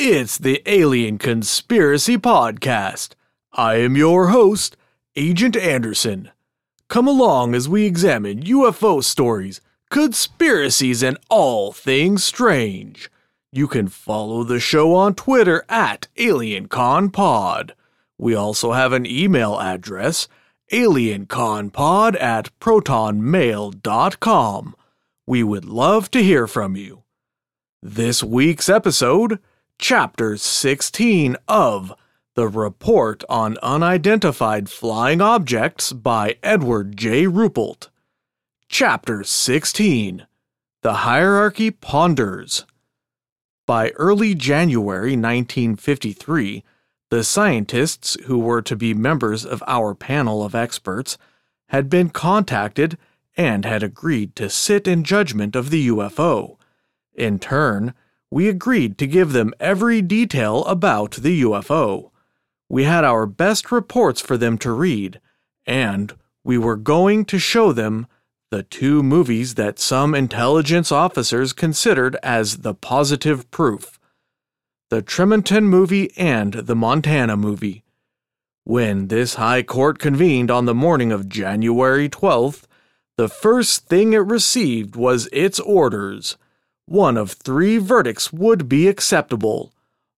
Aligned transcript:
It's 0.00 0.38
the 0.38 0.62
Alien 0.64 1.18
Conspiracy 1.18 2.16
Podcast. 2.16 3.14
I 3.52 3.78
am 3.78 3.96
your 3.96 4.28
host, 4.28 4.76
Agent 5.16 5.56
Anderson. 5.56 6.30
Come 6.88 7.08
along 7.08 7.56
as 7.56 7.68
we 7.68 7.84
examine 7.84 8.44
UFO 8.44 9.02
stories, 9.02 9.60
conspiracies, 9.90 11.02
and 11.02 11.18
all 11.28 11.72
things 11.72 12.22
strange. 12.22 13.10
You 13.50 13.66
can 13.66 13.88
follow 13.88 14.44
the 14.44 14.60
show 14.60 14.94
on 14.94 15.16
Twitter 15.16 15.64
at 15.68 16.06
AlienConPod. 16.16 17.72
We 18.16 18.36
also 18.36 18.70
have 18.70 18.92
an 18.92 19.04
email 19.04 19.58
address, 19.58 20.28
alienconpod 20.70 22.22
at 22.22 22.56
protonmail.com. 22.60 24.76
We 25.26 25.42
would 25.42 25.64
love 25.64 26.08
to 26.12 26.22
hear 26.22 26.46
from 26.46 26.76
you. 26.76 27.02
This 27.82 28.22
week's 28.22 28.68
episode, 28.68 29.40
Chapter 29.80 30.36
16 30.36 31.36
of 31.46 31.94
The 32.34 32.48
Report 32.48 33.22
on 33.28 33.56
Unidentified 33.62 34.68
Flying 34.68 35.20
Objects 35.20 35.92
by 35.92 36.36
Edward 36.42 36.96
J. 36.96 37.26
Ruppelt. 37.26 37.88
Chapter 38.68 39.22
16 39.22 40.26
The 40.82 40.92
Hierarchy 40.94 41.70
Ponders. 41.70 42.66
By 43.66 43.90
early 43.90 44.34
January 44.34 45.12
1953, 45.12 46.64
the 47.10 47.22
scientists 47.22 48.16
who 48.24 48.40
were 48.40 48.62
to 48.62 48.74
be 48.74 48.92
members 48.94 49.46
of 49.46 49.62
our 49.68 49.94
panel 49.94 50.44
of 50.44 50.56
experts 50.56 51.16
had 51.68 51.88
been 51.88 52.10
contacted 52.10 52.98
and 53.36 53.64
had 53.64 53.84
agreed 53.84 54.34
to 54.36 54.50
sit 54.50 54.88
in 54.88 55.04
judgment 55.04 55.54
of 55.54 55.70
the 55.70 55.86
UFO. 55.86 56.56
In 57.14 57.38
turn, 57.38 57.94
we 58.30 58.48
agreed 58.48 58.98
to 58.98 59.06
give 59.06 59.32
them 59.32 59.54
every 59.58 60.02
detail 60.02 60.64
about 60.66 61.12
the 61.12 61.42
UFO. 61.42 62.10
We 62.68 62.84
had 62.84 63.04
our 63.04 63.26
best 63.26 63.72
reports 63.72 64.20
for 64.20 64.36
them 64.36 64.58
to 64.58 64.72
read, 64.72 65.20
and 65.66 66.14
we 66.44 66.58
were 66.58 66.76
going 66.76 67.24
to 67.26 67.38
show 67.38 67.72
them 67.72 68.06
the 68.50 68.62
two 68.62 69.02
movies 69.02 69.54
that 69.54 69.78
some 69.78 70.14
intelligence 70.14 70.90
officers 70.90 71.52
considered 71.52 72.16
as 72.22 72.58
the 72.58 72.74
positive 72.74 73.50
proof 73.50 73.98
the 74.90 75.02
Tremonton 75.02 75.64
movie 75.64 76.10
and 76.16 76.54
the 76.54 76.74
Montana 76.74 77.36
movie. 77.36 77.84
When 78.64 79.08
this 79.08 79.34
High 79.34 79.62
Court 79.62 79.98
convened 79.98 80.50
on 80.50 80.64
the 80.64 80.74
morning 80.74 81.12
of 81.12 81.28
January 81.28 82.08
12th, 82.08 82.64
the 83.18 83.28
first 83.28 83.86
thing 83.86 84.14
it 84.14 84.18
received 84.18 84.96
was 84.96 85.28
its 85.30 85.60
orders. 85.60 86.38
One 86.88 87.18
of 87.18 87.32
three 87.32 87.76
verdicts 87.76 88.32
would 88.32 88.66
be 88.66 88.88
acceptable. 88.88 89.74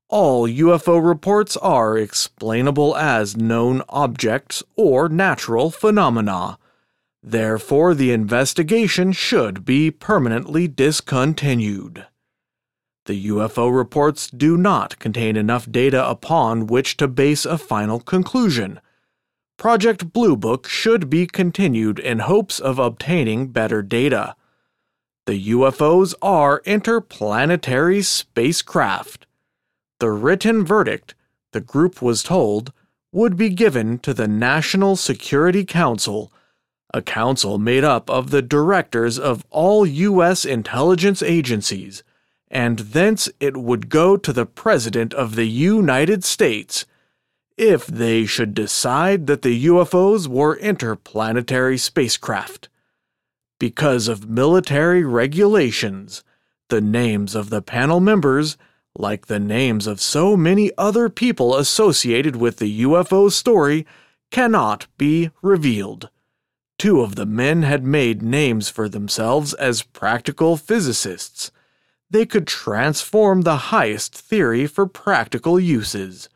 All 0.09 0.47
UFO 0.47 1.05
reports 1.05 1.57
are 1.57 1.99
explainable 1.99 2.97
as 2.97 3.37
known 3.37 3.83
objects 3.89 4.63
or 4.77 5.09
natural 5.09 5.73
phenomena. 5.73 6.59
Therefore, 7.25 7.93
the 7.93 8.13
investigation 8.13 9.11
should 9.11 9.65
be 9.65 9.91
permanently 9.91 10.69
discontinued. 10.69 12.07
The 13.07 13.27
UFO 13.27 13.77
reports 13.77 14.31
do 14.31 14.57
not 14.57 14.97
contain 15.01 15.35
enough 15.35 15.69
data 15.69 16.09
upon 16.09 16.69
which 16.69 16.97
to 16.99 17.09
base 17.09 17.45
a 17.45 17.59
final 17.59 17.99
conclusion. 17.99 18.81
Project 19.57 20.13
Blue 20.13 20.37
Book 20.37 20.69
should 20.69 21.11
be 21.11 21.27
continued 21.27 21.99
in 21.99 22.21
hopes 22.21 22.61
of 22.61 22.79
obtaining 22.79 23.49
better 23.49 23.83
data. 23.83 24.37
The 25.31 25.51
UFOs 25.51 26.13
are 26.21 26.61
interplanetary 26.65 28.03
spacecraft. 28.03 29.27
The 30.01 30.11
written 30.11 30.65
verdict, 30.65 31.15
the 31.53 31.61
group 31.61 32.03
was 32.03 32.25
told, 32.25 32.73
would 33.13 33.37
be 33.37 33.51
given 33.51 34.01
to 34.01 34.13
the 34.13 34.27
National 34.27 34.97
Security 34.97 35.65
Council, 35.65 36.33
a 36.93 37.01
council 37.01 37.59
made 37.61 37.85
up 37.85 38.11
of 38.11 38.31
the 38.31 38.43
directors 38.43 39.21
of 39.21 39.47
all 39.51 39.87
U.S. 39.87 40.45
intelligence 40.45 41.23
agencies 41.23 42.03
and 42.51 42.81
thence 42.81 43.29
it 43.39 43.57
would 43.57 43.89
go 43.89 44.17
to 44.17 44.33
the 44.33 44.47
President 44.47 45.15
of 45.15 45.37
the 45.37 45.47
United 45.47 46.25
States 46.25 46.87
if 47.57 47.87
they 47.87 48.27
should 48.27 48.53
decide 48.53 49.29
that 49.29 49.43
the 49.43 49.67
UFOs 49.67 50.27
were 50.27 50.57
interplanetary 50.57 51.79
spacecraft. 51.79 52.69
Because 53.61 54.09
of 54.09 54.29
military 54.29 55.05
regulations, 55.05 56.25
the 56.71 56.81
names 56.81 57.37
of 57.37 57.51
the 57.51 57.63
panel 57.63 58.01
members, 58.01 58.57
like 58.99 59.27
the 59.27 59.39
names 59.39 59.87
of 59.87 60.01
so 60.01 60.37
many 60.37 60.73
other 60.77 61.09
people 61.09 61.55
associated 61.55 62.35
with 62.35 62.57
the 62.57 62.83
UFO 62.83 63.31
story, 63.31 63.87
cannot 64.33 64.89
be 64.99 65.31
revealed. 65.43 66.11
Two 66.77 67.03
of 67.03 67.15
the 67.15 67.27
men 67.27 67.63
had 67.63 67.85
made 67.85 68.21
names 68.21 68.69
for 68.69 68.89
themselves 68.89 69.55
as 69.55 69.83
practical 69.83 70.57
physicists 70.57 71.53
they 72.11 72.27
could 72.27 72.47
transform 72.47 73.43
the 73.43 73.57
highest 73.57 74.15
theory 74.15 74.67
for 74.67 74.87
practical 74.87 75.61
uses. 75.61 76.29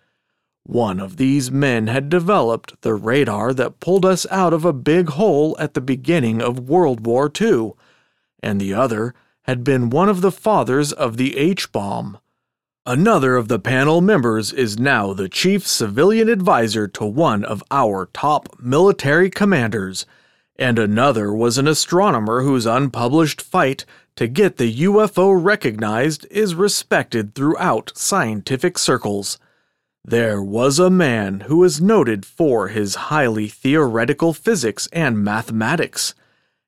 One 0.66 0.98
of 0.98 1.18
these 1.18 1.50
men 1.50 1.88
had 1.88 2.08
developed 2.08 2.80
the 2.80 2.94
radar 2.94 3.52
that 3.52 3.80
pulled 3.80 4.06
us 4.06 4.26
out 4.30 4.54
of 4.54 4.64
a 4.64 4.72
big 4.72 5.10
hole 5.10 5.54
at 5.58 5.74
the 5.74 5.82
beginning 5.82 6.40
of 6.40 6.68
World 6.68 7.06
War 7.06 7.30
II, 7.38 7.72
and 8.42 8.58
the 8.58 8.72
other 8.72 9.14
had 9.42 9.62
been 9.62 9.90
one 9.90 10.08
of 10.08 10.22
the 10.22 10.32
fathers 10.32 10.90
of 10.90 11.18
the 11.18 11.36
H 11.36 11.70
bomb. 11.70 12.16
Another 12.86 13.36
of 13.36 13.48
the 13.48 13.58
panel 13.58 14.00
members 14.00 14.54
is 14.54 14.78
now 14.78 15.12
the 15.12 15.28
chief 15.28 15.66
civilian 15.66 16.30
advisor 16.30 16.88
to 16.88 17.04
one 17.04 17.44
of 17.44 17.62
our 17.70 18.06
top 18.14 18.48
military 18.58 19.28
commanders, 19.28 20.06
and 20.56 20.78
another 20.78 21.34
was 21.34 21.58
an 21.58 21.68
astronomer 21.68 22.40
whose 22.40 22.64
unpublished 22.64 23.42
fight 23.42 23.84
to 24.16 24.26
get 24.26 24.56
the 24.56 24.74
UFO 24.84 25.32
recognized 25.34 26.26
is 26.30 26.54
respected 26.54 27.34
throughout 27.34 27.92
scientific 27.94 28.78
circles. 28.78 29.38
There 30.06 30.42
was 30.42 30.78
a 30.78 30.90
man 30.90 31.40
who 31.46 31.56
was 31.56 31.80
noted 31.80 32.26
for 32.26 32.68
his 32.68 32.94
highly 32.94 33.48
theoretical 33.48 34.34
physics 34.34 34.86
and 34.92 35.24
mathematics, 35.24 36.14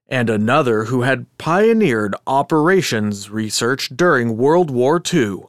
and 0.08 0.30
another 0.30 0.84
who 0.84 1.02
had 1.02 1.26
pioneered 1.36 2.14
operations 2.26 3.28
research 3.28 3.90
during 3.94 4.38
World 4.38 4.70
War 4.70 5.02
II. 5.12 5.40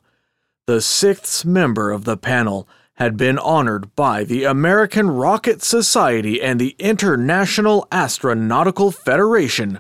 The 0.66 0.82
sixth 0.82 1.46
member 1.46 1.92
of 1.92 2.04
the 2.04 2.18
panel 2.18 2.68
had 2.96 3.16
been 3.16 3.40
honored 3.40 3.96
by 3.96 4.26
the 4.26 4.44
American 4.44 5.10
Rocket 5.10 5.64
Society 5.64 6.42
and 6.42 6.60
the 6.60 6.76
International 6.80 7.88
Astronautical 7.90 8.94
Federation 8.94 9.80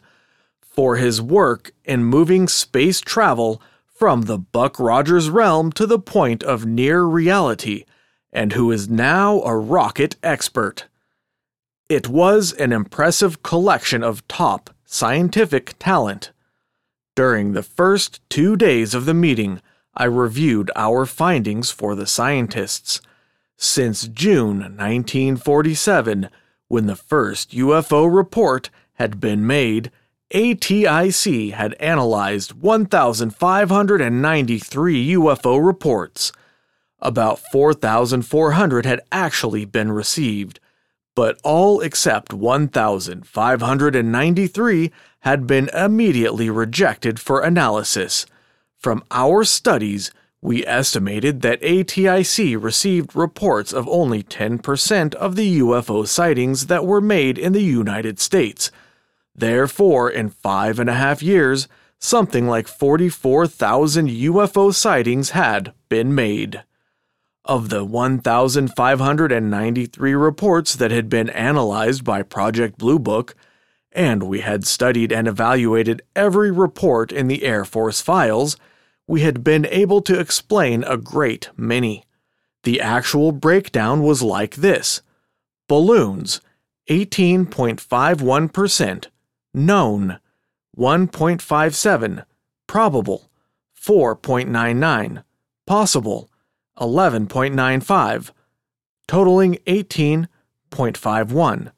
for 0.61 0.95
his 0.95 1.21
work 1.21 1.71
in 1.83 2.05
moving 2.05 2.47
space 2.47 3.01
travel 3.01 3.61
from 3.85 4.21
the 4.21 4.37
Buck 4.37 4.79
Rogers 4.79 5.29
realm 5.29 5.73
to 5.73 5.85
the 5.85 5.99
point 5.99 6.41
of 6.41 6.65
near 6.65 7.03
reality, 7.03 7.83
and 8.31 8.53
who 8.53 8.71
is 8.71 8.89
now 8.89 9.41
a 9.41 9.55
rocket 9.55 10.15
expert. 10.21 10.85
It 11.89 12.09
was 12.09 12.53
an 12.53 12.73
impressive 12.73 13.43
collection 13.43 14.03
of 14.03 14.27
top 14.27 14.71
scientific 14.85 15.75
talent. 15.79 16.31
During 17.15 17.53
the 17.53 17.63
first 17.63 18.19
two 18.29 18.55
days 18.55 18.93
of 18.93 19.05
the 19.05 19.13
meeting, 19.13 19.61
I 19.95 20.05
reviewed 20.05 20.69
our 20.75 21.05
findings 21.05 21.71
for 21.71 21.95
the 21.95 22.05
scientists. 22.05 23.01
Since 23.57 24.07
June 24.09 24.59
1947, 24.59 26.29
when 26.67 26.85
the 26.85 26.95
first 26.95 27.51
UFO 27.51 28.13
report 28.13 28.69
had 28.93 29.19
been 29.19 29.47
made, 29.47 29.91
ATIC 30.31 31.53
had 31.53 31.73
analyzed 31.75 32.53
1,593 32.53 35.13
UFO 35.13 35.65
reports. 35.65 36.31
About 36.99 37.39
4,400 37.51 38.85
had 38.85 39.01
actually 39.11 39.65
been 39.65 39.91
received, 39.91 40.59
but 41.15 41.39
all 41.43 41.81
except 41.81 42.33
1,593 42.33 44.91
had 45.19 45.47
been 45.47 45.69
immediately 45.69 46.49
rejected 46.49 47.19
for 47.19 47.41
analysis. 47.41 48.25
From 48.77 49.03
our 49.11 49.43
studies, 49.43 50.11
we 50.41 50.65
estimated 50.65 51.41
that 51.41 51.61
ATIC 51.61 52.61
received 52.61 53.15
reports 53.15 53.71
of 53.73 53.87
only 53.87 54.23
10% 54.23 55.13
of 55.15 55.35
the 55.35 55.59
UFO 55.59 56.07
sightings 56.07 56.67
that 56.67 56.85
were 56.85 57.01
made 57.01 57.37
in 57.37 57.53
the 57.53 57.63
United 57.63 58.19
States 58.19 58.71
Therefore, 59.37 60.09
in 60.09 60.29
five 60.29 60.79
and 60.79 60.89
a 60.89 60.95
half 60.95 61.21
years, 61.21 61.67
something 61.99 62.47
like 62.47 62.67
44,000 62.67 64.09
UFO 64.09 64.73
sightings 64.73 65.29
had 65.29 65.73
been 65.89 66.15
made. 66.15 66.63
Of 67.47 67.69
the 67.69 67.85
1,593 67.85 70.13
reports 70.13 70.75
that 70.75 70.91
had 70.91 71.07
been 71.07 71.29
analyzed 71.29 72.03
by 72.03 72.21
Project 72.21 72.77
Blue 72.77 72.99
Book, 72.99 73.35
and 73.93 74.23
we 74.23 74.41
had 74.41 74.67
studied 74.67 75.13
and 75.13 75.29
evaluated 75.29 76.01
every 76.13 76.51
report 76.51 77.13
in 77.13 77.29
the 77.29 77.45
Air 77.45 77.63
Force 77.63 78.01
files, 78.01 78.57
we 79.07 79.21
had 79.21 79.45
been 79.45 79.65
able 79.67 80.01
to 80.01 80.19
explain 80.19 80.83
a 80.83 80.97
great 80.97 81.49
many. 81.55 82.03
The 82.63 82.81
actual 82.81 83.31
breakdown 83.31 84.03
was 84.03 84.21
like 84.21 84.55
this. 84.55 85.01
Balloons 85.69 86.41
18.51%, 86.89 89.05
known 89.53 90.19
1.57, 90.77 92.25
probable 92.67 93.29
4.99, 93.81 95.23
possible 95.65 96.29
11.95, 96.79 98.31
totaling 99.07 99.55
18.51. 99.65 101.71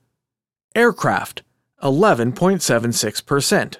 Aircraft 0.75 1.43
11.76%, 1.81 3.77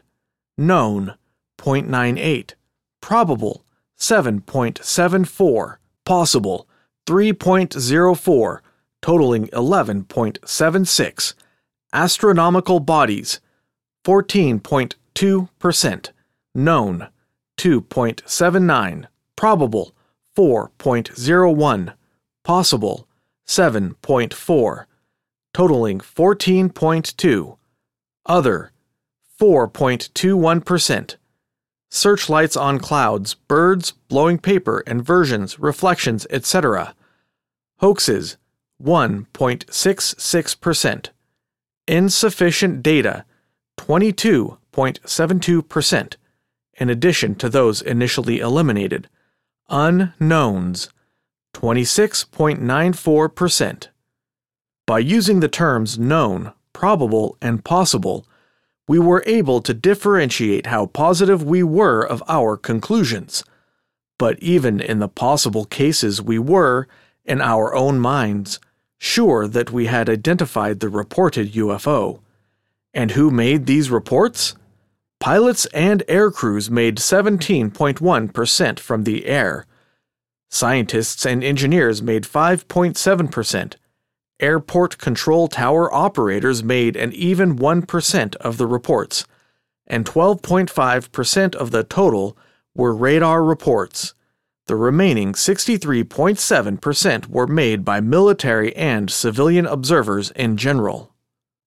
known 0.58 1.16
0.98, 1.58 2.54
probable 3.02 3.66
7.74, 3.98 5.76
possible 6.06 6.70
3.04, 7.06 8.60
totaling 9.02 9.48
11.76. 9.48 11.34
Astronomical 11.92 12.80
bodies 12.80 13.42
14.2%, 14.06 16.10
known 16.56 17.10
2.79, 17.58 19.06
probable 19.36 19.94
4.01, 20.40 21.94
possible 22.46 23.06
7.4, 23.46 24.86
totaling 25.54 26.00
14.2, 26.00 27.58
other 28.26 28.72
4.21%. 29.38 31.16
Searchlights 31.92 32.56
on 32.56 32.80
clouds, 32.80 33.34
birds, 33.34 33.92
blowing 34.08 34.38
paper, 34.38 34.82
inversions, 34.88 35.60
reflections, 35.60 36.26
etc. 36.30 36.96
Hoaxes 37.80 38.38
1.66%. 38.82 41.10
Insufficient 41.86 42.82
data 42.82 43.26
22.72%, 43.78 46.16
in 46.76 46.90
addition 46.90 47.36
to 47.36 47.50
those 47.50 47.82
initially 47.82 48.40
eliminated. 48.40 49.10
Unknowns 49.70 50.90
26.94%. 51.54 53.88
By 54.86 55.00
using 55.00 55.40
the 55.40 55.48
terms 55.48 55.98
known, 56.00 56.52
probable, 56.74 57.38
and 57.42 57.64
possible, 57.64 58.28
we 58.88 58.98
were 58.98 59.24
able 59.28 59.62
to 59.62 59.74
differentiate 59.74 60.66
how 60.68 60.88
positive 60.88 61.44
we 61.44 61.62
were 61.62 62.02
of 62.02 62.24
our 62.28 62.58
conclusions. 62.58 63.44
But 64.18 64.40
even 64.40 64.80
in 64.80 65.00
the 65.00 65.08
possible 65.08 65.66
cases, 65.66 66.22
we 66.22 66.40
were, 66.40 66.88
in 67.24 67.42
our 67.42 67.76
own 67.76 68.00
minds, 68.00 68.60
sure 68.98 69.48
that 69.48 69.72
we 69.72 69.86
had 69.86 70.10
identified 70.10 70.80
the 70.80 70.90
reported 70.90 71.54
UFO. 71.54 72.20
And 72.94 73.12
who 73.12 73.30
made 73.30 73.66
these 73.66 73.92
reports? 73.92 74.56
Pilots 75.20 75.66
and 75.68 76.02
air 76.08 76.32
crews 76.32 76.72
made 76.72 76.98
17.1% 76.98 78.80
from 78.80 79.04
the 79.04 79.26
air. 79.26 79.66
Scientists 80.50 81.26
and 81.26 81.44
engineers 81.44 82.02
made 82.02 82.24
5.7%. 82.24 83.74
Airport 84.40 84.98
control 84.98 85.50
tower 85.50 85.94
operators 85.94 86.64
made 86.64 86.96
an 86.96 87.12
even 87.12 87.58
1% 87.58 88.36
of 88.38 88.58
the 88.58 88.66
reports, 88.66 89.26
and 89.86 90.06
12.5% 90.06 91.56
of 91.56 91.72
the 91.72 91.84
total 91.84 92.38
were 92.74 92.96
radar 92.96 93.44
reports. 93.44 94.14
The 94.68 94.78
remaining 94.78 95.34
63.7% 95.34 97.28
were 97.28 97.48
made 97.48 97.84
by 97.84 98.00
military 98.00 98.74
and 98.78 99.12
civilian 99.12 99.66
observers 99.66 100.32
in 100.32 100.56
general. 100.56 101.14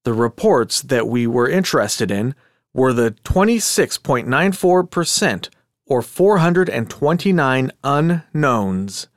The 0.05 0.15
reports 0.15 0.81
that 0.81 1.07
we 1.07 1.27
were 1.27 1.49
interested 1.49 2.11
in 2.11 2.35
were 2.75 2.93
the 2.93 3.13
26.94% 3.25 5.49
or 5.87 6.03
429 6.03 7.73
unknowns. 7.85 9.09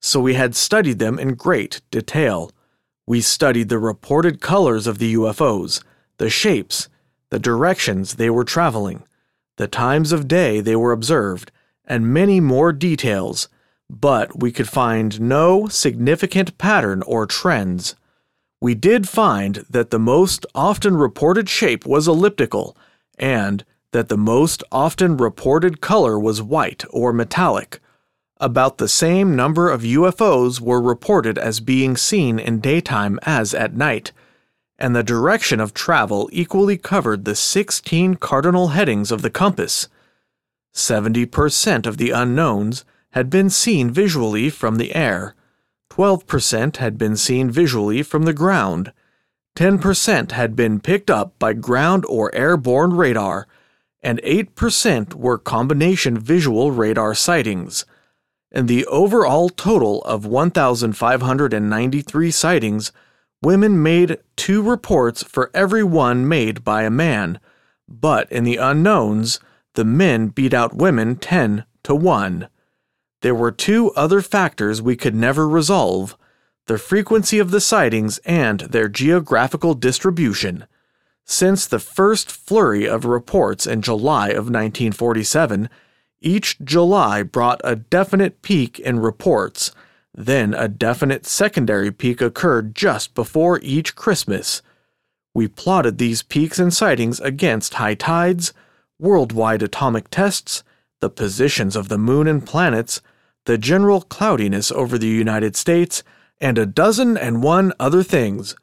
So 0.00 0.20
we 0.20 0.34
had 0.34 0.54
studied 0.54 0.98
them 0.98 1.18
in 1.18 1.34
great 1.34 1.80
detail. 1.90 2.52
We 3.06 3.20
studied 3.20 3.68
the 3.68 3.78
reported 3.78 4.40
colors 4.40 4.86
of 4.86 4.98
the 4.98 5.14
UFOs, 5.14 5.82
the 6.18 6.30
shapes, 6.30 6.88
the 7.30 7.38
directions 7.38 8.14
they 8.14 8.30
were 8.30 8.44
traveling, 8.44 9.04
the 9.56 9.68
times 9.68 10.12
of 10.12 10.28
day 10.28 10.60
they 10.60 10.76
were 10.76 10.92
observed, 10.92 11.50
and 11.84 12.12
many 12.12 12.40
more 12.40 12.72
details, 12.72 13.48
but 13.88 14.40
we 14.40 14.52
could 14.52 14.68
find 14.68 15.20
no 15.20 15.66
significant 15.68 16.58
pattern 16.58 17.02
or 17.02 17.26
trends. 17.26 17.96
We 18.60 18.74
did 18.74 19.08
find 19.08 19.64
that 19.70 19.90
the 19.90 19.98
most 19.98 20.44
often 20.54 20.96
reported 20.96 21.48
shape 21.48 21.86
was 21.86 22.06
elliptical, 22.06 22.76
and 23.20 23.64
that 23.92 24.08
the 24.08 24.16
most 24.16 24.64
often 24.72 25.16
reported 25.16 25.80
color 25.80 26.18
was 26.18 26.42
white 26.42 26.84
or 26.90 27.12
metallic. 27.12 27.78
About 28.40 28.78
the 28.78 28.88
same 28.88 29.36
number 29.36 29.70
of 29.70 29.82
UFOs 29.82 30.60
were 30.60 30.80
reported 30.80 31.38
as 31.38 31.60
being 31.60 31.96
seen 31.96 32.40
in 32.40 32.58
daytime 32.58 33.20
as 33.22 33.54
at 33.54 33.76
night, 33.76 34.10
and 34.78 34.96
the 34.96 35.04
direction 35.04 35.60
of 35.60 35.74
travel 35.74 36.28
equally 36.32 36.78
covered 36.78 37.24
the 37.24 37.36
16 37.36 38.16
cardinal 38.16 38.68
headings 38.68 39.12
of 39.12 39.22
the 39.22 39.30
compass. 39.30 39.88
70% 40.74 41.86
of 41.86 41.98
the 41.98 42.10
unknowns 42.10 42.84
had 43.10 43.28
been 43.28 43.50
seen 43.50 43.90
visually 43.90 44.48
from 44.48 44.76
the 44.76 44.94
air, 44.94 45.34
12% 45.90 46.76
had 46.76 46.96
been 46.96 47.16
seen 47.16 47.50
visually 47.50 48.02
from 48.02 48.22
the 48.22 48.32
ground, 48.32 48.92
10% 49.56 50.32
had 50.32 50.56
been 50.56 50.80
picked 50.80 51.10
up 51.10 51.38
by 51.38 51.52
ground 51.52 52.04
or 52.08 52.34
airborne 52.34 52.94
radar, 52.94 53.46
and 54.02 54.20
8% 54.22 55.14
were 55.14 55.38
combination 55.38 56.18
visual 56.18 56.70
radar 56.70 57.14
sightings 57.14 57.84
and 58.52 58.68
the 58.68 58.84
overall 58.86 59.48
total 59.48 60.02
of 60.02 60.26
1,593 60.26 62.30
sightings, 62.30 62.92
women 63.42 63.82
made 63.82 64.18
two 64.36 64.62
reports 64.62 65.22
for 65.22 65.50
every 65.54 65.82
one 65.84 66.28
made 66.28 66.62
by 66.64 66.82
a 66.82 66.90
man, 66.90 67.40
but 67.88 68.30
in 68.30 68.44
the 68.44 68.56
unknowns, 68.56 69.40
the 69.74 69.84
men 69.84 70.28
beat 70.28 70.52
out 70.52 70.74
women 70.74 71.16
10 71.16 71.64
to 71.84 71.94
1. 71.94 72.48
There 73.22 73.34
were 73.34 73.52
two 73.52 73.90
other 73.92 74.20
factors 74.22 74.82
we 74.82 74.96
could 74.96 75.14
never 75.14 75.48
resolve 75.48 76.16
the 76.70 76.78
frequency 76.78 77.40
of 77.40 77.50
the 77.50 77.60
sightings 77.60 78.18
and 78.18 78.60
their 78.60 78.88
geographical 78.88 79.74
distribution. 79.74 80.68
Since 81.24 81.66
the 81.66 81.80
first 81.80 82.30
flurry 82.30 82.88
of 82.88 83.04
reports 83.04 83.66
in 83.66 83.82
July 83.82 84.28
of 84.28 84.46
1947, 84.46 85.68
each 86.20 86.60
July 86.60 87.24
brought 87.24 87.60
a 87.64 87.74
definite 87.74 88.40
peak 88.42 88.78
in 88.78 89.00
reports, 89.00 89.72
then 90.14 90.54
a 90.54 90.68
definite 90.68 91.26
secondary 91.26 91.90
peak 91.90 92.20
occurred 92.20 92.76
just 92.76 93.16
before 93.16 93.58
each 93.64 93.96
Christmas. 93.96 94.62
We 95.34 95.48
plotted 95.48 95.98
these 95.98 96.22
peaks 96.22 96.60
and 96.60 96.72
sightings 96.72 97.18
against 97.18 97.74
high 97.74 97.94
tides, 97.94 98.52
worldwide 98.96 99.64
atomic 99.64 100.08
tests, 100.08 100.62
the 101.00 101.10
positions 101.10 101.74
of 101.74 101.88
the 101.88 101.98
moon 101.98 102.28
and 102.28 102.46
planets, 102.46 103.02
the 103.44 103.58
general 103.58 104.02
cloudiness 104.02 104.70
over 104.70 104.96
the 104.96 105.08
United 105.08 105.56
States, 105.56 106.04
and 106.40 106.58
a 106.58 106.66
dozen 106.66 107.16
and 107.16 107.42
one 107.42 107.72
other 107.78 108.02
things. 108.02 108.56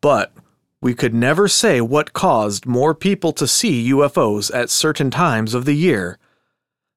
But 0.00 0.32
we 0.80 0.94
could 0.94 1.14
never 1.14 1.48
say 1.48 1.80
what 1.80 2.12
caused 2.12 2.66
more 2.66 2.94
people 2.94 3.32
to 3.34 3.46
see 3.46 3.90
UFOs 3.90 4.54
at 4.54 4.70
certain 4.70 5.10
times 5.10 5.54
of 5.54 5.64
the 5.64 5.74
year. 5.74 6.18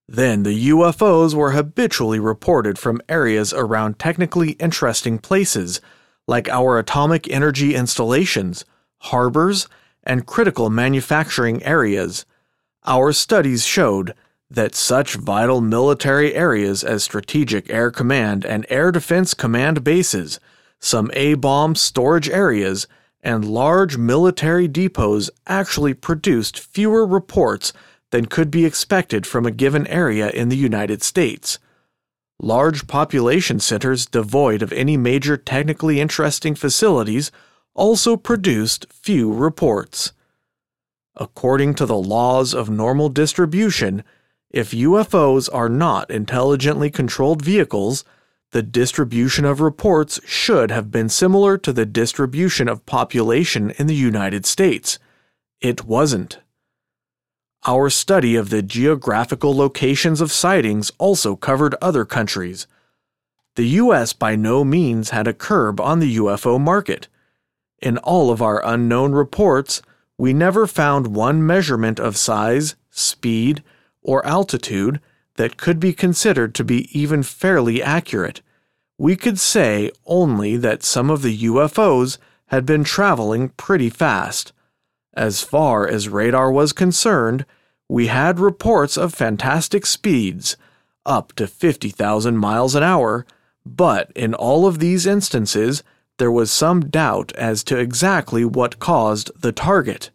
Then 0.08 0.44
the 0.44 0.70
UFOs 0.70 1.34
were 1.34 1.52
habitually 1.52 2.20
reported 2.20 2.78
from 2.78 3.02
areas 3.10 3.54
around 3.54 3.98
technically 3.98 4.52
interesting 4.52 5.18
places, 5.18 5.82
like 6.28 6.50
our 6.50 6.78
atomic 6.78 7.30
energy 7.30 7.74
installations, 7.74 8.66
harbors, 9.00 9.68
and 10.04 10.28
critical 10.28 10.70
manufacturing 10.70 11.64
areas. 11.64 12.26
Our 12.86 13.14
studies 13.14 13.66
showed 13.66 14.14
that 14.50 14.76
such 14.76 15.16
vital 15.16 15.62
military 15.62 16.36
areas 16.36 16.84
as 16.84 17.04
Strategic 17.04 17.70
Air 17.70 17.92
Command 17.92 18.46
and 18.46 18.66
Air 18.70 18.92
Defense 18.92 19.34
Command 19.34 19.84
bases, 19.84 20.40
some 20.80 21.10
A 21.14 21.34
bomb 21.34 21.76
storage 21.76 22.30
areas, 22.30 22.88
and 23.22 23.44
large 23.44 23.98
military 23.98 24.68
depots 24.68 25.32
actually 25.48 25.96
produced 25.96 26.60
fewer 26.60 27.06
reports 27.08 27.74
than 28.12 28.28
could 28.28 28.52
be 28.52 28.66
expected 28.66 29.26
from 29.26 29.46
a 29.46 29.52
given 29.52 29.88
area 29.88 30.30
in 30.30 30.50
the 30.50 30.58
United 30.58 31.02
States. 31.02 31.58
Large 32.40 32.88
population 32.88 33.60
centers 33.60 34.06
devoid 34.06 34.62
of 34.62 34.72
any 34.74 34.96
major 34.96 35.38
technically 35.38 36.00
interesting 36.00 36.54
facilities 36.54 37.32
also 37.74 38.16
produced 38.16 38.86
few 38.92 39.34
reports. 39.34 40.12
According 41.16 41.76
to 41.76 41.86
the 41.86 41.98
laws 41.98 42.54
of 42.54 42.70
normal 42.70 43.10
distribution, 43.10 44.04
if 44.56 44.72
UFOs 44.72 45.50
are 45.54 45.68
not 45.68 46.10
intelligently 46.10 46.90
controlled 46.90 47.44
vehicles, 47.44 48.06
the 48.52 48.64
distribution 48.64 49.44
of 49.44 49.60
reports 49.60 50.18
should 50.26 50.72
have 50.72 50.90
been 50.90 51.10
similar 51.10 51.58
to 51.58 51.74
the 51.74 51.86
distribution 51.86 52.70
of 52.70 52.86
population 52.86 53.72
in 53.72 53.88
the 53.88 53.94
United 53.94 54.46
States. 54.46 54.98
It 55.60 55.84
wasn't. 55.84 56.40
Our 57.68 57.90
study 57.90 58.38
of 58.38 58.50
the 58.50 58.62
geographical 58.62 59.54
locations 59.54 60.22
of 60.22 60.32
sightings 60.32 60.90
also 61.00 61.36
covered 61.36 61.76
other 61.82 62.06
countries. 62.06 62.66
The 63.58 63.68
US 63.84 64.14
by 64.14 64.38
no 64.38 64.64
means 64.64 65.10
had 65.10 65.28
a 65.28 65.34
curb 65.34 65.82
on 65.82 66.00
the 66.00 66.16
UFO 66.16 66.62
market. 66.62 67.10
In 67.82 67.98
all 67.98 68.32
of 68.32 68.42
our 68.42 68.66
unknown 68.66 69.12
reports, 69.12 69.82
we 70.18 70.32
never 70.32 70.66
found 70.66 71.08
one 71.08 71.46
measurement 71.46 72.00
of 72.00 72.16
size, 72.16 72.78
speed, 72.90 73.62
or 74.06 74.26
altitude 74.26 75.02
that 75.36 75.58
could 75.58 75.80
be 75.80 75.92
considered 75.92 76.56
to 76.56 76.64
be 76.64 76.88
even 76.98 77.24
fairly 77.24 77.82
accurate. 77.82 78.42
We 78.98 79.18
could 79.18 79.40
say 79.40 79.92
only 80.06 80.56
that 80.58 80.84
some 80.84 81.10
of 81.10 81.22
the 81.22 81.38
UFOs 81.40 82.18
had 82.48 82.66
been 82.66 82.84
traveling 82.84 83.50
pretty 83.50 83.90
fast. 83.90 84.54
As 85.14 85.42
far 85.42 85.88
as 85.88 86.08
radar 86.08 86.52
was 86.52 86.72
concerned, 86.72 87.46
we 87.90 88.08
had 88.08 88.40
reports 88.40 88.96
of 88.96 89.14
fantastic 89.14 89.86
speeds, 89.86 90.56
up 91.06 91.34
to 91.34 91.48
50,000 91.48 92.38
miles 92.38 92.76
an 92.76 92.84
hour, 92.84 93.26
but 93.66 94.12
in 94.16 94.34
all 94.34 94.66
of 94.66 94.80
these 94.80 95.06
instances, 95.06 95.84
there 96.18 96.32
was 96.32 96.52
some 96.52 96.90
doubt 96.90 97.32
as 97.34 97.64
to 97.66 97.78
exactly 97.78 98.46
what 98.46 98.80
caused 98.80 99.32
the 99.40 99.52
target. 99.52 100.12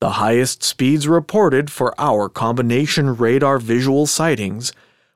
The 0.00 0.10
highest 0.10 0.62
speeds 0.62 1.08
reported 1.08 1.72
for 1.72 1.92
our 1.98 2.28
combination 2.28 3.16
radar 3.16 3.58
visual 3.58 4.06
sightings, 4.06 4.72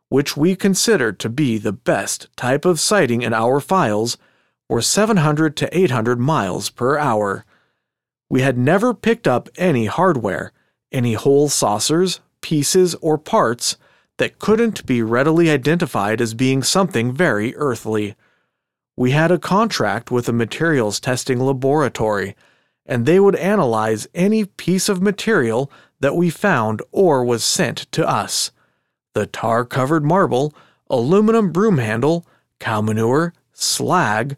which 0.08 0.36
we 0.36 0.56
considered 0.56 1.20
to 1.20 1.28
be 1.28 1.56
the 1.56 1.72
best 1.72 2.28
type 2.36 2.64
of 2.64 2.80
sighting 2.80 3.22
in 3.22 3.32
our 3.32 3.60
files, 3.60 4.18
were 4.68 4.82
700 4.82 5.56
to 5.58 5.76
800 5.76 6.18
miles 6.18 6.68
per 6.68 6.98
hour. 6.98 7.44
We 8.28 8.42
had 8.42 8.58
never 8.58 8.92
picked 8.92 9.28
up 9.28 9.48
any 9.56 9.86
hardware, 9.86 10.50
any 10.90 11.14
whole 11.14 11.48
saucers, 11.48 12.18
pieces, 12.40 12.96
or 12.96 13.18
parts 13.18 13.76
that 14.18 14.40
couldn't 14.40 14.84
be 14.84 15.00
readily 15.00 15.48
identified 15.48 16.20
as 16.20 16.34
being 16.34 16.62
something 16.64 17.12
very 17.12 17.54
earthly. 17.54 18.16
We 18.96 19.12
had 19.12 19.30
a 19.30 19.38
contract 19.38 20.10
with 20.10 20.28
a 20.28 20.32
materials 20.32 20.98
testing 20.98 21.38
laboratory 21.38 22.34
and 22.86 23.06
they 23.06 23.20
would 23.20 23.36
analyze 23.36 24.06
any 24.14 24.44
piece 24.44 24.88
of 24.88 25.02
material 25.02 25.70
that 26.00 26.16
we 26.16 26.30
found 26.30 26.82
or 26.90 27.24
was 27.24 27.44
sent 27.44 27.78
to 27.92 28.08
us 28.08 28.50
the 29.14 29.26
tar 29.26 29.64
covered 29.64 30.04
marble, 30.04 30.54
aluminum 30.88 31.52
broom 31.52 31.78
handle, 31.78 32.26
cow 32.58 32.80
manure, 32.80 33.34
slag, 33.52 34.36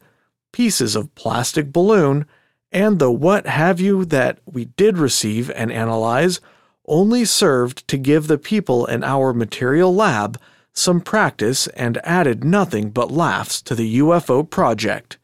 pieces 0.52 0.96
of 0.96 1.14
plastic 1.14 1.72
balloon, 1.72 2.26
and 2.72 2.98
the 2.98 3.10
what 3.10 3.46
have 3.46 3.80
you 3.80 4.04
that 4.04 4.38
we 4.44 4.64
did 4.64 4.98
receive 4.98 5.50
and 5.50 5.70
analyze 5.70 6.40
only 6.86 7.24
served 7.24 7.86
to 7.88 7.96
give 7.96 8.26
the 8.26 8.38
people 8.38 8.84
in 8.86 9.04
our 9.04 9.32
material 9.32 9.94
lab 9.94 10.38
some 10.72 11.00
practice 11.00 11.66
and 11.68 12.00
added 12.04 12.42
nothing 12.42 12.90
but 12.90 13.10
laughs 13.10 13.62
to 13.62 13.74
the 13.74 13.98
UFO 13.98 14.48
project. 14.48 15.18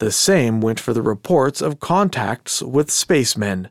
The 0.00 0.10
same 0.10 0.62
went 0.62 0.80
for 0.80 0.94
the 0.94 1.02
reports 1.02 1.60
of 1.60 1.78
contacts 1.78 2.62
with 2.62 2.90
spacemen. 2.90 3.68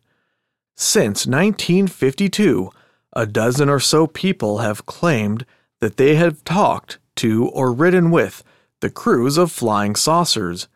Since 0.77 1.25
1952, 1.25 2.69
a 3.13 3.25
dozen 3.25 3.67
or 3.67 3.79
so 3.79 4.05
people 4.05 4.59
have 4.59 4.85
claimed 4.85 5.43
that 5.81 5.97
they 5.97 6.15
have 6.15 6.43
talked 6.43 6.99
to 7.15 7.47
or 7.47 7.73
ridden 7.73 8.11
with 8.11 8.43
the 8.79 8.91
crews 8.91 9.37
of 9.37 9.51
flying 9.51 9.95
saucers. 9.95 10.67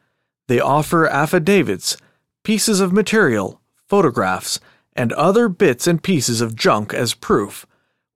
They 0.47 0.59
offer 0.59 1.07
affidavits, 1.07 1.97
pieces 2.43 2.79
of 2.79 2.91
material, 2.91 3.61
photographs, 3.87 4.59
and 4.93 5.13
other 5.13 5.49
bits 5.49 5.85
and 5.85 6.01
pieces 6.01 6.41
of 6.41 6.55
junk 6.55 6.95
as 6.95 7.13
proof. 7.13 7.67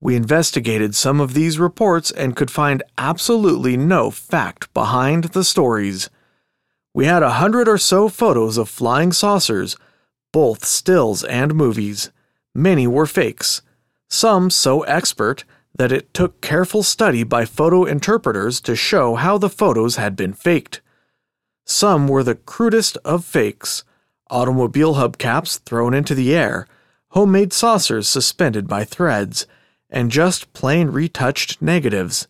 We 0.01 0.15
investigated 0.15 0.95
some 0.95 1.21
of 1.21 1.35
these 1.35 1.59
reports 1.59 2.09
and 2.09 2.35
could 2.35 2.49
find 2.49 2.81
absolutely 2.97 3.77
no 3.77 4.09
fact 4.09 4.73
behind 4.73 5.25
the 5.25 5.43
stories. 5.43 6.09
We 6.97 7.05
had 7.05 7.21
a 7.21 7.33
hundred 7.33 7.67
or 7.67 7.77
so 7.77 8.09
photos 8.09 8.57
of 8.57 8.67
flying 8.67 9.11
saucers, 9.11 9.77
both 10.33 10.65
stills 10.65 11.23
and 11.23 11.53
movies. 11.53 12.09
Many 12.55 12.87
were 12.87 13.05
fakes, 13.05 13.61
some 14.09 14.49
so 14.49 14.81
expert 14.81 15.43
that 15.77 15.91
it 15.91 16.11
took 16.11 16.41
careful 16.41 16.81
study 16.81 17.21
by 17.21 17.45
photo 17.45 17.85
interpreters 17.85 18.59
to 18.61 18.75
show 18.75 19.13
how 19.13 19.37
the 19.37 19.47
photos 19.47 19.97
had 19.97 20.15
been 20.15 20.33
faked. 20.33 20.81
Some 21.67 22.07
were 22.07 22.23
the 22.23 22.33
crudest 22.33 22.97
of 23.05 23.23
fakes 23.23 23.83
automobile 24.31 24.95
hubcaps 24.95 25.59
thrown 25.59 25.93
into 25.93 26.15
the 26.15 26.35
air, 26.35 26.67
homemade 27.09 27.53
saucers 27.53 28.09
suspended 28.09 28.67
by 28.67 28.83
threads, 28.83 29.45
and 29.87 30.09
just 30.09 30.51
plain 30.51 30.87
retouched 30.87 31.61
negatives. 31.61 32.27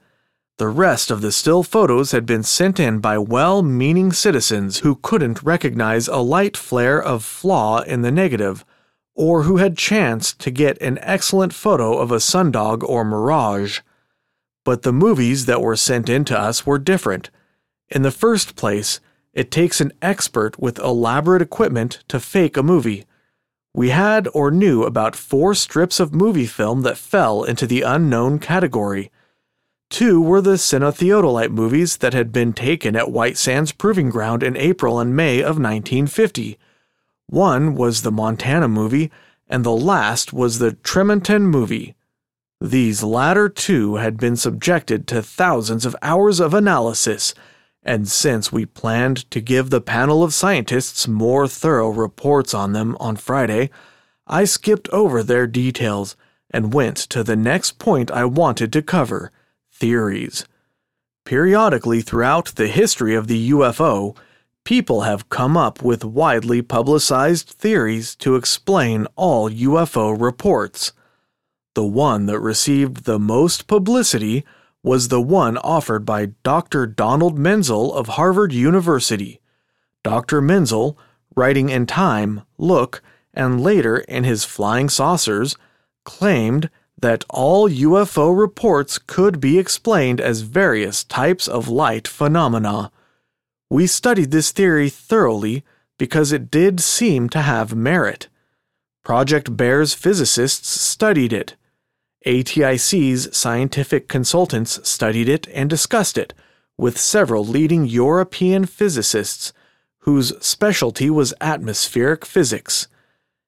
The 0.57 0.67
rest 0.69 1.11
of 1.11 1.21
the 1.21 1.31
still 1.31 1.61
photos 1.61 2.13
had 2.13 2.25
been 2.25 2.41
sent 2.41 2.79
in 2.79 2.97
by 2.97 3.19
well 3.19 3.61
meaning 3.61 4.11
citizens 4.11 4.79
who 4.79 4.95
couldn't 4.95 5.43
recognize 5.43 6.07
a 6.07 6.17
light 6.17 6.57
flare 6.57 6.99
of 6.99 7.23
flaw 7.23 7.81
in 7.81 8.01
the 8.01 8.11
negative, 8.11 8.65
or 9.13 9.43
who 9.43 9.57
had 9.57 9.77
chanced 9.77 10.39
to 10.39 10.49
get 10.49 10.81
an 10.81 10.97
excellent 11.03 11.53
photo 11.53 11.99
of 11.99 12.11
a 12.11 12.19
sundog 12.19 12.81
or 12.83 13.05
mirage. 13.05 13.81
But 14.63 14.81
the 14.81 14.91
movies 14.91 15.45
that 15.45 15.61
were 15.61 15.75
sent 15.75 16.09
in 16.09 16.25
to 16.25 16.39
us 16.39 16.65
were 16.65 16.79
different. 16.79 17.29
In 17.89 18.01
the 18.01 18.09
first 18.09 18.55
place, 18.55 18.99
it 19.33 19.51
takes 19.51 19.79
an 19.79 19.93
expert 20.01 20.59
with 20.59 20.79
elaborate 20.79 21.43
equipment 21.43 22.03
to 22.07 22.19
fake 22.19 22.57
a 22.57 22.63
movie. 22.63 23.05
We 23.75 23.89
had 23.89 24.27
or 24.33 24.49
knew 24.49 24.83
about 24.83 25.15
four 25.15 25.53
strips 25.53 25.99
of 25.99 26.15
movie 26.15 26.47
film 26.47 26.81
that 26.81 26.97
fell 26.97 27.43
into 27.43 27.67
the 27.67 27.83
unknown 27.83 28.39
category. 28.39 29.11
Two 29.89 30.21
were 30.21 30.41
the 30.41 30.57
cinetheodolite 30.57 31.51
movies 31.51 31.97
that 31.97 32.13
had 32.13 32.31
been 32.31 32.51
taken 32.51 32.95
at 32.95 33.11
White 33.11 33.37
Sands 33.37 33.71
Proving 33.71 34.09
Ground 34.09 34.43
in 34.43 34.57
April 34.57 34.99
and 34.99 35.15
May 35.15 35.39
of 35.39 35.57
1950. 35.57 36.57
One 37.27 37.73
was 37.73 38.01
the 38.01 38.11
Montana 38.11 38.67
movie, 38.67 39.09
and 39.47 39.63
the 39.63 39.71
last 39.71 40.33
was 40.33 40.59
the 40.59 40.73
Tremonton 40.73 41.43
movie. 41.43 41.95
These 42.59 43.01
latter 43.01 43.47
two 43.47 43.95
had 43.95 44.17
been 44.17 44.35
subjected 44.35 45.07
to 45.07 45.21
thousands 45.21 45.85
of 45.85 45.95
hours 46.01 46.39
of 46.41 46.53
analysis, 46.53 47.33
and 47.81 48.09
since 48.09 48.51
we 48.51 48.65
planned 48.65 49.29
to 49.31 49.39
give 49.39 49.69
the 49.69 49.79
panel 49.79 50.21
of 50.21 50.33
scientists 50.33 51.07
more 51.07 51.47
thorough 51.47 51.89
reports 51.89 52.53
on 52.53 52.73
them 52.73 52.97
on 52.99 53.15
Friday, 53.15 53.69
I 54.25 54.43
skipped 54.43 54.89
over 54.89 55.23
their 55.23 55.47
details 55.47 56.17
and 56.51 56.73
went 56.73 56.97
to 56.97 57.23
the 57.23 57.37
next 57.37 57.79
point 57.79 58.11
I 58.11 58.25
wanted 58.25 58.73
to 58.73 58.81
cover 58.81 59.31
theories. 59.79 60.45
Periodically 61.25 62.01
throughout 62.01 62.55
the 62.55 62.67
history 62.67 63.15
of 63.15 63.27
the 63.27 63.51
UFO, 63.51 64.15
people 64.63 65.01
have 65.01 65.29
come 65.29 65.55
up 65.55 65.81
with 65.81 66.03
widely 66.03 66.61
publicized 66.61 67.49
theories 67.49 68.15
to 68.15 68.35
explain 68.35 69.07
all 69.15 69.49
UFO 69.49 70.19
reports. 70.19 70.93
The 71.75 71.85
one 71.85 72.25
that 72.25 72.39
received 72.39 73.05
the 73.05 73.19
most 73.19 73.67
publicity 73.67 74.45
was 74.83 75.07
the 75.07 75.21
one 75.21 75.57
offered 75.57 76.05
by 76.05 76.27
Dr. 76.43 76.87
Donald 76.87 77.37
Menzel 77.37 77.93
of 77.93 78.07
Harvard 78.09 78.53
University. 78.53 79.39
Dr. 80.03 80.41
Menzel, 80.41 80.97
writing 81.35 81.69
in 81.69 81.85
Time, 81.85 82.41
Look, 82.57 83.01
and 83.33 83.61
later 83.61 83.97
in 83.97 84.23
his 84.23 84.45
Flying 84.45 84.89
Saucers, 84.89 85.55
claimed 86.05 86.69
that 86.99 87.23
all 87.29 87.69
UFO 87.69 88.37
reports 88.37 88.97
could 88.97 89.39
be 89.39 89.59
explained 89.59 90.19
as 90.19 90.41
various 90.41 91.03
types 91.03 91.47
of 91.47 91.67
light 91.67 92.07
phenomena. 92.07 92.91
We 93.69 93.87
studied 93.87 94.31
this 94.31 94.51
theory 94.51 94.89
thoroughly 94.89 95.63
because 95.97 96.31
it 96.31 96.49
did 96.49 96.79
seem 96.79 97.29
to 97.29 97.41
have 97.41 97.75
merit. 97.75 98.27
Project 99.03 99.55
Bear's 99.55 99.93
physicists 99.93 100.67
studied 100.67 101.33
it. 101.33 101.55
ATIC's 102.25 103.35
scientific 103.35 104.07
consultants 104.07 104.79
studied 104.87 105.29
it 105.29 105.47
and 105.53 105.69
discussed 105.69 106.17
it 106.17 106.33
with 106.77 106.97
several 106.97 107.45
leading 107.45 107.85
European 107.85 108.65
physicists 108.65 109.53
whose 109.99 110.33
specialty 110.45 111.09
was 111.09 111.33
atmospheric 111.41 112.25
physics. 112.25 112.87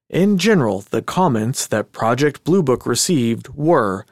In 0.09 0.39
general, 0.39 0.81
the 0.81 1.03
comments 1.03 1.67
that 1.67 1.91
Project 1.91 2.43
Blue 2.43 2.63
Book 2.63 2.85
received 2.85 3.49
were 3.49 4.05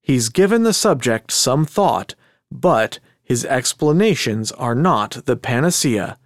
He's 0.00 0.28
given 0.28 0.62
the 0.62 0.72
subject 0.72 1.30
some 1.30 1.64
thought, 1.64 2.14
but 2.50 2.98
his 3.22 3.44
explanations 3.44 4.50
are 4.52 4.74
not 4.74 5.24
the 5.26 5.36
panacea. 5.36 6.18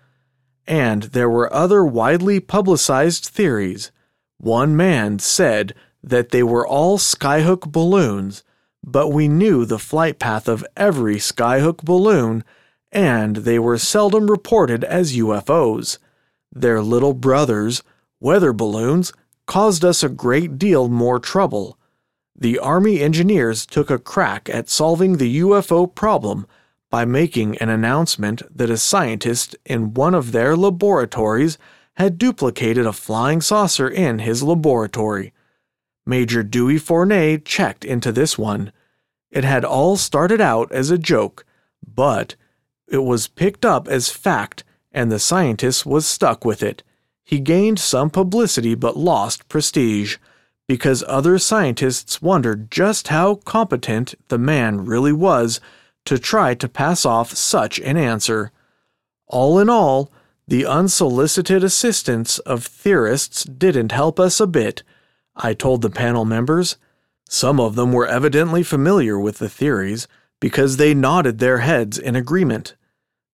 And 0.66 1.04
there 1.04 1.28
were 1.28 1.52
other 1.52 1.84
widely 1.84 2.40
publicized 2.40 3.26
theories. 3.26 3.90
One 4.38 4.76
man 4.76 5.18
said 5.18 5.74
that 6.02 6.30
they 6.30 6.42
were 6.42 6.66
all 6.66 6.98
skyhook 6.98 7.70
balloons, 7.70 8.42
but 8.82 9.08
we 9.08 9.28
knew 9.28 9.64
the 9.64 9.78
flight 9.78 10.18
path 10.18 10.48
of 10.48 10.64
every 10.76 11.16
skyhook 11.16 11.78
balloon, 11.78 12.44
and 12.92 13.36
they 13.36 13.58
were 13.58 13.78
seldom 13.78 14.30
reported 14.30 14.84
as 14.84 15.16
UFOs. 15.16 15.98
Their 16.52 16.80
little 16.80 17.14
brothers, 17.14 17.82
weather 18.20 18.52
balloons, 18.52 19.12
caused 19.46 19.84
us 19.84 20.02
a 20.02 20.08
great 20.08 20.58
deal 20.58 20.88
more 20.88 21.18
trouble. 21.18 21.78
The 22.36 22.58
Army 22.58 23.00
engineers 23.00 23.66
took 23.66 23.90
a 23.90 23.98
crack 23.98 24.48
at 24.48 24.68
solving 24.68 25.16
the 25.16 25.40
UFO 25.40 25.92
problem 25.92 26.46
by 26.90 27.04
making 27.04 27.58
an 27.58 27.68
announcement 27.68 28.42
that 28.56 28.70
a 28.70 28.76
scientist 28.76 29.56
in 29.64 29.94
one 29.94 30.14
of 30.14 30.32
their 30.32 30.56
laboratories 30.56 31.58
had 31.96 32.18
duplicated 32.18 32.86
a 32.86 32.92
flying 32.92 33.40
saucer 33.40 33.88
in 33.88 34.20
his 34.20 34.42
laboratory. 34.42 35.32
Major 36.06 36.42
Dewey 36.42 36.78
Fournet 36.78 37.44
checked 37.44 37.84
into 37.84 38.12
this 38.12 38.36
one. 38.36 38.72
It 39.30 39.44
had 39.44 39.64
all 39.64 39.96
started 39.96 40.40
out 40.40 40.70
as 40.72 40.90
a 40.90 40.98
joke, 40.98 41.44
but 41.86 42.36
it 42.88 43.02
was 43.02 43.28
picked 43.28 43.64
up 43.64 43.88
as 43.88 44.10
fact, 44.10 44.64
and 44.92 45.10
the 45.10 45.18
scientist 45.18 45.86
was 45.86 46.06
stuck 46.06 46.44
with 46.44 46.62
it. 46.62 46.82
He 47.24 47.40
gained 47.40 47.78
some 47.78 48.10
publicity 48.10 48.74
but 48.74 48.96
lost 48.96 49.48
prestige 49.48 50.18
because 50.68 51.04
other 51.06 51.38
scientists 51.38 52.22
wondered 52.22 52.70
just 52.70 53.08
how 53.08 53.36
competent 53.36 54.14
the 54.28 54.38
man 54.38 54.84
really 54.84 55.12
was 55.12 55.60
to 56.04 56.18
try 56.18 56.54
to 56.54 56.68
pass 56.68 57.04
off 57.04 57.32
such 57.32 57.78
an 57.80 57.96
answer. 57.96 58.52
All 59.26 59.58
in 59.58 59.70
all, 59.70 60.12
the 60.46 60.66
unsolicited 60.66 61.64
assistance 61.64 62.38
of 62.40 62.64
theorists 62.64 63.44
didn't 63.44 63.92
help 63.92 64.20
us 64.20 64.40
a 64.40 64.46
bit, 64.46 64.82
I 65.34 65.54
told 65.54 65.80
the 65.80 65.90
panel 65.90 66.26
members. 66.26 66.76
Some 67.28 67.58
of 67.58 67.74
them 67.74 67.92
were 67.92 68.06
evidently 68.06 68.62
familiar 68.62 69.18
with 69.18 69.38
the 69.38 69.48
theories 69.48 70.06
because 70.40 70.76
they 70.76 70.92
nodded 70.92 71.38
their 71.38 71.58
heads 71.58 71.98
in 71.98 72.14
agreement. 72.14 72.76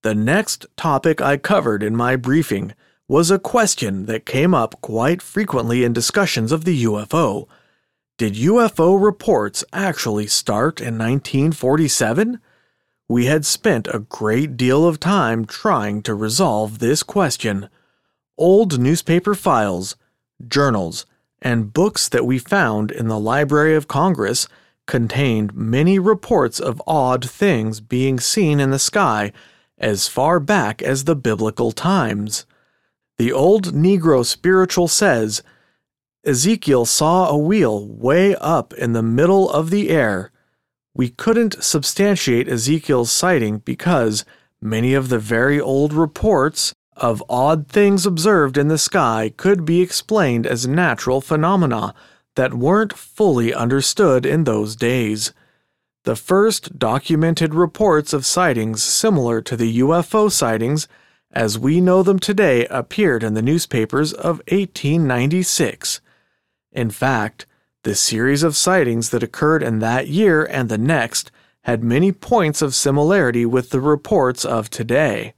The 0.02 0.14
next 0.14 0.66
topic 0.76 1.20
I 1.20 1.36
covered 1.36 1.82
in 1.82 1.96
my 1.96 2.14
briefing 2.14 2.72
was 3.10 3.28
a 3.28 3.40
question 3.40 4.06
that 4.06 4.24
came 4.24 4.54
up 4.54 4.80
quite 4.80 5.20
frequently 5.20 5.82
in 5.82 5.92
discussions 5.92 6.52
of 6.52 6.64
the 6.64 6.84
UFO. 6.84 7.48
Did 8.16 8.34
UFO 8.34 9.02
reports 9.02 9.64
actually 9.72 10.28
start 10.28 10.80
in 10.80 10.96
1947? 10.96 12.38
We 13.08 13.26
had 13.26 13.44
spent 13.44 13.88
a 13.88 14.06
great 14.08 14.56
deal 14.56 14.86
of 14.86 15.00
time 15.00 15.44
trying 15.44 16.02
to 16.02 16.14
resolve 16.14 16.78
this 16.78 17.02
question. 17.02 17.68
Old 18.38 18.78
newspaper 18.78 19.34
files, 19.34 19.96
journals, 20.46 21.04
and 21.42 21.72
books 21.72 22.08
that 22.08 22.24
we 22.24 22.38
found 22.38 22.92
in 22.92 23.08
the 23.08 23.18
Library 23.18 23.74
of 23.74 23.88
Congress 23.88 24.46
contained 24.86 25.52
many 25.52 25.98
reports 25.98 26.60
of 26.60 26.80
odd 26.86 27.28
things 27.28 27.80
being 27.80 28.20
seen 28.20 28.60
in 28.60 28.70
the 28.70 28.78
sky 28.78 29.32
as 29.78 30.06
far 30.06 30.38
back 30.38 30.80
as 30.80 31.02
the 31.02 31.16
biblical 31.16 31.72
times. 31.72 32.46
The 33.20 33.34
old 33.34 33.74
Negro 33.74 34.24
spiritual 34.24 34.88
says 34.88 35.42
Ezekiel 36.24 36.86
saw 36.86 37.28
a 37.28 37.36
wheel 37.36 37.86
way 37.86 38.34
up 38.36 38.72
in 38.72 38.94
the 38.94 39.02
middle 39.02 39.50
of 39.50 39.68
the 39.68 39.90
air 39.90 40.32
we 40.94 41.10
couldn't 41.10 41.62
substantiate 41.62 42.48
Ezekiel's 42.48 43.12
sighting 43.12 43.58
because 43.58 44.24
many 44.62 44.94
of 44.94 45.10
the 45.10 45.18
very 45.18 45.60
old 45.60 45.92
reports 45.92 46.72
of 46.96 47.22
odd 47.28 47.68
things 47.68 48.06
observed 48.06 48.56
in 48.56 48.68
the 48.68 48.78
sky 48.78 49.34
could 49.36 49.66
be 49.66 49.82
explained 49.82 50.46
as 50.46 50.66
natural 50.66 51.20
phenomena 51.20 51.94
that 52.36 52.54
weren't 52.54 52.96
fully 52.96 53.52
understood 53.52 54.24
in 54.24 54.44
those 54.44 54.74
days. 54.76 55.34
The 56.04 56.16
first 56.16 56.78
documented 56.78 57.52
reports 57.52 58.14
of 58.14 58.24
sightings 58.24 58.82
similar 58.82 59.42
to 59.42 59.58
the 59.58 59.80
UFO 59.80 60.32
sightings 60.32 60.88
as 61.32 61.58
we 61.58 61.80
know 61.80 62.02
them 62.02 62.18
today 62.18 62.66
appeared 62.66 63.22
in 63.22 63.32
the 63.34 63.42
newspapers 63.42 64.12
of 64.12 64.38
1896. 64.48 66.00
In 66.72 66.90
fact, 66.90 67.46
the 67.82 67.94
series 67.94 68.42
of 68.42 68.56
sightings 68.56 69.10
that 69.10 69.22
occurred 69.22 69.62
in 69.62 69.78
that 69.78 70.08
year 70.08 70.44
and 70.44 70.68
the 70.68 70.78
next 70.78 71.30
had 71.62 71.84
many 71.84 72.12
points 72.12 72.62
of 72.62 72.74
similarity 72.74 73.44
with 73.46 73.70
the 73.70 73.80
reports 73.80 74.44
of 74.44 74.68
today. 74.70 75.34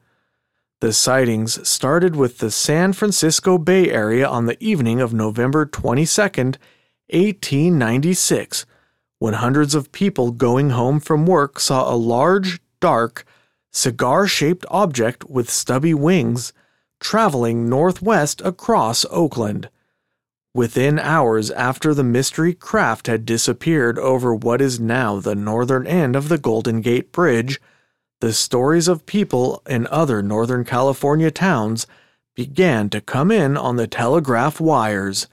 The 0.81 0.93
sightings 0.93 1.69
started 1.69 2.17
with 2.17 2.39
the 2.39 2.51
San 2.51 2.93
Francisco 2.93 3.57
Bay 3.59 3.89
Area 3.91 4.27
on 4.27 4.47
the 4.47 4.61
evening 4.65 5.01
of 5.01 5.15
November 5.15 5.65
22, 5.67 6.23
1896, 6.23 8.67
when 9.19 9.35
hundreds 9.35 9.77
of 9.77 9.93
people 9.93 10.33
going 10.33 10.71
home 10.71 10.99
from 10.99 11.27
work 11.27 11.61
saw 11.61 11.93
a 11.93 11.95
large, 11.95 12.61
dark, 12.81 13.25
cigar 13.73 14.27
shaped 14.27 14.65
object 14.71 15.29
with 15.29 15.51
stubby 15.51 15.95
wings 15.95 16.53
traveling 17.01 17.69
northwest 17.69 18.41
across 18.45 19.05
Oakland. 19.11 19.69
Within 20.55 20.99
hours 20.99 21.51
after 21.51 21.93
the 21.95 22.05
mystery 22.05 22.55
craft 22.55 23.07
had 23.07 23.27
disappeared 23.27 23.99
over 23.99 24.35
what 24.35 24.61
is 24.61 24.79
now 24.79 25.19
the 25.19 25.35
northern 25.35 25.87
end 25.87 26.15
of 26.15 26.29
the 26.29 26.39
Golden 26.39 26.81
Gate 26.81 27.11
Bridge, 27.11 27.61
the 28.21 28.33
stories 28.33 28.87
of 28.87 29.07
people 29.07 29.63
in 29.67 29.87
other 29.89 30.23
Northern 30.23 30.65
California 30.65 31.31
towns 31.31 31.87
began 32.37 32.89
to 32.91 33.01
come 33.01 33.31
in 33.31 33.57
on 33.57 33.77
the 33.77 33.87
telegraph 33.87 34.61
wires. 34.61 35.27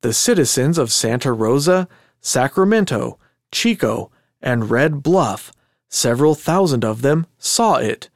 The 0.00 0.12
citizens 0.12 0.78
of 0.78 0.90
Santa 0.90 1.32
Rosa, 1.32 1.86
Sacramento, 2.20 3.18
Chico, 3.52 4.10
and 4.42 4.70
Red 4.70 5.02
Bluff, 5.02 5.52
several 5.88 6.34
thousand 6.34 6.84
of 6.84 7.02
them, 7.02 7.26
saw 7.38 7.76
it. 7.76 8.10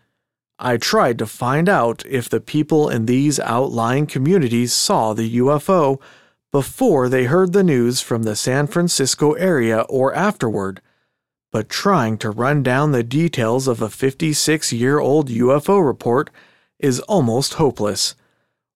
I 0.58 0.76
tried 0.76 1.18
to 1.18 1.26
find 1.26 1.68
out 1.68 2.04
if 2.06 2.28
the 2.28 2.40
people 2.40 2.88
in 2.88 3.06
these 3.06 3.40
outlying 3.40 4.06
communities 4.06 4.72
saw 4.72 5.12
the 5.12 5.36
UFO 5.38 6.00
before 6.52 7.08
they 7.08 7.24
heard 7.24 7.52
the 7.52 7.64
news 7.64 8.00
from 8.00 8.22
the 8.22 8.36
San 8.36 8.66
Francisco 8.66 9.32
area 9.32 9.80
or 9.88 10.14
afterward, 10.14 10.80
but 11.50 11.68
trying 11.68 12.18
to 12.18 12.30
run 12.30 12.62
down 12.62 12.92
the 12.92 13.02
details 13.02 13.66
of 13.66 13.82
a 13.82 13.90
56 13.90 14.72
year 14.72 14.98
old 14.98 15.28
UFO 15.28 15.84
report 15.84 16.30
is 16.78 17.00
almost 17.00 17.54
hopeless. 17.54 18.14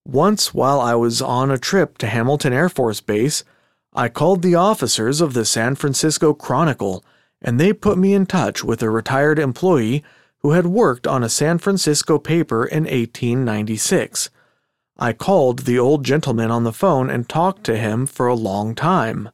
Once, 0.07 0.55
while 0.55 0.81
I 0.81 0.95
was 0.95 1.21
on 1.21 1.51
a 1.51 1.59
trip 1.59 1.99
to 1.99 2.07
Hamilton 2.07 2.53
Air 2.53 2.69
Force 2.69 3.01
Base, 3.01 3.45
I 3.93 4.09
called 4.09 4.43
the 4.43 4.55
officers 4.55 5.21
of 5.21 5.35
the 5.35 5.45
San 5.45 5.75
Francisco 5.75 6.33
Chronicle, 6.33 7.05
and 7.43 7.61
they 7.61 7.73
put 7.73 7.99
me 7.99 8.15
in 8.15 8.27
touch 8.27 8.65
with 8.65 8.83
a 8.83 8.91
retired 8.91 9.39
employee 9.39 10.03
who 10.39 10.53
had 10.53 10.67
worked 10.67 11.07
on 11.07 11.23
a 11.23 11.29
San 11.29 11.59
Francisco 11.59 12.19
paper 12.19 12.65
in 12.65 12.85
1896. 12.85 14.31
I 14.99 15.13
called 15.13 15.61
the 15.61 15.79
old 15.79 16.05
gentleman 16.05 16.51
on 16.51 16.65
the 16.65 16.73
phone 16.73 17.11
and 17.11 17.29
talked 17.29 17.65
to 17.65 17.77
him 17.77 18.07
for 18.07 18.27
a 18.27 18.35
long 18.35 18.75
time. 18.75 19.31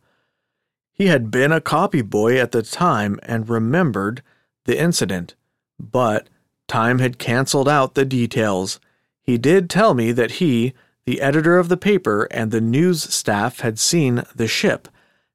He 0.93 1.07
had 1.07 1.31
been 1.31 1.53
a 1.53 1.61
copy 1.61 2.03
boy 2.03 2.39
at 2.39 2.53
the 2.53 2.63
time 2.63 3.19
and 3.23 3.49
remembered 3.49 4.23
the 4.65 4.79
incident, 4.79 5.35
but 5.79 6.29
time 6.69 6.99
had 6.99 7.19
canceled 7.19 7.69
out 7.69 7.95
the 7.95 8.05
details. 8.05 8.81
He 9.23 9.39
did 9.39 9.71
tell 9.71 9.95
me 9.95 10.13
that 10.13 10.33
he, 10.33 10.75
the 11.05 11.21
editor 11.21 11.59
of 11.59 11.69
the 11.69 11.77
paper, 11.77 12.25
and 12.31 12.51
the 12.51 12.61
news 12.61 13.03
staff 13.03 13.61
had 13.61 13.79
seen 13.79 14.25
the 14.35 14.49
ship, 14.49 14.89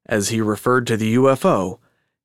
as 0.06 0.28
he 0.28 0.40
referred 0.40 0.86
to 0.86 0.96
the 0.96 1.14
UFO. 1.14 1.78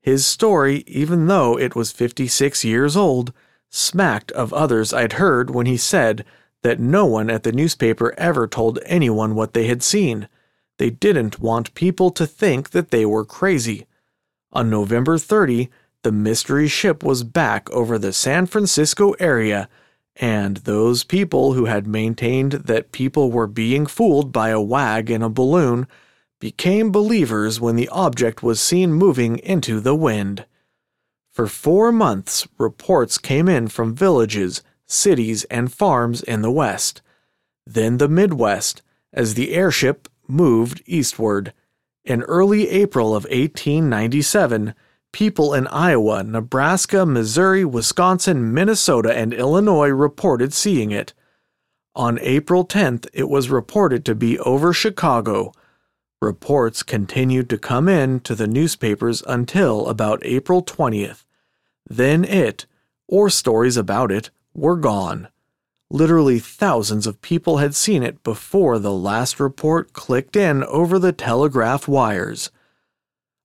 His 0.03 0.27
story, 0.27 0.83
even 0.85 1.27
though 1.27 1.57
it 1.57 1.77
was 1.77 1.93
56 1.93 2.65
years 2.65 2.97
old, 2.97 3.31
smacked 3.69 4.33
of 4.33 4.53
others 4.53 4.93
I'd 4.93 5.13
heard 5.13 5.49
when 5.49 5.65
he 5.65 5.77
said 5.77 6.25
that 6.61 6.79
no 6.79 7.05
one 7.05 7.29
at 7.29 7.43
the 7.43 7.53
newspaper 7.53 8.13
ever 8.17 8.45
told 8.45 8.79
anyone 8.85 9.33
what 9.33 9.53
they 9.53 9.67
had 9.67 9.81
seen. 9.81 10.27
They 10.77 10.89
didn't 10.89 11.39
want 11.39 11.73
people 11.73 12.11
to 12.11 12.27
think 12.27 12.71
that 12.71 12.91
they 12.91 13.05
were 13.05 13.23
crazy. 13.23 13.85
On 14.51 14.69
November 14.69 15.17
30, 15.17 15.69
the 16.03 16.11
mystery 16.11 16.67
ship 16.67 17.01
was 17.01 17.23
back 17.23 17.69
over 17.71 17.97
the 17.97 18.11
San 18.11 18.45
Francisco 18.45 19.11
area, 19.19 19.69
and 20.17 20.57
those 20.57 21.05
people 21.05 21.53
who 21.53 21.65
had 21.65 21.87
maintained 21.87 22.51
that 22.51 22.91
people 22.91 23.31
were 23.31 23.47
being 23.47 23.85
fooled 23.85 24.33
by 24.33 24.49
a 24.49 24.61
wag 24.61 25.09
in 25.09 25.21
a 25.21 25.29
balloon 25.29 25.87
became 26.43 26.91
believers 26.91 27.61
when 27.61 27.77
the 27.77 27.87
object 27.87 28.43
was 28.43 28.59
seen 28.59 28.91
moving 28.91 29.37
into 29.37 29.79
the 29.79 29.95
wind. 29.95 30.45
For 31.31 31.47
four 31.47 31.89
months, 31.89 32.45
reports 32.57 33.17
came 33.17 33.47
in 33.47 33.69
from 33.69 33.95
villages 33.95 34.61
cities, 34.85 35.45
and 35.45 35.71
farms 35.71 36.21
in 36.21 36.41
the 36.41 36.51
west, 36.51 37.01
then 37.65 37.97
the 37.97 38.09
Midwest, 38.09 38.81
as 39.13 39.35
the 39.35 39.53
airship 39.53 40.09
moved 40.27 40.83
eastward. 40.85 41.53
In 42.03 42.23
early 42.23 42.67
April 42.67 43.15
of 43.15 43.23
1897, 43.23 44.75
people 45.13 45.53
in 45.53 45.65
Iowa, 45.67 46.23
Nebraska, 46.23 47.05
Missouri, 47.05 47.63
Wisconsin, 47.63 48.53
Minnesota, 48.53 49.17
and 49.17 49.33
Illinois 49.33 49.87
reported 49.87 50.53
seeing 50.53 50.91
it. 50.91 51.13
On 51.95 52.19
April 52.19 52.67
10th, 52.67 53.07
it 53.13 53.29
was 53.29 53.49
reported 53.49 54.03
to 54.03 54.13
be 54.13 54.37
over 54.39 54.73
Chicago. 54.73 55.53
Reports 56.23 56.83
continued 56.83 57.49
to 57.49 57.57
come 57.57 57.89
in 57.89 58.21
to 58.21 58.33
the 58.33 58.47
newspapers 58.47 59.21
until 59.27 59.87
about 59.87 60.25
April 60.25 60.63
20th. 60.63 61.25
Then 61.85 62.23
it, 62.23 62.65
or 63.09 63.29
stories 63.29 63.75
about 63.75 64.09
it, 64.09 64.29
were 64.53 64.77
gone. 64.77 65.27
Literally 65.89 66.39
thousands 66.39 67.05
of 67.05 67.21
people 67.21 67.57
had 67.57 67.75
seen 67.75 68.03
it 68.03 68.23
before 68.23 68.79
the 68.79 68.93
last 68.93 69.37
report 69.37 69.91
clicked 69.91 70.37
in 70.37 70.63
over 70.63 70.97
the 70.97 71.11
telegraph 71.11 71.89
wires. 71.89 72.49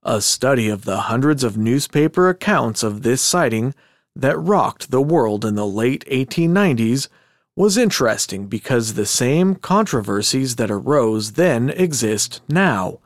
A 0.04 0.20
study 0.20 0.68
of 0.68 0.84
the 0.84 0.98
hundreds 1.02 1.42
of 1.42 1.58
newspaper 1.58 2.28
accounts 2.28 2.84
of 2.84 3.02
this 3.02 3.20
sighting 3.20 3.74
that 4.14 4.38
rocked 4.38 4.92
the 4.92 5.02
world 5.02 5.44
in 5.44 5.56
the 5.56 5.66
late 5.66 6.04
1890s 6.06 7.08
was 7.58 7.76
interesting 7.76 8.46
because 8.46 8.94
the 8.94 9.04
same 9.04 9.56
controversies 9.56 10.54
that 10.54 10.70
arose 10.70 11.32
then 11.32 11.70
exist 11.70 12.40
now. 12.48 13.00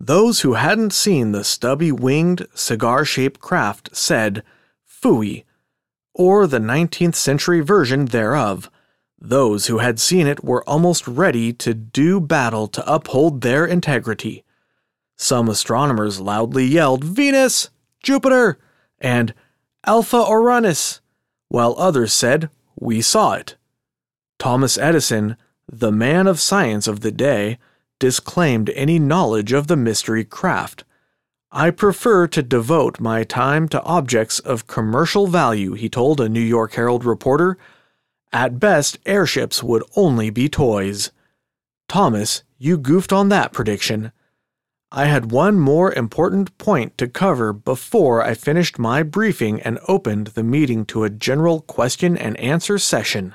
Those 0.00 0.40
who 0.40 0.54
hadn't 0.54 0.92
seen 0.92 1.30
the 1.30 1.44
stubby 1.44 1.92
winged, 1.92 2.48
cigar 2.52 3.04
shaped 3.04 3.40
craft 3.40 3.96
said, 3.96 4.42
Phooey, 4.84 5.44
or 6.12 6.48
the 6.48 6.58
19th 6.58 7.14
century 7.14 7.60
version 7.60 8.06
thereof. 8.06 8.68
Those 9.20 9.68
who 9.68 9.78
had 9.78 10.00
seen 10.00 10.26
it 10.26 10.42
were 10.42 10.68
almost 10.68 11.06
ready 11.06 11.52
to 11.52 11.74
do 11.74 12.18
battle 12.18 12.66
to 12.66 12.92
uphold 12.92 13.42
their 13.42 13.64
integrity. 13.64 14.42
Some 15.14 15.48
astronomers 15.48 16.20
loudly 16.20 16.64
yelled, 16.64 17.04
Venus, 17.04 17.70
Jupiter, 18.02 18.58
and 19.00 19.32
Alpha 19.86 20.16
Orionis, 20.16 20.98
while 21.48 21.76
others 21.78 22.12
said, 22.12 22.50
we 22.80 23.00
saw 23.00 23.32
it. 23.34 23.56
Thomas 24.38 24.78
Edison, 24.78 25.36
the 25.70 25.92
man 25.92 26.26
of 26.26 26.40
science 26.40 26.86
of 26.86 27.00
the 27.00 27.12
day, 27.12 27.58
disclaimed 27.98 28.70
any 28.70 28.98
knowledge 28.98 29.52
of 29.52 29.66
the 29.66 29.76
mystery 29.76 30.24
craft. 30.24 30.84
I 31.50 31.70
prefer 31.70 32.26
to 32.28 32.42
devote 32.42 33.00
my 33.00 33.24
time 33.24 33.68
to 33.70 33.82
objects 33.82 34.38
of 34.38 34.66
commercial 34.66 35.26
value, 35.26 35.72
he 35.72 35.88
told 35.88 36.20
a 36.20 36.28
New 36.28 36.40
York 36.40 36.74
Herald 36.74 37.04
reporter. 37.04 37.58
At 38.32 38.60
best, 38.60 38.98
airships 39.06 39.62
would 39.62 39.82
only 39.96 40.30
be 40.30 40.48
toys. 40.48 41.10
Thomas, 41.88 42.42
you 42.58 42.76
goofed 42.76 43.12
on 43.12 43.30
that 43.30 43.52
prediction. 43.52 44.12
I 44.90 45.04
had 45.04 45.30
one 45.30 45.60
more 45.60 45.92
important 45.92 46.56
point 46.56 46.96
to 46.96 47.08
cover 47.08 47.52
before 47.52 48.22
I 48.22 48.32
finished 48.32 48.78
my 48.78 49.02
briefing 49.02 49.60
and 49.60 49.78
opened 49.86 50.28
the 50.28 50.42
meeting 50.42 50.86
to 50.86 51.04
a 51.04 51.10
general 51.10 51.60
question 51.60 52.16
and 52.16 52.38
answer 52.38 52.78
session. 52.78 53.34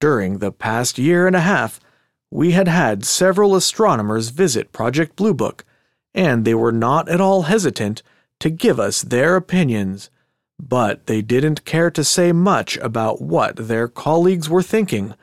During 0.00 0.38
the 0.38 0.52
past 0.52 0.98
year 0.98 1.26
and 1.26 1.34
a 1.34 1.40
half, 1.40 1.80
we 2.30 2.52
had 2.52 2.68
had 2.68 3.04
several 3.04 3.56
astronomers 3.56 4.28
visit 4.28 4.70
Project 4.70 5.16
Blue 5.16 5.34
Book, 5.34 5.64
and 6.14 6.44
they 6.44 6.54
were 6.54 6.72
not 6.72 7.08
at 7.08 7.20
all 7.20 7.42
hesitant 7.42 8.04
to 8.38 8.50
give 8.50 8.78
us 8.78 9.02
their 9.02 9.34
opinions, 9.34 10.10
but 10.62 11.06
they 11.06 11.22
didn't 11.22 11.64
care 11.64 11.90
to 11.90 12.04
say 12.04 12.30
much 12.30 12.76
about 12.76 13.20
what 13.20 13.56
their 13.56 13.88
colleagues 13.88 14.48
were 14.48 14.62
thinking, 14.62 15.14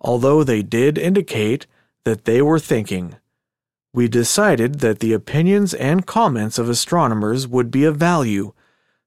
although 0.00 0.44
they 0.44 0.60
did 0.62 0.98
indicate 0.98 1.66
that 2.04 2.26
they 2.26 2.42
were 2.42 2.58
thinking 2.58 3.16
we 3.94 4.08
decided 4.08 4.80
that 4.80 4.98
the 4.98 5.12
opinions 5.12 5.72
and 5.72 6.04
comments 6.04 6.58
of 6.58 6.68
astronomers 6.68 7.46
would 7.46 7.70
be 7.70 7.84
of 7.84 7.96
value. 7.96 8.52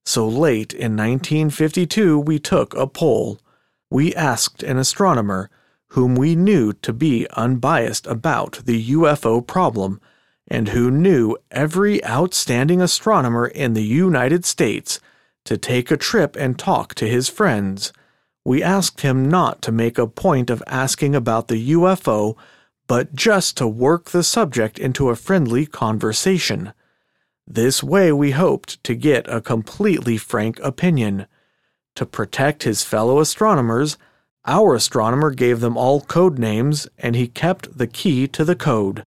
So 0.05 0.25
late 0.25 0.73
in 0.73 0.95
1952, 0.95 2.17
we 2.17 2.39
took 2.39 2.73
a 2.73 2.87
poll. 2.87 3.37
We 3.91 4.15
asked 4.15 4.63
an 4.63 4.77
astronomer, 4.77 5.49
whom 5.87 6.15
we 6.15 6.35
knew 6.35 6.71
to 6.71 6.93
be 6.93 7.27
unbiased 7.35 8.07
about 8.07 8.61
the 8.63 8.91
UFO 8.91 9.45
problem, 9.45 9.99
and 10.47 10.69
who 10.69 10.89
knew 10.89 11.35
every 11.51 12.03
outstanding 12.05 12.81
astronomer 12.81 13.45
in 13.45 13.73
the 13.73 13.83
United 13.83 14.45
States, 14.45 15.01
to 15.43 15.57
take 15.57 15.91
a 15.91 15.97
trip 15.97 16.37
and 16.37 16.57
talk 16.57 16.95
to 16.95 17.09
his 17.09 17.27
friends. 17.27 17.91
We 18.45 18.63
asked 18.63 19.01
him 19.01 19.27
not 19.27 19.61
to 19.63 19.73
make 19.73 19.97
a 19.97 20.07
point 20.07 20.49
of 20.49 20.63
asking 20.65 21.13
about 21.13 21.49
the 21.49 21.71
UFO 21.71 22.37
but 22.87 23.13
just 23.13 23.57
to 23.57 23.67
work 23.67 24.11
the 24.11 24.23
subject 24.23 24.79
into 24.79 25.09
a 25.09 25.15
friendly 25.15 25.65
conversation. 25.65 26.73
This 27.45 27.83
way, 27.83 28.11
we 28.11 28.31
hoped 28.31 28.83
to 28.85 28.95
get 28.95 29.27
a 29.27 29.41
completely 29.41 30.17
frank 30.17 30.59
opinion. 30.61 31.27
To 31.95 32.05
protect 32.05 32.63
his 32.63 32.83
fellow 32.83 33.19
astronomers, 33.19 33.97
our 34.45 34.75
astronomer 34.75 35.31
gave 35.31 35.59
them 35.59 35.77
all 35.77 36.01
code 36.01 36.39
names 36.39 36.87
and 36.97 37.15
he 37.15 37.27
kept 37.27 37.77
the 37.77 37.87
key 37.87 38.27
to 38.29 38.45
the 38.45 38.55
code. 38.55 39.03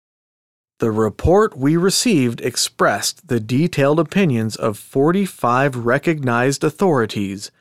The 0.79 0.91
report 0.91 1.57
we 1.57 1.75
received 1.75 2.41
expressed 2.41 3.27
the 3.27 3.39
detailed 3.39 3.99
opinions 3.99 4.55
of 4.55 4.77
45 4.77 5.75
recognized 5.75 6.63
authorities. 6.63 7.51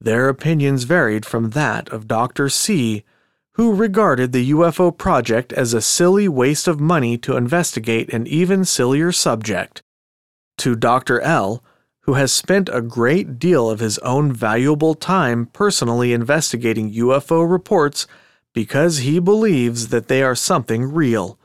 Their 0.00 0.28
opinions 0.28 0.84
varied 0.84 1.26
from 1.26 1.50
that 1.50 1.90
of 1.90 2.08
Dr. 2.08 2.48
C 2.48 3.04
who 3.58 3.74
regarded 3.74 4.30
the 4.30 4.52
UFO 4.52 4.96
project 4.96 5.52
as 5.52 5.74
a 5.74 5.82
silly 5.82 6.28
waste 6.28 6.68
of 6.68 6.78
money 6.78 7.18
to 7.18 7.36
investigate 7.36 8.08
an 8.14 8.24
even 8.28 8.64
sillier 8.64 9.10
subject, 9.10 9.82
to 10.58 10.76
Dr. 10.76 11.20
L, 11.20 11.62
who 12.02 12.14
has 12.14 12.32
spent 12.32 12.68
a 12.72 12.80
great 12.80 13.40
deal 13.40 13.68
of 13.68 13.80
his 13.80 13.98
own 13.98 14.32
valuable 14.32 14.94
time 14.94 15.46
personally 15.46 16.12
investigating 16.12 16.94
UFO 16.94 17.50
reports 17.50 18.06
because 18.54 18.98
he 18.98 19.18
believes 19.18 19.88
that 19.88 20.06
they 20.06 20.22
are 20.22 20.36
something 20.36 20.92
real. 20.92 21.36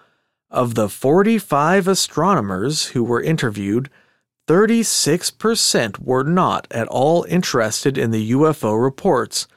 Of 0.52 0.76
the 0.76 0.90
45 0.90 1.88
astronomers 1.88 2.90
who 2.90 3.04
were 3.04 3.24
interviewed, 3.24 3.90
36% 4.48 5.98
were 5.98 6.24
not 6.24 6.68
at 6.70 6.88
all 6.90 7.26
interested 7.28 7.98
in 7.98 8.12
the 8.12 8.32
UFO 8.34 8.80
reports. 8.80 9.48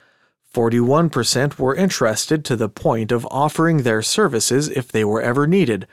41% 0.56 1.58
were 1.58 1.74
interested 1.74 2.42
to 2.42 2.56
the 2.56 2.70
point 2.70 3.12
of 3.12 3.28
offering 3.30 3.82
their 3.82 4.00
services 4.00 4.70
if 4.70 4.90
they 4.90 5.04
were 5.04 5.20
ever 5.20 5.46
needed, 5.46 5.86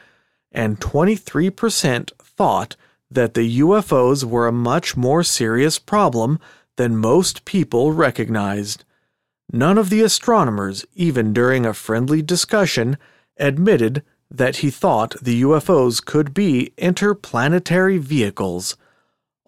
and 0.54 0.80
23% 0.80 2.12
thought 2.24 2.78
that 3.12 3.34
the 3.34 3.60
UFOs 3.60 4.24
were 4.24 4.48
a 4.48 4.54
much 4.54 4.96
more 4.96 5.22
serious 5.22 5.80
problem 5.80 6.40
than 6.78 6.96
most 6.96 7.44
people 7.44 7.92
recognized. 7.92 8.86
None 9.52 9.78
of 9.78 9.90
the 9.90 10.02
astronomers, 10.02 10.86
even 10.96 11.34
during 11.34 11.66
a 11.66 11.74
friendly 11.74 12.22
discussion, 12.22 12.98
admitted 13.36 14.02
that 14.32 14.58
he 14.58 14.70
thought 14.70 15.22
the 15.22 15.42
UFOs 15.42 16.04
could 16.04 16.34
be 16.34 16.72
interplanetary 16.78 17.98
vehicles. 17.98 18.78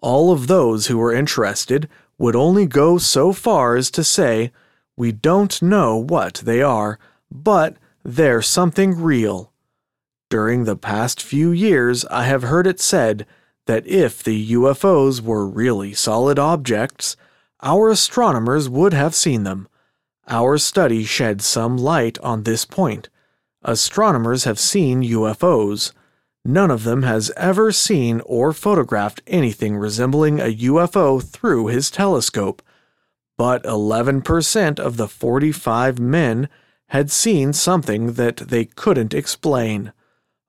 All 0.02 0.30
of 0.30 0.46
those 0.46 0.88
who 0.88 0.98
were 0.98 1.14
interested 1.14 1.88
would 2.18 2.36
only 2.36 2.66
go 2.66 2.98
so 2.98 3.32
far 3.32 3.76
as 3.76 3.90
to 3.92 4.04
say, 4.04 4.52
we 4.96 5.12
don't 5.12 5.60
know 5.60 5.96
what 5.96 6.34
they 6.44 6.62
are, 6.62 6.98
but 7.30 7.76
they're 8.02 8.42
something 8.42 9.00
real. 9.00 9.52
During 10.30 10.64
the 10.64 10.76
past 10.76 11.22
few 11.22 11.50
years, 11.50 12.04
I 12.06 12.24
have 12.24 12.42
heard 12.42 12.66
it 12.66 12.80
said 12.80 13.26
that 13.66 13.86
if 13.86 14.22
the 14.22 14.52
UFOs 14.52 15.20
were 15.20 15.46
really 15.46 15.92
solid 15.92 16.38
objects, 16.38 17.16
our 17.62 17.90
astronomers 17.90 18.68
would 18.68 18.92
have 18.92 19.14
seen 19.14 19.44
them. 19.44 19.68
Our 20.28 20.58
study 20.58 21.04
shed 21.04 21.42
some 21.42 21.76
light 21.76 22.18
on 22.18 22.42
this 22.42 22.64
point. 22.64 23.08
Astronomers 23.62 24.44
have 24.44 24.58
seen 24.58 25.02
UFOs. 25.02 25.92
None 26.44 26.70
of 26.70 26.84
them 26.84 27.02
has 27.02 27.30
ever 27.36 27.72
seen 27.72 28.20
or 28.24 28.52
photographed 28.52 29.20
anything 29.26 29.76
resembling 29.76 30.40
a 30.40 30.56
UFO 30.56 31.22
through 31.22 31.66
his 31.66 31.90
telescope 31.90 32.62
but 33.36 33.62
11% 33.64 34.78
of 34.78 34.96
the 34.96 35.08
45 35.08 35.98
men 35.98 36.48
had 36.88 37.10
seen 37.10 37.52
something 37.52 38.12
that 38.12 38.36
they 38.36 38.64
couldn't 38.64 39.12
explain. 39.12 39.92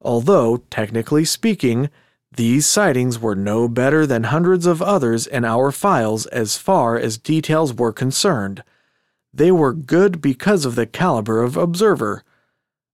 Although, 0.01 0.57
technically 0.69 1.25
speaking, 1.25 1.89
these 2.31 2.65
sightings 2.65 3.19
were 3.19 3.35
no 3.35 3.67
better 3.67 4.05
than 4.05 4.25
hundreds 4.25 4.65
of 4.65 4.81
others 4.81 5.25
in 5.25 5.43
our 5.43 5.71
files 5.71 6.25
as 6.27 6.57
far 6.57 6.97
as 6.97 7.17
details 7.17 7.73
were 7.73 7.91
concerned. 7.91 8.63
They 9.33 9.51
were 9.51 9.73
good 9.73 10.21
because 10.21 10.65
of 10.65 10.75
the 10.75 10.85
caliber 10.85 11.41
of 11.41 11.57
observer. 11.57 12.23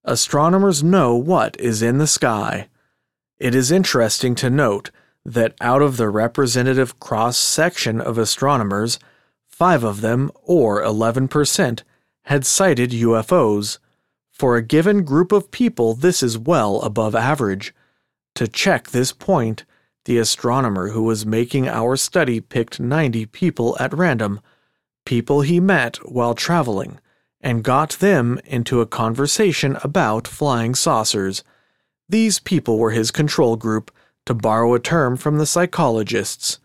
Astronomers 0.06 0.84
know 0.84 1.15
what 1.15 1.60
is 1.60 1.82
in 1.82 1.97
the 1.97 2.08
sky. 2.08 2.69
It 3.38 3.53
is 3.53 3.71
interesting 3.71 4.36
to 4.36 4.49
note 4.49 4.91
that 5.25 5.56
out 5.60 5.82
of 5.82 5.97
the 5.97 6.10
representative 6.10 6.99
cross 6.99 7.38
section 7.38 7.99
of 7.99 8.17
astronomers, 8.17 8.99
Five 9.54 9.84
of 9.84 10.02
them, 10.02 10.32
or 10.42 10.82
11%, 10.82 11.84
had 12.24 12.44
sighted 12.44 12.89
UFOs. 12.89 13.78
For 14.32 14.58
a 14.58 14.63
given 14.63 15.04
group 15.04 15.32
of 15.32 15.52
people, 15.52 15.94
this 15.94 16.24
is 16.24 16.39
well 16.39 16.82
above 16.82 17.13
average. 17.13 17.72
To 18.34 18.48
check 18.48 18.89
this 18.89 19.13
point, 19.13 19.63
the 20.06 20.18
astronomer 20.18 20.89
who 20.89 21.04
was 21.04 21.24
making 21.24 21.68
our 21.68 21.96
study 21.98 22.42
picked 22.42 22.80
90 22.80 23.28
people 23.28 23.78
at 23.80 23.94
random, 23.94 24.42
people 25.06 25.42
he 25.42 25.60
met 25.60 25.98
while 25.98 26.34
traveling, 26.34 27.00
and 27.39 27.63
got 27.63 27.92
them 27.92 28.39
into 28.46 28.82
a 28.82 28.88
conversation 28.88 29.78
about 29.84 30.28
flying 30.28 30.74
saucers. 30.74 31.44
These 32.10 32.39
people 32.39 32.80
were 32.80 32.89
his 32.89 33.12
control 33.12 33.56
group, 33.56 33.92
to 34.26 34.34
borrow 34.34 34.74
a 34.74 34.80
term 34.80 35.16
from 35.16 35.38
the 35.38 35.46
psychologists. 35.46 36.58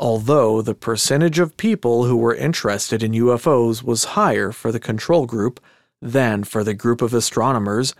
Although 0.00 0.62
the 0.62 0.74
percentage 0.74 1.38
of 1.38 1.58
people 1.58 2.04
who 2.04 2.16
were 2.16 2.34
interested 2.34 3.02
in 3.02 3.12
UFOs 3.12 3.82
was 3.82 4.16
higher 4.16 4.50
for 4.50 4.72
the 4.72 4.80
control 4.80 5.26
group 5.26 5.60
than 6.00 6.42
for 6.42 6.64
the 6.64 6.72
group 6.72 7.02
of 7.02 7.12
astronomers, 7.12 7.94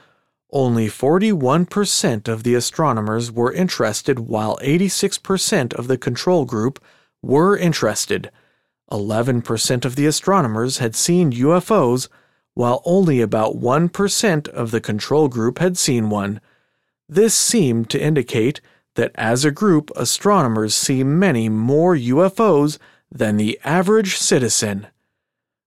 only 0.51 0.89
41% 0.89 2.27
of 2.27 2.43
the 2.43 2.55
astronomers 2.55 3.31
were 3.31 3.53
interested, 3.53 4.21
while 4.21 4.59
86% 4.63 5.75
of 5.75 5.89
the 5.89 5.99
control 5.99 6.47
group 6.47 6.83
were 7.21 7.55
interested. 7.55 8.31
11% 8.91 9.85
of 9.85 9.95
the 9.95 10.07
astronomers 10.07 10.79
had 10.79 10.97
seen 10.97 11.33
UFOs, 11.33 12.09
while 12.55 12.81
only 12.87 13.21
about 13.21 13.57
1% 13.57 14.49
of 14.49 14.71
the 14.71 14.81
control 14.81 15.29
group 15.29 15.59
had 15.59 15.77
seen 15.77 16.09
one. 16.09 16.41
This 17.07 17.35
seemed 17.35 17.91
to 17.91 18.01
indicate 18.01 18.63
that 19.01 19.13
as 19.15 19.47
a 19.47 19.51
group, 19.51 19.91
astronomers 19.97 20.75
see 20.75 21.03
many 21.03 21.49
more 21.49 21.97
UFOs 21.97 22.77
than 23.11 23.39
the 23.39 23.59
average 23.65 24.19
citizen. 24.19 24.89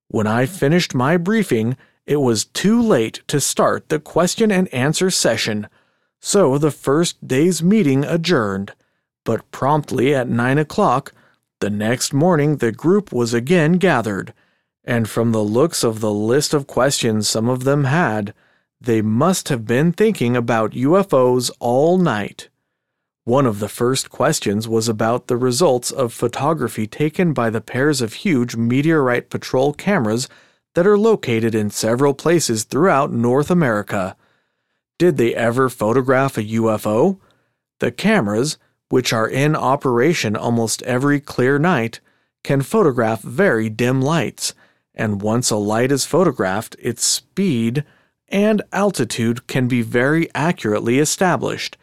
When 0.07 0.27
I 0.27 0.45
finished 0.45 0.93
my 0.93 1.17
briefing, 1.17 1.75
it 2.05 2.17
was 2.17 2.45
too 2.45 2.79
late 2.79 3.23
to 3.29 3.41
start 3.41 3.89
the 3.89 3.99
question 3.99 4.51
and 4.51 4.71
answer 4.71 5.09
session, 5.09 5.67
so 6.19 6.59
the 6.59 6.69
first 6.69 7.27
day's 7.27 7.63
meeting 7.63 8.03
adjourned. 8.03 8.73
But 9.23 9.49
promptly 9.49 10.13
at 10.13 10.29
nine 10.29 10.59
o'clock, 10.59 11.11
the 11.59 11.71
next 11.71 12.13
morning 12.13 12.57
the 12.57 12.71
group 12.71 13.11
was 13.11 13.33
again 13.33 13.79
gathered, 13.79 14.31
and 14.83 15.09
from 15.09 15.31
the 15.31 15.43
looks 15.43 15.83
of 15.83 16.01
the 16.01 16.13
list 16.13 16.53
of 16.53 16.67
questions 16.67 17.27
some 17.27 17.49
of 17.49 17.63
them 17.63 17.85
had, 17.85 18.35
they 18.79 19.01
must 19.01 19.49
have 19.49 19.65
been 19.65 19.91
thinking 19.91 20.37
about 20.37 20.73
UFOs 20.73 21.49
all 21.59 21.97
night. 21.97 22.49
One 23.25 23.45
of 23.45 23.59
the 23.59 23.69
first 23.69 24.09
questions 24.09 24.67
was 24.67 24.89
about 24.89 25.27
the 25.27 25.37
results 25.37 25.91
of 25.91 26.11
photography 26.11 26.87
taken 26.87 27.31
by 27.31 27.49
the 27.49 27.61
pairs 27.61 28.01
of 28.01 28.13
huge 28.13 28.57
meteorite 28.57 29.29
patrol 29.29 29.71
cameras 29.73 30.27
that 30.75 30.85
are 30.85 30.97
located 30.97 31.55
in 31.55 31.69
several 31.69 32.13
places 32.13 32.65
throughout 32.65 33.13
North 33.13 33.49
America. 33.49 34.17
Did 34.99 35.15
they 35.15 35.33
ever 35.33 35.69
photograph 35.69 36.37
a 36.37 36.43
UFO? 36.43 37.17
The 37.79 37.91
cameras, 37.91 38.57
which 38.89 39.13
are 39.13 39.29
in 39.29 39.55
operation 39.55 40.35
almost 40.35 40.83
every 40.83 41.21
clear 41.21 41.57
night, 41.57 42.01
can 42.43 42.61
photograph 42.61 43.21
very 43.21 43.69
dim 43.69 44.01
lights, 44.01 44.53
and 44.93 45.21
once 45.21 45.49
a 45.49 45.55
light 45.55 45.93
is 45.93 46.05
photographed, 46.05 46.75
its 46.77 47.05
speed 47.05 47.85
and 48.27 48.61
altitude 48.73 49.47
can 49.47 49.69
be 49.69 49.81
very 49.81 50.29
accurately 50.35 50.99
established. 50.99 51.77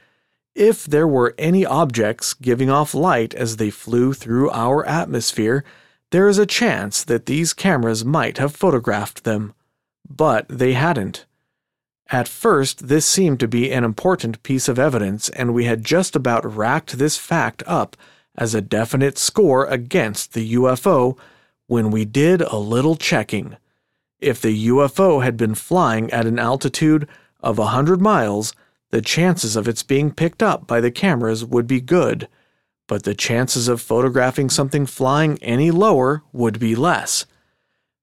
If 0.61 0.85
there 0.85 1.09
were 1.09 1.35
any 1.38 1.64
objects 1.64 2.35
giving 2.35 2.68
off 2.68 2.92
light 2.92 3.33
as 3.33 3.57
they 3.57 3.70
flew 3.70 4.12
through 4.12 4.51
our 4.51 4.85
atmosphere, 4.85 5.64
there 6.11 6.29
is 6.29 6.37
a 6.37 6.44
chance 6.44 7.03
that 7.03 7.25
these 7.25 7.55
cameras 7.55 8.05
might 8.05 8.37
have 8.37 8.55
photographed 8.55 9.25
them, 9.25 9.55
but 10.07 10.44
they 10.51 10.75
hadn't. 10.75 11.25
At 12.11 12.29
first, 12.29 12.88
this 12.88 13.07
seemed 13.07 13.40
to 13.40 13.49
be 13.49 13.73
an 13.73 13.85
important 13.85 14.42
piece 14.42 14.68
of 14.68 14.79
evidence, 14.79 15.31
and 15.31 15.55
we 15.55 15.64
had 15.64 15.83
just 15.83 16.14
about 16.14 16.44
racked 16.44 16.99
this 16.99 17.16
fact 17.16 17.62
up 17.66 17.96
as 18.37 18.55
a 18.55 18.61
definite 18.61 19.16
score 19.16 19.64
against 19.64 20.35
the 20.35 20.53
UFO 20.57 21.16
when 21.68 21.90
we 21.90 22.05
did 22.05 22.42
a 22.42 22.59
little 22.59 22.96
checking. 22.96 23.57
If 24.18 24.42
the 24.42 24.68
UFO 24.68 25.25
had 25.25 25.38
been 25.38 25.55
flying 25.55 26.11
at 26.11 26.27
an 26.27 26.38
altitude 26.38 27.09
of 27.40 27.59
a 27.59 27.62
100 27.62 28.03
miles, 28.03 28.53
the 28.90 29.03
chances 29.03 29.57
of 29.57 29.68
its 29.68 29.83
being 29.83 30.11
picked 30.11 30.42
up 30.42 30.66
by 30.66 30.81
the 30.81 30.90
cameras 30.90 31.44
would 31.44 31.66
be 31.66 31.81
good 31.81 32.29
but 32.90 33.05
the 33.05 33.14
chances 33.14 33.68
of 33.68 33.81
photographing 33.81 34.50
something 34.50 34.85
flying 34.85 35.40
any 35.44 35.70
lower 35.70 36.24
would 36.33 36.59
be 36.59 36.74
less. 36.74 37.24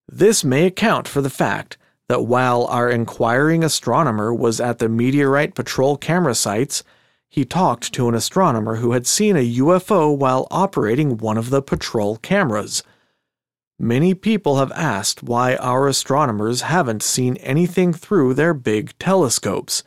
This 0.07 0.45
may 0.45 0.65
account 0.65 1.09
for 1.09 1.19
the 1.19 1.29
fact 1.29 1.77
that 2.07 2.23
while 2.23 2.63
our 2.67 2.89
inquiring 2.89 3.65
astronomer 3.65 4.33
was 4.33 4.61
at 4.61 4.79
the 4.79 4.87
meteorite 4.87 5.55
patrol 5.55 5.97
camera 5.97 6.33
sites, 6.33 6.85
he 7.27 7.43
talked 7.43 7.91
to 7.95 8.07
an 8.07 8.15
astronomer 8.15 8.77
who 8.77 8.93
had 8.93 9.05
seen 9.05 9.35
a 9.35 9.55
UFO 9.57 10.17
while 10.17 10.47
operating 10.51 11.17
one 11.17 11.37
of 11.37 11.49
the 11.49 11.61
patrol 11.61 12.15
cameras. 12.15 12.81
Many 13.77 14.13
people 14.13 14.55
have 14.55 14.71
asked 14.71 15.21
why 15.21 15.57
our 15.57 15.89
astronomers 15.89 16.61
haven't 16.61 17.03
seen 17.03 17.35
anything 17.37 17.91
through 17.91 18.35
their 18.35 18.53
big 18.53 18.97
telescopes. 18.99 19.83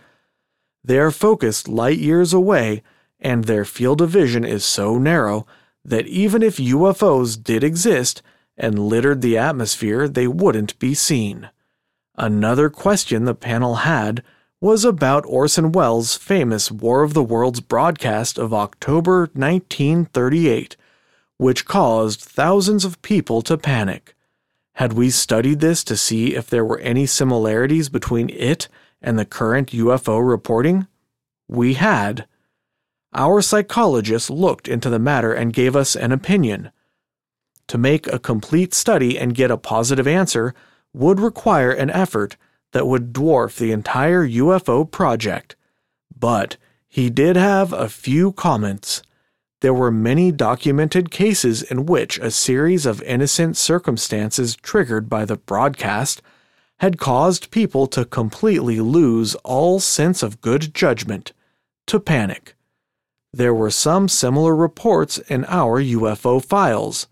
They 0.84 0.98
are 0.98 1.10
focused 1.10 1.68
light 1.68 1.98
years 1.98 2.32
away 2.32 2.82
and 3.20 3.44
their 3.44 3.64
field 3.64 4.00
of 4.00 4.10
vision 4.10 4.44
is 4.44 4.64
so 4.64 4.98
narrow 4.98 5.46
that 5.84 6.06
even 6.06 6.42
if 6.42 6.56
UFOs 6.56 7.42
did 7.42 7.62
exist 7.62 8.22
and 8.56 8.78
littered 8.78 9.20
the 9.20 9.38
atmosphere, 9.38 10.08
they 10.08 10.26
wouldn't 10.26 10.78
be 10.78 10.94
seen. 10.94 11.50
Another 12.16 12.68
question 12.68 13.24
the 13.24 13.34
panel 13.34 13.76
had 13.76 14.22
was 14.60 14.84
about 14.84 15.24
Orson 15.26 15.72
Welles' 15.72 16.16
famous 16.16 16.70
War 16.70 17.02
of 17.02 17.14
the 17.14 17.22
Worlds 17.22 17.60
broadcast 17.60 18.38
of 18.38 18.52
October 18.52 19.20
1938, 19.32 20.76
which 21.38 21.64
caused 21.64 22.20
thousands 22.20 22.84
of 22.84 23.00
people 23.00 23.40
to 23.42 23.56
panic. 23.56 24.14
Had 24.74 24.92
we 24.92 25.08
studied 25.08 25.60
this 25.60 25.82
to 25.84 25.96
see 25.96 26.34
if 26.34 26.48
there 26.50 26.64
were 26.64 26.78
any 26.80 27.06
similarities 27.06 27.88
between 27.88 28.28
it 28.30 28.68
and 29.02 29.18
the 29.18 29.24
current 29.24 29.72
UFO 29.72 30.26
reporting? 30.26 30.86
We 31.48 31.74
had. 31.74 32.26
Our 33.12 33.42
psychologist 33.42 34.30
looked 34.30 34.68
into 34.68 34.88
the 34.88 34.98
matter 34.98 35.32
and 35.32 35.52
gave 35.52 35.74
us 35.74 35.96
an 35.96 36.12
opinion. 36.12 36.70
To 37.68 37.78
make 37.78 38.06
a 38.06 38.18
complete 38.18 38.74
study 38.74 39.18
and 39.18 39.34
get 39.34 39.50
a 39.50 39.56
positive 39.56 40.06
answer 40.06 40.54
would 40.92 41.20
require 41.20 41.70
an 41.70 41.90
effort 41.90 42.36
that 42.72 42.86
would 42.86 43.12
dwarf 43.12 43.58
the 43.58 43.72
entire 43.72 44.26
UFO 44.26 44.88
project. 44.90 45.56
But 46.16 46.56
he 46.88 47.10
did 47.10 47.36
have 47.36 47.72
a 47.72 47.88
few 47.88 48.32
comments. 48.32 49.02
There 49.60 49.74
were 49.74 49.90
many 49.90 50.32
documented 50.32 51.10
cases 51.10 51.62
in 51.62 51.86
which 51.86 52.18
a 52.18 52.30
series 52.30 52.86
of 52.86 53.02
innocent 53.02 53.56
circumstances 53.56 54.56
triggered 54.56 55.08
by 55.08 55.24
the 55.24 55.36
broadcast 55.36 56.22
had 56.80 56.98
caused 56.98 57.50
people 57.50 57.86
to 57.86 58.06
completely 58.06 58.80
lose 58.80 59.34
all 59.36 59.78
sense 59.78 60.22
of 60.22 60.40
good 60.40 60.74
judgment, 60.74 61.34
to 61.86 62.00
panic. 62.00 62.54
There 63.34 63.52
were 63.52 63.70
some 63.70 64.08
similar 64.08 64.56
reports 64.56 65.18
in 65.18 65.44
our 65.44 65.82
UFO 65.82 66.42
files. 66.42 67.06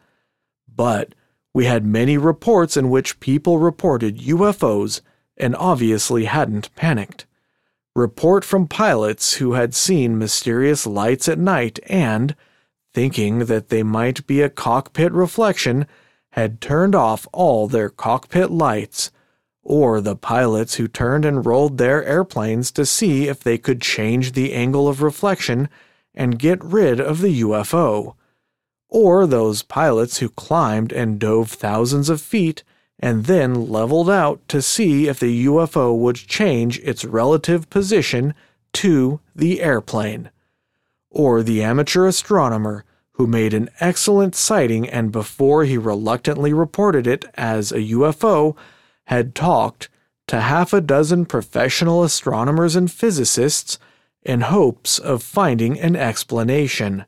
But 0.74 1.14
we 1.52 1.66
had 1.66 1.84
many 1.84 2.16
reports 2.16 2.78
in 2.78 2.88
which 2.88 3.20
people 3.20 3.58
reported 3.58 4.20
UFOs 4.20 5.02
and 5.36 5.54
obviously 5.56 6.24
hadn't 6.24 6.74
panicked. 6.74 7.26
Report 7.94 8.46
from 8.46 8.68
pilots 8.68 9.34
who 9.34 9.52
had 9.52 9.74
seen 9.74 10.18
mysterious 10.18 10.86
lights 10.86 11.28
at 11.28 11.38
night 11.38 11.78
and, 11.88 12.34
thinking 12.94 13.40
that 13.40 13.68
they 13.68 13.82
might 13.82 14.26
be 14.26 14.40
a 14.40 14.48
cockpit 14.48 15.12
reflection, 15.12 15.86
had 16.30 16.62
turned 16.62 16.94
off 16.94 17.28
all 17.32 17.68
their 17.68 17.90
cockpit 17.90 18.50
lights, 18.50 19.10
or 19.68 20.00
the 20.00 20.16
pilots 20.16 20.76
who 20.76 20.88
turned 20.88 21.26
and 21.26 21.44
rolled 21.44 21.76
their 21.76 22.02
airplanes 22.02 22.70
to 22.72 22.86
see 22.86 23.28
if 23.28 23.40
they 23.40 23.58
could 23.58 23.82
change 23.82 24.32
the 24.32 24.54
angle 24.54 24.88
of 24.88 25.02
reflection 25.02 25.68
and 26.14 26.38
get 26.38 26.64
rid 26.64 26.98
of 26.98 27.20
the 27.20 27.42
UFO. 27.42 28.14
Or 28.88 29.26
those 29.26 29.62
pilots 29.62 30.18
who 30.18 30.30
climbed 30.30 30.90
and 30.90 31.18
dove 31.18 31.50
thousands 31.50 32.08
of 32.08 32.22
feet 32.22 32.64
and 32.98 33.26
then 33.26 33.68
leveled 33.68 34.08
out 34.08 34.40
to 34.48 34.62
see 34.62 35.06
if 35.06 35.20
the 35.20 35.44
UFO 35.44 35.94
would 35.94 36.16
change 36.16 36.78
its 36.78 37.04
relative 37.04 37.68
position 37.68 38.32
to 38.72 39.20
the 39.36 39.60
airplane. 39.60 40.30
Or 41.10 41.42
the 41.42 41.62
amateur 41.62 42.06
astronomer 42.06 42.86
who 43.12 43.26
made 43.26 43.52
an 43.52 43.68
excellent 43.80 44.34
sighting 44.34 44.88
and 44.88 45.12
before 45.12 45.64
he 45.64 45.76
reluctantly 45.76 46.54
reported 46.54 47.06
it 47.06 47.26
as 47.34 47.70
a 47.70 47.80
UFO 47.80 48.56
had 49.08 49.34
talked 49.34 49.88
to 50.26 50.38
half 50.38 50.74
a 50.74 50.82
dozen 50.82 51.24
professional 51.24 52.04
astronomers 52.04 52.76
and 52.76 52.92
physicists 52.92 53.78
in 54.22 54.42
hopes 54.42 54.98
of 54.98 55.22
finding 55.22 55.80
an 55.80 55.96
explanation. 55.96 57.06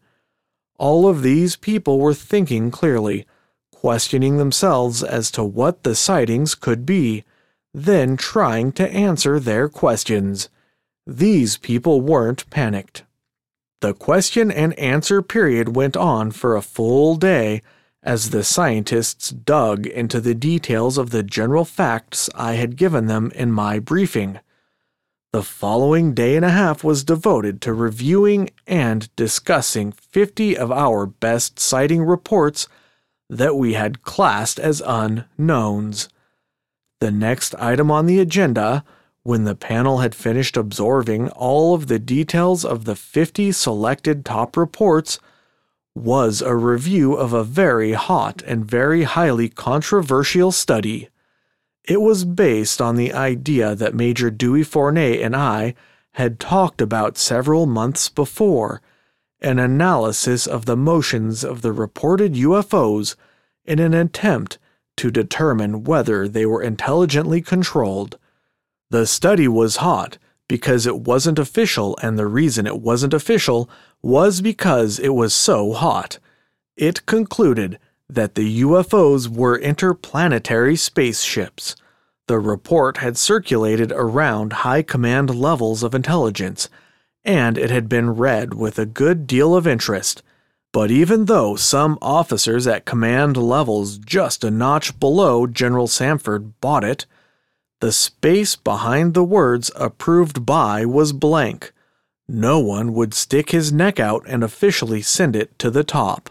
All 0.78 1.06
of 1.06 1.20
these 1.20 1.56
people 1.56 1.98
were 1.98 2.14
thinking 2.14 2.70
clearly, 2.70 3.26
questioning 3.70 4.38
themselves 4.38 5.02
as 5.02 5.30
to 5.32 5.44
what 5.44 5.82
the 5.82 5.94
sightings 5.94 6.54
could 6.54 6.86
be, 6.86 7.24
then 7.74 8.16
trying 8.16 8.72
to 8.72 8.90
answer 8.90 9.38
their 9.38 9.68
questions. 9.68 10.48
These 11.06 11.58
people 11.58 12.00
weren't 12.00 12.48
panicked. 12.48 13.04
The 13.82 13.92
question 13.92 14.50
and 14.50 14.72
answer 14.78 15.20
period 15.20 15.76
went 15.76 15.98
on 15.98 16.30
for 16.30 16.56
a 16.56 16.62
full 16.62 17.16
day 17.16 17.60
as 18.02 18.30
the 18.30 18.42
scientists 18.42 19.30
dug 19.30 19.86
into 19.86 20.20
the 20.20 20.34
details 20.34 20.96
of 20.96 21.10
the 21.10 21.22
general 21.22 21.64
facts 21.64 22.30
I 22.34 22.54
had 22.54 22.76
given 22.76 23.06
them 23.06 23.30
in 23.34 23.52
my 23.52 23.78
briefing. 23.78 24.40
The 25.32 25.42
following 25.42 26.12
day 26.12 26.34
and 26.34 26.44
a 26.44 26.50
half 26.50 26.82
was 26.82 27.04
devoted 27.04 27.60
to 27.62 27.72
reviewing 27.72 28.50
and 28.66 29.14
discussing 29.14 29.92
50 29.92 30.56
of 30.56 30.72
our 30.72 31.06
best 31.06 31.60
sighting 31.60 32.02
reports 32.02 32.66
that 33.28 33.54
we 33.54 33.74
had 33.74 34.02
classed 34.02 34.58
as 34.58 34.82
unknowns. 34.84 36.08
The 37.00 37.12
next 37.12 37.54
item 37.56 37.90
on 37.90 38.06
the 38.06 38.18
agenda, 38.18 38.82
when 39.22 39.44
the 39.44 39.54
panel 39.54 39.98
had 39.98 40.14
finished 40.14 40.56
absorbing 40.56 41.28
all 41.30 41.74
of 41.74 41.86
the 41.86 42.00
details 42.00 42.64
of 42.64 42.84
the 42.84 42.96
50 42.96 43.52
selected 43.52 44.24
top 44.24 44.56
reports, 44.56 45.20
was 46.00 46.42
a 46.42 46.54
review 46.54 47.14
of 47.14 47.32
a 47.32 47.44
very 47.44 47.92
hot 47.92 48.42
and 48.46 48.64
very 48.64 49.04
highly 49.04 49.48
controversial 49.48 50.52
study. 50.52 51.08
It 51.84 52.00
was 52.00 52.24
based 52.24 52.80
on 52.80 52.96
the 52.96 53.12
idea 53.12 53.74
that 53.74 53.94
Major 53.94 54.30
Dewey 54.30 54.62
Fournet 54.62 55.24
and 55.24 55.34
I 55.34 55.74
had 56.12 56.40
talked 56.40 56.80
about 56.80 57.18
several 57.18 57.66
months 57.66 58.08
before 58.08 58.80
an 59.40 59.58
analysis 59.58 60.46
of 60.46 60.66
the 60.66 60.76
motions 60.76 61.44
of 61.44 61.62
the 61.62 61.72
reported 61.72 62.34
UFOs 62.34 63.16
in 63.64 63.78
an 63.78 63.94
attempt 63.94 64.58
to 64.96 65.10
determine 65.10 65.84
whether 65.84 66.28
they 66.28 66.44
were 66.44 66.62
intelligently 66.62 67.40
controlled. 67.40 68.18
The 68.90 69.06
study 69.06 69.48
was 69.48 69.76
hot 69.76 70.18
because 70.48 70.84
it 70.84 71.00
wasn't 71.00 71.38
official, 71.38 71.96
and 72.02 72.18
the 72.18 72.26
reason 72.26 72.66
it 72.66 72.80
wasn't 72.80 73.14
official 73.14 73.70
was 74.02 74.40
because 74.40 74.98
it 74.98 75.14
was 75.14 75.34
so 75.34 75.72
hot. 75.72 76.18
It 76.76 77.06
concluded 77.06 77.78
that 78.08 78.34
the 78.34 78.62
UFOs 78.62 79.28
were 79.28 79.58
interplanetary 79.58 80.76
spaceships. 80.76 81.76
The 82.26 82.38
report 82.38 82.98
had 82.98 83.18
circulated 83.18 83.92
around 83.92 84.52
high 84.64 84.82
command 84.82 85.34
levels 85.34 85.82
of 85.82 85.94
intelligence, 85.94 86.68
and 87.24 87.58
it 87.58 87.70
had 87.70 87.88
been 87.88 88.10
read 88.10 88.54
with 88.54 88.78
a 88.78 88.86
good 88.86 89.26
deal 89.26 89.54
of 89.54 89.66
interest. 89.66 90.22
But 90.72 90.90
even 90.90 91.24
though 91.24 91.56
some 91.56 91.98
officers 92.00 92.66
at 92.66 92.84
command 92.84 93.36
levels 93.36 93.98
just 93.98 94.44
a 94.44 94.50
notch 94.50 94.98
below 95.00 95.46
General 95.46 95.88
Samford 95.88 96.52
bought 96.60 96.84
it, 96.84 97.06
the 97.80 97.92
space 97.92 98.56
behind 98.56 99.14
the 99.14 99.24
words 99.24 99.70
approved 99.74 100.46
by 100.46 100.84
was 100.84 101.12
blank. 101.12 101.72
No 102.32 102.60
one 102.60 102.94
would 102.94 103.12
stick 103.12 103.50
his 103.50 103.72
neck 103.72 103.98
out 103.98 104.24
and 104.28 104.44
officially 104.44 105.02
send 105.02 105.34
it 105.34 105.58
to 105.58 105.68
the 105.68 105.82
top. 105.82 106.30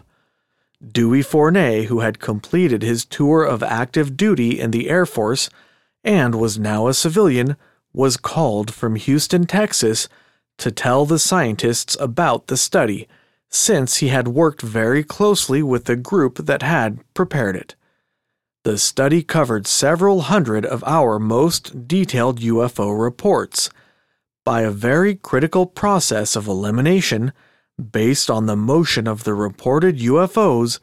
Dewey 0.82 1.22
Fournet, 1.22 1.84
who 1.84 2.00
had 2.00 2.20
completed 2.20 2.80
his 2.82 3.04
tour 3.04 3.44
of 3.44 3.62
active 3.62 4.16
duty 4.16 4.58
in 4.58 4.70
the 4.70 4.88
Air 4.88 5.04
Force 5.04 5.50
and 6.02 6.36
was 6.36 6.58
now 6.58 6.88
a 6.88 6.94
civilian, 6.94 7.54
was 7.92 8.16
called 8.16 8.72
from 8.72 8.96
Houston, 8.96 9.44
Texas, 9.44 10.08
to 10.56 10.70
tell 10.70 11.04
the 11.04 11.18
scientists 11.18 11.98
about 12.00 12.46
the 12.46 12.56
study, 12.56 13.06
since 13.50 13.98
he 13.98 14.08
had 14.08 14.28
worked 14.28 14.62
very 14.62 15.04
closely 15.04 15.62
with 15.62 15.84
the 15.84 15.96
group 15.96 16.38
that 16.46 16.62
had 16.62 16.98
prepared 17.12 17.56
it. 17.56 17.74
The 18.62 18.78
study 18.78 19.22
covered 19.22 19.66
several 19.66 20.22
hundred 20.22 20.64
of 20.64 20.82
our 20.84 21.18
most 21.18 21.86
detailed 21.86 22.40
UFO 22.40 22.98
reports. 22.98 23.68
By 24.50 24.62
a 24.62 24.72
very 24.72 25.14
critical 25.14 25.64
process 25.64 26.34
of 26.34 26.48
elimination, 26.48 27.32
based 27.78 28.28
on 28.28 28.46
the 28.46 28.56
motion 28.56 29.06
of 29.06 29.22
the 29.22 29.32
reported 29.32 30.00
UFOs, 30.00 30.80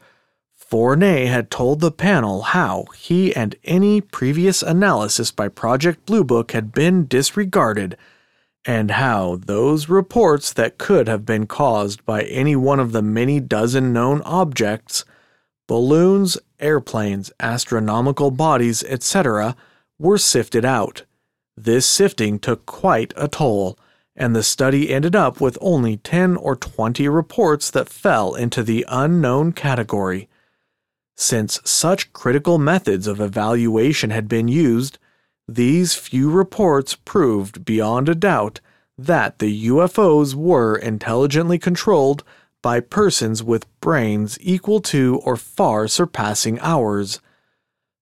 Fournet 0.58 1.26
had 1.26 1.50
told 1.50 1.80
the 1.80 1.92
panel 1.92 2.40
how 2.40 2.86
he 2.96 3.36
and 3.36 3.56
any 3.64 4.00
previous 4.00 4.62
analysis 4.62 5.30
by 5.30 5.48
Project 5.48 6.06
Blue 6.06 6.24
Book 6.24 6.52
had 6.52 6.72
been 6.72 7.06
disregarded, 7.06 7.98
and 8.64 8.92
how 8.92 9.36
those 9.36 9.90
reports 9.90 10.50
that 10.54 10.78
could 10.78 11.06
have 11.06 11.26
been 11.26 11.46
caused 11.46 12.06
by 12.06 12.22
any 12.22 12.56
one 12.56 12.80
of 12.80 12.92
the 12.92 13.02
many 13.02 13.38
dozen 13.38 13.92
known 13.92 14.22
objects 14.22 15.04
balloons, 15.66 16.38
airplanes, 16.58 17.30
astronomical 17.38 18.30
bodies, 18.30 18.82
etc., 18.84 19.54
were 19.98 20.16
sifted 20.16 20.64
out. 20.64 21.02
This 21.60 21.86
sifting 21.86 22.38
took 22.38 22.66
quite 22.66 23.12
a 23.16 23.26
toll, 23.26 23.76
and 24.14 24.34
the 24.34 24.44
study 24.44 24.94
ended 24.94 25.16
up 25.16 25.40
with 25.40 25.58
only 25.60 25.96
10 25.96 26.36
or 26.36 26.54
20 26.54 27.08
reports 27.08 27.68
that 27.72 27.88
fell 27.88 28.36
into 28.36 28.62
the 28.62 28.86
unknown 28.88 29.50
category. 29.50 30.28
Since 31.16 31.60
such 31.64 32.12
critical 32.12 32.58
methods 32.58 33.08
of 33.08 33.20
evaluation 33.20 34.10
had 34.10 34.28
been 34.28 34.46
used, 34.46 34.98
these 35.48 35.96
few 35.96 36.30
reports 36.30 36.94
proved 36.94 37.64
beyond 37.64 38.08
a 38.08 38.14
doubt 38.14 38.60
that 38.96 39.40
the 39.40 39.66
UFOs 39.66 40.36
were 40.36 40.76
intelligently 40.76 41.58
controlled 41.58 42.22
by 42.62 42.78
persons 42.78 43.42
with 43.42 43.66
brains 43.80 44.38
equal 44.40 44.80
to 44.82 45.20
or 45.24 45.34
far 45.34 45.88
surpassing 45.88 46.60
ours. 46.60 47.20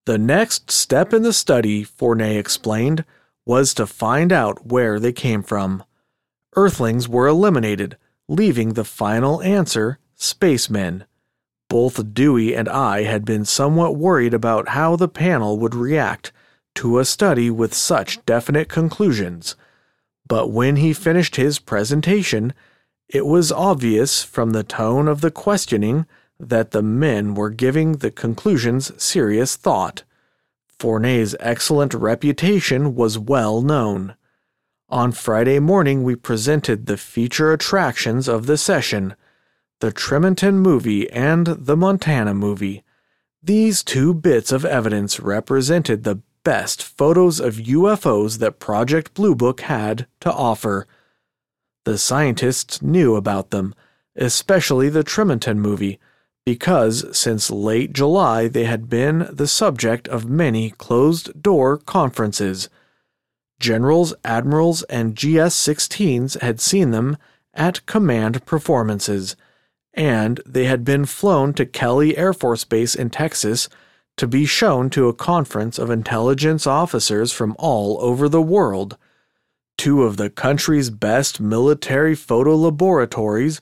The 0.05 0.19
next 0.19 0.71
step 0.71 1.15
in 1.15 1.23
the 1.23 1.33
study, 1.33 1.87
Fournet 1.87 2.39
explained, 2.39 3.07
was 3.47 3.73
to 3.73 3.87
find 3.87 4.33
out 4.33 4.67
where 4.67 4.99
they 4.99 5.13
came 5.13 5.43
from. 5.43 5.85
Earthlings 6.57 7.09
were 7.09 7.29
eliminated, 7.29 7.97
leaving 8.29 8.75
the 8.75 8.85
final 8.85 9.41
answer 9.43 9.99
spacemen. 10.15 11.05
Both 11.69 12.15
Dewey 12.15 12.55
and 12.55 12.69
I 12.69 13.05
had 13.05 13.25
been 13.25 13.45
somewhat 13.45 13.97
worried 13.97 14.35
about 14.35 14.71
how 14.71 14.97
the 14.97 15.09
panel 15.09 15.59
would 15.59 15.75
react 15.75 16.33
to 16.77 16.99
a 16.99 17.05
study 17.05 17.51
with 17.51 17.73
such 17.73 18.25
definite 18.27 18.69
conclusions. 18.69 19.57
But 20.29 20.51
when 20.51 20.77
he 20.77 20.93
finished 20.93 21.37
his 21.37 21.59
presentation, 21.59 22.53
it 23.09 23.27
was 23.27 23.53
obvious 23.53 24.23
from 24.23 24.51
the 24.51 24.65
tone 24.65 25.07
of 25.09 25.21
the 25.21 25.31
questioning 25.31 26.07
that 26.39 26.73
the 26.73 26.83
men 26.83 27.35
were 27.35 27.51
giving 27.51 27.93
the 27.93 28.11
conclusions 28.11 28.93
serious 29.03 29.57
thought. 29.57 30.03
Fournet's 30.79 31.35
excellent 31.41 31.95
reputation 31.95 32.95
was 32.95 33.19
well 33.19 33.63
known. 33.63 34.15
On 34.89 35.11
Friday 35.11 35.59
morning, 35.59 36.05
we 36.05 36.15
presented 36.15 36.87
the 36.87 36.97
feature 36.97 37.53
attractions 37.53 38.29
of 38.29 38.47
the 38.47 38.57
session 38.57 39.15
the 39.81 39.93
Tremonton 39.93 40.55
movie 40.55 41.11
and 41.11 41.47
the 41.47 41.77
Montana 41.77 42.33
movie. 42.33 42.83
These 43.43 43.83
two 43.83 44.15
bits 44.15 44.51
of 44.51 44.65
evidence 44.65 45.21
represented 45.21 46.03
the 46.03 46.23
best 46.45 46.83
photos 46.83 47.41
of 47.41 47.57
UFOs 47.57 48.39
that 48.39 48.59
Project 48.59 49.13
Blue 49.13 49.35
Book 49.35 49.61
had 49.63 50.07
to 50.21 50.33
offer. 50.33 50.87
The 51.85 51.99
scientists 51.99 52.81
knew 52.81 53.17
about 53.17 53.51
them, 53.51 53.75
especially 54.15 54.89
the 54.89 55.05
Tremonton 55.05 55.59
movie, 55.59 55.99
because 56.47 57.05
since 57.17 57.51
late 57.51 57.93
July 57.93 58.49
they 58.49 58.65
had 58.65 58.89
been 58.89 59.29
the 59.31 59.47
subject 59.47 60.09
of 60.09 60.31
many 60.31 60.71
closed 60.71 61.43
door 61.43 61.77
conferences. 61.77 62.71
Generals, 63.61 64.15
admirals, 64.25 64.83
and 64.85 65.15
GS 65.15 65.53
16s 65.53 66.41
had 66.41 66.61
seen 66.61 66.93
them 66.93 67.19
at 67.53 67.85
command 67.87 68.47
performances, 68.47 69.37
and 69.93 70.41
they 70.47 70.65
had 70.65 70.85
been 70.85 71.05
flown 71.05 71.53
to 71.55 71.67
Kelly 71.67 72.17
Air 72.17 72.33
Force 72.33 72.65
Base 72.65 72.95
in 72.95 73.11
Texas 73.11 73.69
to 74.17 74.27
be 74.27 74.47
shown 74.47 74.89
to 74.91 75.09
a 75.09 75.15
conference 75.15 75.79
of 75.79 75.91
intelligence 75.91 76.67
officers 76.67 77.33
from 77.33 77.55
all 77.59 77.99
over 78.01 78.29
the 78.29 78.43
world 78.43 78.97
two 79.77 80.03
of 80.03 80.17
the 80.17 80.31
country's 80.31 80.91
best 80.91 81.41
military 81.41 82.15
photo 82.15 82.57
laboratories, 82.57 83.61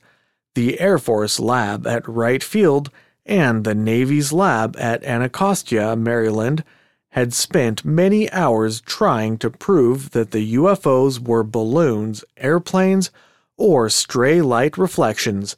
the 0.55 0.79
Air 0.79 0.97
Force 0.97 1.39
lab 1.39 1.85
at 1.85 2.07
Wright 2.07 2.43
Field 2.43 2.89
and 3.25 3.63
the 3.63 3.75
Navy's 3.75 4.33
lab 4.33 4.75
at 4.77 5.03
Anacostia, 5.03 5.95
Maryland, 5.95 6.63
had 7.09 7.33
spent 7.33 7.85
many 7.85 8.29
hours 8.31 8.81
trying 8.81 9.37
to 9.37 9.49
prove 9.49 10.11
that 10.11 10.31
the 10.31 10.55
UFOs 10.55 11.19
were 11.19 11.43
balloons, 11.43 12.25
airplanes, 12.37 13.09
or 13.57 13.89
stray 13.89 14.41
light 14.41 14.77
reflections, 14.77 15.55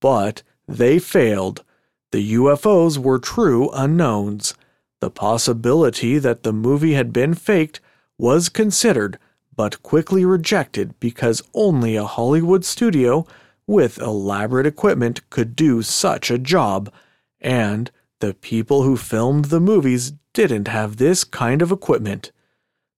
but 0.00 0.42
they 0.66 0.98
failed. 0.98 1.62
The 2.10 2.34
UFOs 2.34 2.98
were 2.98 3.18
true 3.18 3.70
unknowns. 3.70 4.54
The 5.00 5.10
possibility 5.10 6.18
that 6.18 6.42
the 6.42 6.52
movie 6.52 6.94
had 6.94 7.12
been 7.12 7.34
faked 7.34 7.80
was 8.18 8.48
considered 8.48 9.18
but 9.54 9.82
quickly 9.82 10.24
rejected 10.24 10.98
because 11.00 11.42
only 11.54 11.96
a 11.96 12.04
Hollywood 12.04 12.64
studio 12.64 13.26
with 13.66 13.98
elaborate 13.98 14.66
equipment 14.66 15.28
could 15.30 15.56
do 15.56 15.82
such 15.82 16.30
a 16.30 16.38
job, 16.38 16.92
and 17.40 17.90
the 18.20 18.34
people 18.34 18.82
who 18.82 18.96
filmed 18.96 19.46
the 19.46 19.60
movies 19.60 20.12
didn't 20.32 20.68
have 20.68 20.96
this 20.96 21.24
kind 21.24 21.62
of 21.62 21.72
equipment. 21.72 22.30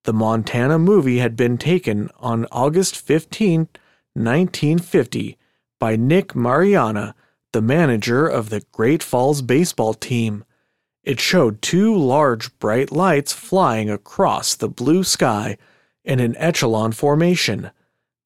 The 0.04 0.12
Montana 0.12 0.78
movie 0.78 1.18
had 1.18 1.36
been 1.36 1.58
taken 1.58 2.10
on 2.18 2.46
August 2.52 2.96
15, 2.96 3.68
1950, 4.14 5.36
by 5.78 5.96
Nick 5.96 6.34
Mariana, 6.34 7.14
the 7.52 7.62
manager 7.62 8.26
of 8.26 8.50
the 8.50 8.62
Great 8.72 9.02
Falls 9.02 9.42
baseball 9.42 9.94
team. 9.94 10.44
It 11.02 11.20
showed 11.20 11.62
two 11.62 11.96
large 11.96 12.56
bright 12.58 12.92
lights 12.92 13.32
flying 13.32 13.88
across 13.88 14.54
the 14.54 14.68
blue 14.68 15.04
sky 15.04 15.56
in 16.04 16.20
an 16.20 16.36
echelon 16.36 16.92
formation. 16.92 17.70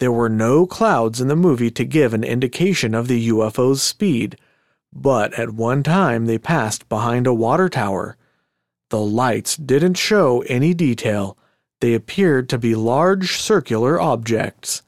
There 0.03 0.11
were 0.11 0.29
no 0.29 0.67
clouds 0.67 1.21
in 1.21 1.29
the 1.29 1.37
movie 1.37 1.71
to 1.71 1.85
give 1.85 2.13
an 2.13 2.25
indication 2.25 2.93
of 2.93 3.07
the 3.07 3.29
UFO's 3.29 3.85
speed, 3.85 4.37
but 4.93 5.33
at 5.35 5.55
one 5.55 5.85
time 5.85 6.27
they 6.27 6.39
passed 6.39 6.89
behind 6.89 7.29
a 7.29 7.33
water 7.33 7.69
tower. 7.69 8.17
The 8.91 8.99
lights 8.99 9.57
didn't 9.57 9.95
show 9.95 10.41
any 10.49 10.75
detail. 10.75 11.39
They 11.81 11.95
appeared 11.95 12.49
to 12.49 12.59
be 12.59 12.75
large 12.75 13.41
circular 13.41 14.01
objects. 14.01 14.83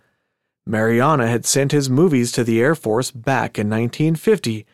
Mariana 0.66 1.28
had 1.28 1.46
sent 1.46 1.70
his 1.70 1.88
movies 1.88 2.32
to 2.32 2.42
the 2.42 2.60
Air 2.60 2.74
Force 2.74 3.12
back 3.12 3.56
in 3.56 3.70
1950, 3.70 4.66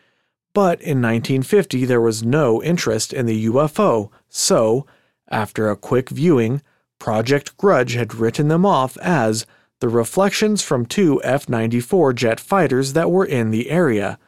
but 0.55 0.81
in 0.81 1.03
1950 1.03 1.85
there 1.85 2.01
was 2.01 2.23
no 2.23 2.63
interest 2.63 3.13
in 3.13 3.27
the 3.27 3.45
UFO, 3.45 4.09
so, 4.27 4.87
after 5.29 5.69
a 5.69 5.77
quick 5.77 6.09
viewing, 6.09 6.63
Project 6.97 7.55
Grudge 7.57 7.93
had 7.93 8.15
written 8.15 8.47
them 8.47 8.65
off 8.65 8.97
as 8.97 9.45
the 9.81 9.89
reflections 9.89 10.61
from 10.61 10.85
two 10.85 11.21
F 11.23 11.49
94 11.49 12.13
jet 12.13 12.39
fighters 12.39 12.93
that 12.93 13.11
were 13.11 13.25
in 13.25 13.49
the 13.49 13.69
area. 13.69 14.19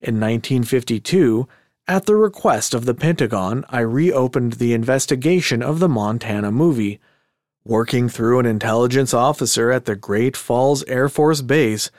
In 0.00 0.14
1952, 0.20 1.48
at 1.88 2.06
the 2.06 2.14
request 2.14 2.72
of 2.72 2.84
the 2.84 2.94
Pentagon, 2.94 3.64
I 3.68 3.80
reopened 3.80 4.54
the 4.54 4.72
investigation 4.72 5.60
of 5.60 5.80
the 5.80 5.88
Montana 5.88 6.52
movie. 6.52 7.00
Working 7.64 8.08
through 8.08 8.38
an 8.38 8.46
intelligence 8.46 9.12
officer 9.12 9.72
at 9.72 9.86
the 9.86 9.96
Great 9.96 10.36
Falls 10.36 10.84
Air 10.84 11.08
Force 11.08 11.42
Base, 11.42 11.90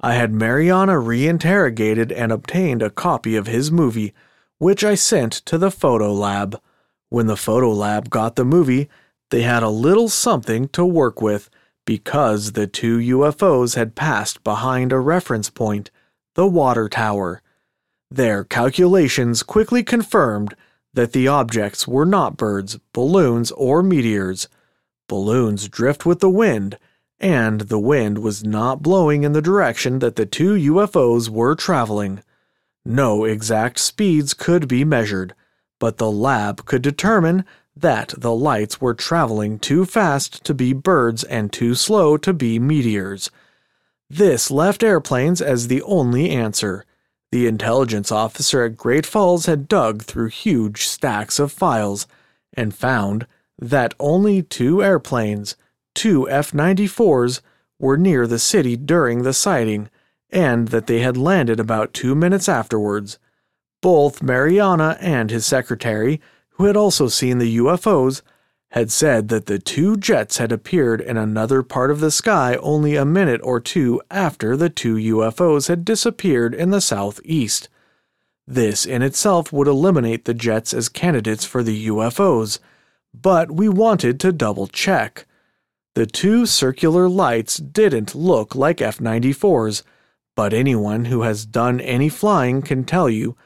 I 0.00 0.14
had 0.14 0.32
Mariana 0.32 0.94
reinterrogated 0.94 2.12
and 2.14 2.30
obtained 2.30 2.80
a 2.80 2.90
copy 2.90 3.34
of 3.34 3.48
his 3.48 3.72
movie, 3.72 4.14
which 4.58 4.84
I 4.84 4.94
sent 4.94 5.32
to 5.46 5.58
the 5.58 5.72
photo 5.72 6.12
lab. 6.12 6.60
When 7.08 7.26
the 7.26 7.36
photo 7.36 7.72
lab 7.72 8.08
got 8.08 8.36
the 8.36 8.44
movie, 8.44 8.88
they 9.30 9.42
had 9.42 9.64
a 9.64 9.68
little 9.68 10.08
something 10.08 10.68
to 10.68 10.84
work 10.84 11.20
with 11.20 11.50
because 11.86 12.52
the 12.52 12.66
two 12.66 12.98
UFOs 12.98 13.76
had 13.76 13.94
passed 13.94 14.44
behind 14.44 14.92
a 14.92 14.98
reference 14.98 15.48
point, 15.48 15.90
the 16.34 16.46
water 16.46 16.88
tower. 16.88 17.40
Their 18.10 18.44
calculations 18.44 19.42
quickly 19.42 19.82
confirmed 19.82 20.54
that 20.92 21.12
the 21.12 21.28
objects 21.28 21.88
were 21.88 22.04
not 22.04 22.36
birds, 22.36 22.78
balloons, 22.92 23.50
or 23.52 23.82
meteors. 23.82 24.48
Balloons 25.08 25.68
drift 25.68 26.04
with 26.04 26.20
the 26.20 26.30
wind, 26.30 26.78
and 27.20 27.62
the 27.62 27.78
wind 27.78 28.18
was 28.18 28.44
not 28.44 28.82
blowing 28.82 29.22
in 29.22 29.32
the 29.32 29.42
direction 29.42 30.00
that 30.00 30.16
the 30.16 30.26
two 30.26 30.54
UFOs 30.54 31.28
were 31.28 31.54
traveling. 31.54 32.22
No 32.84 33.24
exact 33.24 33.78
speeds 33.78 34.34
could 34.34 34.68
be 34.68 34.84
measured, 34.84 35.34
but 35.78 35.98
the 35.98 36.10
lab 36.10 36.64
could 36.64 36.82
determine 36.82 37.44
that 37.76 38.14
the 38.16 38.34
lights 38.34 38.80
were 38.80 38.94
traveling 38.94 39.58
too 39.58 39.84
fast 39.84 40.42
to 40.44 40.54
be 40.54 40.72
birds 40.72 41.22
and 41.24 41.52
too 41.52 41.74
slow 41.74 42.16
to 42.16 42.32
be 42.32 42.58
meteors. 42.58 43.30
This 44.08 44.50
left 44.50 44.82
airplanes 44.82 45.42
as 45.42 45.68
the 45.68 45.82
only 45.82 46.30
answer. 46.30 46.84
The 47.32 47.46
intelligence 47.46 48.10
officer 48.10 48.64
at 48.64 48.76
Great 48.76 49.04
Falls 49.04 49.46
had 49.46 49.68
dug 49.68 50.02
through 50.02 50.28
huge 50.28 50.86
stacks 50.86 51.38
of 51.38 51.52
files 51.52 52.06
and 52.54 52.74
found 52.74 53.26
that 53.58 53.94
only 53.98 54.42
two 54.42 54.82
airplanes, 54.82 55.56
two 55.94 56.28
F 56.30 56.52
94s, 56.52 57.40
were 57.78 57.96
near 57.96 58.26
the 58.26 58.38
city 58.38 58.76
during 58.76 59.22
the 59.22 59.34
sighting, 59.34 59.90
and 60.30 60.68
that 60.68 60.86
they 60.86 61.00
had 61.00 61.16
landed 61.16 61.60
about 61.60 61.92
two 61.92 62.14
minutes 62.14 62.48
afterwards. 62.48 63.18
Both 63.82 64.22
Mariana 64.22 64.96
and 65.00 65.30
his 65.30 65.44
secretary, 65.44 66.20
who 66.56 66.64
had 66.64 66.76
also 66.76 67.08
seen 67.08 67.38
the 67.38 67.56
UFOs, 67.58 68.22
had 68.72 68.90
said 68.90 69.28
that 69.28 69.46
the 69.46 69.58
two 69.58 69.96
jets 69.96 70.38
had 70.38 70.52
appeared 70.52 71.00
in 71.00 71.16
another 71.16 71.62
part 71.62 71.90
of 71.90 72.00
the 72.00 72.10
sky 72.10 72.56
only 72.56 72.96
a 72.96 73.04
minute 73.04 73.40
or 73.42 73.60
two 73.60 74.02
after 74.10 74.56
the 74.56 74.68
two 74.68 74.96
UFOs 74.96 75.68
had 75.68 75.84
disappeared 75.84 76.54
in 76.54 76.70
the 76.70 76.80
southeast. 76.80 77.68
This 78.46 78.84
in 78.84 79.02
itself 79.02 79.52
would 79.52 79.68
eliminate 79.68 80.24
the 80.24 80.34
jets 80.34 80.74
as 80.74 80.88
candidates 80.88 81.44
for 81.44 81.62
the 81.62 81.86
UFOs 81.88 82.58
but 83.22 83.50
we 83.50 83.68
wanted 83.68 84.20
to 84.20 84.32
double 84.32 84.66
check. 84.66 85.26
The 85.94 86.06
two 86.06 86.44
circular 86.44 87.08
lights 87.08 87.56
didn't 87.56 88.14
look 88.14 88.54
like 88.54 88.82
F 88.82 88.98
94s, 88.98 89.82
but 90.34 90.52
anyone 90.52 91.06
who 91.06 91.22
has 91.22 91.46
done 91.46 91.80
any 91.80 92.10
flying 92.10 92.60
can 92.60 92.84
tell 92.84 93.08
you 93.08 93.36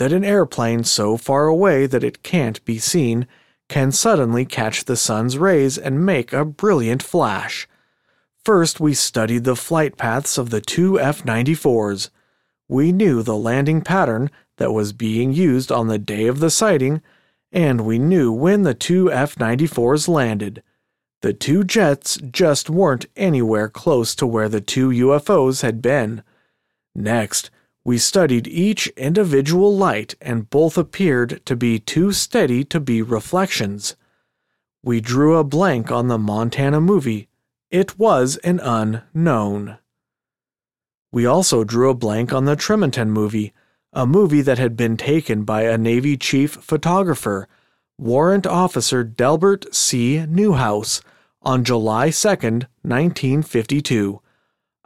that 0.00 0.14
an 0.14 0.24
airplane 0.24 0.82
so 0.82 1.18
far 1.18 1.46
away 1.46 1.84
that 1.84 2.02
it 2.02 2.22
can't 2.22 2.64
be 2.64 2.78
seen 2.78 3.26
can 3.68 3.92
suddenly 3.92 4.46
catch 4.46 4.86
the 4.86 4.96
sun's 4.96 5.36
rays 5.36 5.76
and 5.76 6.06
make 6.06 6.32
a 6.32 6.42
brilliant 6.42 7.02
flash. 7.02 7.68
First, 8.42 8.80
we 8.80 8.94
studied 8.94 9.44
the 9.44 9.54
flight 9.54 9.98
paths 9.98 10.38
of 10.38 10.48
the 10.48 10.62
two 10.62 10.98
F 10.98 11.22
94s. 11.24 12.08
We 12.66 12.92
knew 12.92 13.22
the 13.22 13.36
landing 13.36 13.82
pattern 13.82 14.30
that 14.56 14.72
was 14.72 14.94
being 14.94 15.34
used 15.34 15.70
on 15.70 15.88
the 15.88 15.98
day 15.98 16.26
of 16.28 16.40
the 16.40 16.48
sighting 16.48 17.02
and 17.52 17.82
we 17.82 17.98
knew 17.98 18.32
when 18.32 18.62
the 18.62 18.72
two 18.72 19.12
F 19.12 19.34
94s 19.34 20.08
landed. 20.08 20.62
The 21.20 21.34
two 21.34 21.62
jets 21.62 22.16
just 22.16 22.70
weren't 22.70 23.04
anywhere 23.16 23.68
close 23.68 24.14
to 24.14 24.26
where 24.26 24.48
the 24.48 24.62
two 24.62 24.88
UFOs 24.88 25.60
had 25.60 25.82
been. 25.82 26.22
Next, 26.94 27.50
we 27.84 27.98
studied 27.98 28.46
each 28.46 28.88
individual 28.88 29.76
light, 29.76 30.14
and 30.20 30.50
both 30.50 30.76
appeared 30.76 31.40
to 31.46 31.56
be 31.56 31.78
too 31.78 32.12
steady 32.12 32.64
to 32.64 32.80
be 32.80 33.02
reflections. 33.02 33.96
We 34.82 35.00
drew 35.00 35.36
a 35.36 35.44
blank 35.44 35.90
on 35.90 36.08
the 36.08 36.18
Montana 36.18 36.80
movie. 36.80 37.28
It 37.70 37.98
was 37.98 38.36
an 38.38 38.60
unknown. 38.60 39.78
We 41.12 41.26
also 41.26 41.64
drew 41.64 41.90
a 41.90 41.94
blank 41.94 42.32
on 42.32 42.44
the 42.44 42.56
Tremonton 42.56 43.08
movie 43.08 43.52
a 43.92 44.06
movie 44.06 44.42
that 44.42 44.58
had 44.58 44.76
been 44.76 44.96
taken 44.96 45.42
by 45.42 45.62
a 45.62 45.76
Navy 45.76 46.16
chief 46.16 46.52
photographer, 46.52 47.48
Warrant 47.98 48.46
Officer 48.46 49.02
Delbert 49.02 49.74
C. 49.74 50.24
Newhouse, 50.28 51.02
on 51.42 51.64
July 51.64 52.10
2, 52.10 52.28
1952. 52.28 54.20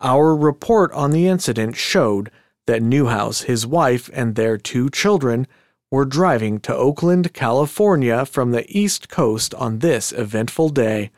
Our 0.00 0.34
report 0.34 0.92
on 0.92 1.10
the 1.10 1.26
incident 1.26 1.76
showed 1.76 2.30
that 2.66 2.82
Newhouse, 2.82 3.42
his 3.42 3.66
wife, 3.66 4.10
and 4.12 4.34
their 4.34 4.56
two 4.56 4.90
children 4.90 5.46
were 5.90 6.04
driving 6.04 6.58
to 6.60 6.74
Oakland, 6.74 7.32
California 7.32 8.26
from 8.26 8.50
the 8.50 8.66
East 8.68 9.08
Coast 9.08 9.54
on 9.54 9.78
this 9.78 10.12
eventful 10.12 10.70
day. 10.70 11.10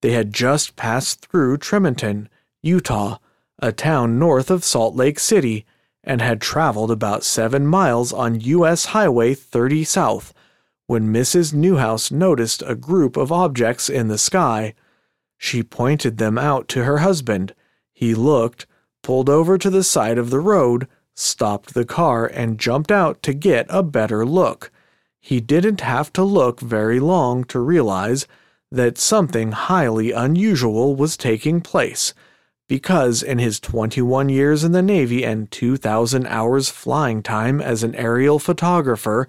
They 0.00 0.12
had 0.12 0.32
just 0.32 0.76
passed 0.76 1.26
through 1.26 1.58
Tremonton, 1.58 2.28
Utah, 2.62 3.18
a 3.58 3.72
town 3.72 4.18
north 4.18 4.50
of 4.50 4.64
Salt 4.64 4.94
Lake 4.94 5.18
City 5.18 5.66
and 6.04 6.22
had 6.22 6.40
traveled 6.40 6.90
about 6.90 7.24
seven 7.24 7.66
miles 7.66 8.12
on 8.12 8.40
U.S. 8.40 8.86
Highway 8.86 9.34
30 9.34 9.84
South 9.84 10.32
when 10.86 11.12
Mrs. 11.12 11.52
Newhouse 11.52 12.10
noticed 12.10 12.62
a 12.66 12.74
group 12.74 13.18
of 13.18 13.30
objects 13.30 13.90
in 13.90 14.08
the 14.08 14.16
sky. 14.16 14.74
She 15.36 15.62
pointed 15.62 16.16
them 16.16 16.38
out 16.38 16.66
to 16.68 16.84
her 16.84 16.98
husband. 16.98 17.54
He 17.92 18.14
looked, 18.14 18.66
pulled 19.08 19.30
over 19.30 19.56
to 19.56 19.70
the 19.70 19.82
side 19.82 20.18
of 20.18 20.28
the 20.28 20.38
road, 20.38 20.86
stopped 21.14 21.72
the 21.72 21.86
car, 21.86 22.26
and 22.26 22.60
jumped 22.60 22.92
out 22.92 23.22
to 23.22 23.32
get 23.32 23.64
a 23.70 23.82
better 23.82 24.26
look. 24.26 24.70
He 25.18 25.40
didn't 25.40 25.80
have 25.80 26.12
to 26.12 26.22
look 26.22 26.60
very 26.60 27.00
long 27.00 27.44
to 27.44 27.58
realize 27.58 28.26
that 28.70 28.98
something 28.98 29.52
highly 29.52 30.12
unusual 30.12 30.94
was 30.94 31.16
taking 31.16 31.62
place 31.62 32.12
because 32.68 33.22
in 33.22 33.38
his 33.38 33.58
21 33.58 34.28
years 34.28 34.62
in 34.62 34.72
the 34.72 34.82
Navy 34.82 35.24
and 35.24 35.50
2,000 35.50 36.26
hours 36.26 36.68
flying 36.68 37.22
time 37.22 37.62
as 37.62 37.82
an 37.82 37.94
aerial 37.94 38.38
photographer, 38.38 39.26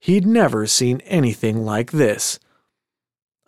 he'd 0.00 0.26
never 0.26 0.66
seen 0.66 1.00
anything 1.02 1.64
like 1.64 1.92
this. 1.92 2.40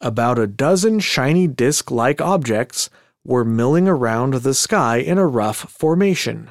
About 0.01 0.39
a 0.39 0.47
dozen 0.47 1.01
shiny 1.01 1.49
disc 1.49 1.91
like 1.91 2.21
objects 2.21 2.89
were 3.25 3.45
milling 3.45 3.89
around 3.89 4.35
the 4.35 4.55
sky 4.55 4.97
in 4.97 5.19
a 5.19 5.27
rough 5.27 5.71
formation. 5.71 6.51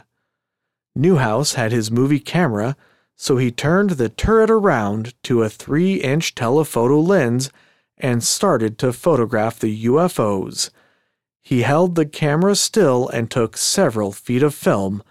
Newhouse 0.95 1.53
had 1.53 1.71
his 1.71 1.91
movie 1.91 2.19
camera, 2.19 2.75
so 3.15 3.37
he 3.37 3.51
turned 3.51 3.91
the 3.91 4.09
turret 4.09 4.49
around 4.49 5.13
to 5.23 5.43
a 5.43 5.49
3 5.49 5.95
inch 5.95 6.33
telephoto 6.35 6.99
lens 6.99 7.51
and 7.97 8.23
started 8.23 8.77
to 8.79 8.91
photograph 8.91 9.59
the 9.59 9.85
UFOs. 9.85 10.71
He 11.41 11.61
held 11.61 11.95
the 11.95 12.05
camera 12.05 12.55
still 12.55 13.07
and 13.09 13.29
took 13.29 13.57
several 13.57 14.11
feet 14.11 14.43
of 14.43 14.55
film, 14.55 15.03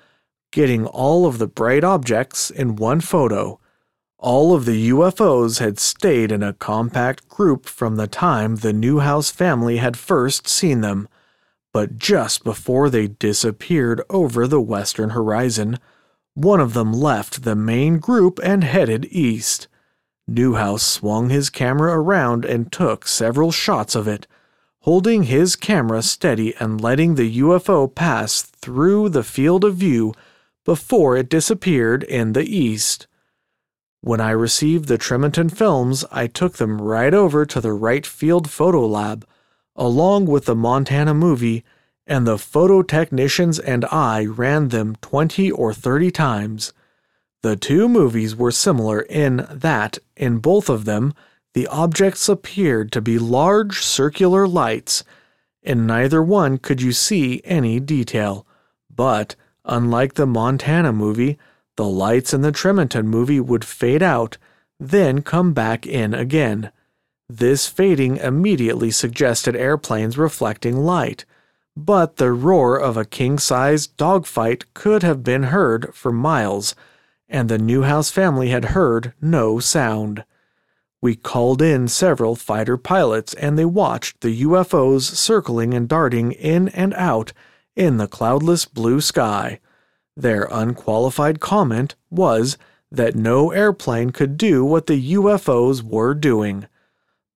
getting 0.51 0.87
all 0.87 1.27
of 1.27 1.39
the 1.39 1.47
bright 1.47 1.85
objects 1.85 2.51
in 2.51 2.77
one 2.77 3.01
photo. 3.01 3.61
All 4.19 4.55
of 4.55 4.65
the 4.65 4.91
UFOs 4.91 5.61
had 5.61 5.79
stayed 5.79 6.31
in 6.31 6.43
a 6.43 6.53
compact 6.53 7.29
group 7.29 7.67
from 7.67 7.97
the 7.97 8.07
time 8.07 8.57
the 8.57 8.73
Newhouse 8.73 9.31
family 9.31 9.79
had 9.79 9.97
first 9.97 10.47
seen 10.49 10.81
them, 10.81 11.09
but 11.73 11.99
just 11.99 12.45
before 12.45 12.91
they 12.91 13.07
disappeared 13.07 14.03
over 14.11 14.47
the 14.47 14.61
western 14.61 15.11
horizon, 15.11 15.79
one 16.35 16.61
of 16.61 16.75
them 16.75 16.93
left 16.93 17.43
the 17.43 17.57
main 17.57 17.99
group 17.99 18.41
and 18.43 18.65
headed 18.65 19.07
east. 19.11 19.69
Newhouse 20.27 20.83
swung 20.83 21.29
his 21.29 21.51
camera 21.51 21.99
around 21.99 22.45
and 22.45 22.71
took 22.71 23.07
several 23.07 23.51
shots 23.51 23.95
of 23.95 24.07
it 24.07 24.27
holding 24.83 25.25
his 25.25 25.57
camera 25.57 26.03
steady 26.03 26.55
and 26.57 26.81
letting 26.81 27.15
the 27.15 27.39
UFO 27.41 27.93
pass 27.93 28.43
through 28.43 29.11
the 29.11 29.23
field 29.23 29.65
of 29.65 29.77
view 29.77 30.15
before 30.65 31.17
it 31.17 31.29
disappeared 31.29 32.03
in 32.05 32.33
the 32.33 32.45
east. 32.45 33.07
When 34.01 34.21
I 34.21 34.31
received 34.31 34.89
the 34.89 34.97
Tremonton 34.97 35.51
films, 35.51 36.07
I 36.11 36.27
took 36.27 36.55
them 36.55 36.81
right 36.81 37.13
over 37.13 37.45
to 37.45 37.61
the 37.61 37.75
Wright 37.75 38.07
Field 38.07 38.49
Photo 38.49 38.87
Lab, 38.87 39.27
along 39.81 40.27
with 40.27 40.45
the 40.45 40.55
Montana 40.55 41.15
movie, 41.15 41.65
and 42.07 42.27
the 42.27 42.37
photo 42.37 42.83
technicians 42.83 43.59
and 43.59 43.87
I 43.87 44.27
ran 44.27 44.69
them 44.69 44.97
20 45.01 45.51
or 45.51 45.73
30 45.73 46.11
times. 46.11 46.75
The 47.43 47.57
two 47.57 47.89
movies 47.89 48.37
were 48.37 48.51
similar 48.51 49.01
in 49.01 49.47
that, 49.51 49.97
in 50.17 50.37
both 50.37 50.69
of 50.69 50.85
them, 50.85 51.15
the 51.55 51.67
objects 51.69 52.29
appeared 52.29 52.93
to 52.93 53.01
be 53.01 53.19
large 53.19 53.81
circular 53.81 54.47
lights. 54.47 55.03
In 55.63 55.87
neither 55.87 56.23
one 56.23 56.59
could 56.59 56.83
you 56.83 56.93
see 56.93 57.41
any 57.45 57.81
detail. 57.81 58.47
But, 58.95 59.35
unlike 59.65 60.15
the 60.15 60.27
Montana 60.27 60.93
movie, 60.93 61.39
the 61.77 61.87
lights 61.87 62.35
in 62.35 62.43
the 62.43 62.53
Tremonton 62.53 63.07
movie 63.07 63.41
would 63.41 63.65
fade 63.65 64.03
out, 64.03 64.37
then 64.79 65.23
come 65.23 65.55
back 65.55 65.87
in 65.87 66.13
again. 66.13 66.71
This 67.33 67.69
fading 67.69 68.17
immediately 68.17 68.91
suggested 68.91 69.55
airplanes 69.55 70.19
reflecting 70.19 70.79
light, 70.79 71.25
but 71.77 72.17
the 72.17 72.33
roar 72.33 72.77
of 72.77 72.97
a 72.97 73.05
king 73.05 73.39
sized 73.39 73.97
dogfight 73.97 74.75
could 74.75 75.05
have 75.05 75.23
been 75.23 75.45
heard 75.45 75.95
for 75.95 76.11
miles, 76.11 76.75
and 77.29 77.49
the 77.49 77.57
Newhouse 77.57 78.11
family 78.11 78.49
had 78.49 78.75
heard 78.75 79.13
no 79.21 79.61
sound. 79.61 80.25
We 81.01 81.15
called 81.15 81.63
in 81.63 81.87
several 81.87 82.35
fighter 82.35 82.77
pilots 82.77 83.33
and 83.35 83.57
they 83.57 83.65
watched 83.65 84.23
the 84.23 84.43
UFOs 84.43 85.03
circling 85.03 85.73
and 85.73 85.89
darting 85.89 86.33
in 86.33 86.67
and 86.71 86.93
out 86.95 87.33
in 87.77 87.99
the 87.99 88.09
cloudless 88.09 88.65
blue 88.65 89.01
sky. 89.01 89.61
Their 90.17 90.49
unqualified 90.51 91.39
comment 91.39 91.95
was 92.11 92.59
that 92.91 93.15
no 93.15 93.53
airplane 93.53 94.11
could 94.11 94.37
do 94.37 94.65
what 94.65 94.89
the 94.89 95.15
UFOs 95.15 95.81
were 95.81 96.13
doing. 96.13 96.67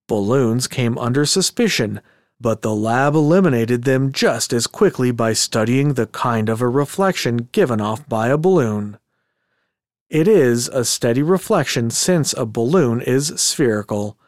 Balloons 0.07 0.67
came 0.67 0.99
under 0.99 1.25
suspicion, 1.25 2.01
but 2.41 2.63
the 2.63 2.75
lab 2.75 3.15
eliminated 3.15 3.85
them 3.85 4.13
just 4.13 4.53
as 4.53 4.67
quickly 4.67 5.11
by 5.11 5.33
studying 5.33 5.95
the 5.95 6.07
kind 6.07 6.49
of 6.49 6.61
a 6.61 6.69
reflection 6.69 7.49
given 7.53 7.81
off 7.81 8.07
by 8.09 8.29
a 8.29 8.37
balloon. 8.37 8.99
It 10.11 10.29
is 10.29 10.69
a 10.69 10.85
steady 10.85 11.23
reflection 11.23 11.91
since 11.91 12.35
a 12.35 12.45
balloon 12.45 13.01
is 13.01 13.29
spherical. 13.37 14.19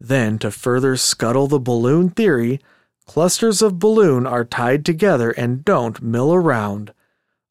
Then, 0.00 0.38
to 0.40 0.50
further 0.50 0.96
scuttle 0.96 1.46
the 1.46 1.60
balloon 1.60 2.10
theory, 2.10 2.60
clusters 3.06 3.62
of 3.62 3.78
balloon 3.78 4.26
are 4.26 4.44
tied 4.44 4.84
together 4.84 5.30
and 5.30 5.64
don't 5.64 6.02
mill 6.02 6.34
around. 6.34 6.92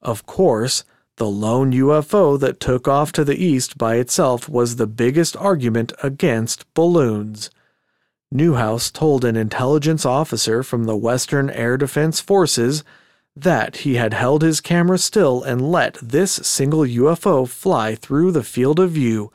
Of 0.01 0.25
course, 0.25 0.83
the 1.23 1.29
lone 1.29 1.71
UFO 1.71 2.37
that 2.37 2.59
took 2.59 2.85
off 2.85 3.13
to 3.13 3.23
the 3.23 3.41
east 3.41 3.77
by 3.77 3.95
itself 3.95 4.49
was 4.49 4.75
the 4.75 4.85
biggest 4.85 5.37
argument 5.37 5.93
against 6.03 6.65
balloons. 6.73 7.49
Newhouse 8.29 8.91
told 8.91 9.23
an 9.23 9.37
intelligence 9.37 10.05
officer 10.05 10.63
from 10.63 10.83
the 10.83 10.97
Western 10.97 11.49
Air 11.51 11.77
Defense 11.77 12.19
Forces 12.19 12.83
that 13.37 13.77
he 13.77 13.95
had 13.95 14.13
held 14.13 14.41
his 14.41 14.59
camera 14.59 14.97
still 14.97 15.41
and 15.41 15.71
let 15.71 15.97
this 16.01 16.33
single 16.33 16.81
UFO 16.81 17.47
fly 17.47 17.95
through 17.95 18.33
the 18.33 18.43
field 18.43 18.77
of 18.77 18.91
view, 18.91 19.31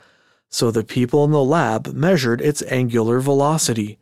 so 0.51 0.71
the 0.71 0.85
people 0.85 1.25
in 1.25 1.31
the 1.31 1.43
lab 1.43 1.95
measured 1.95 2.43
its 2.43 2.63
angular 2.65 3.19
velocity. 3.19 3.97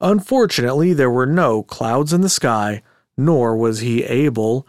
Unfortunately, 0.00 0.92
there 0.92 1.10
were 1.10 1.26
no 1.26 1.64
clouds 1.64 2.12
in 2.12 2.20
the 2.20 2.28
sky, 2.28 2.80
nor 3.16 3.56
was 3.56 3.80
he 3.80 4.04
able 4.04 4.68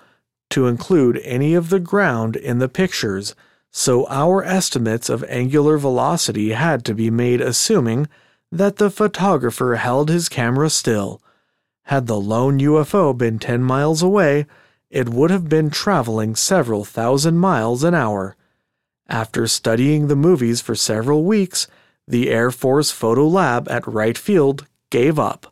to 0.50 0.68
include 0.68 1.22
any 1.24 1.54
of 1.54 1.70
the 1.70 1.80
ground 1.80 2.36
in 2.36 2.60
the 2.60 2.70
pictures, 2.70 3.36
so 3.72 4.08
our 4.10 4.44
estimates 4.44 5.10
of 5.10 5.24
angular 5.26 5.78
velocity 5.78 6.52
had 6.52 6.84
to 6.86 6.94
be 6.94 7.10
made 7.10 7.42
assuming 7.42 8.08
that 8.52 8.78
the 8.78 8.90
photographer 8.90 9.76
held 9.76 10.10
his 10.10 10.28
camera 10.28 10.70
still 10.70 11.22
had 11.90 12.06
the 12.06 12.20
lone 12.20 12.60
UFO 12.60 13.18
been 13.18 13.40
10 13.40 13.64
miles 13.64 14.04
away, 14.04 14.46
it 14.92 15.10
would 15.10 15.32
have 15.32 15.50
been 15.50 15.72
traveling 15.72 16.36
several 16.36 16.86
thousand 16.86 17.40
miles 17.40 17.84
an 17.84 17.96
hour. 17.96 18.36
After 19.08 19.48
studying 19.48 20.06
the 20.06 20.16
movies 20.16 20.62
for 20.62 20.76
several 20.76 21.24
weeks, 21.24 21.66
the 22.08 22.30
Air 22.30 22.52
Force 22.52 22.92
Photo 22.92 23.26
Lab 23.28 23.68
at 23.70 23.88
Wright 23.88 24.20
Field 24.20 24.68
gave 24.92 25.18
up. 25.18 25.52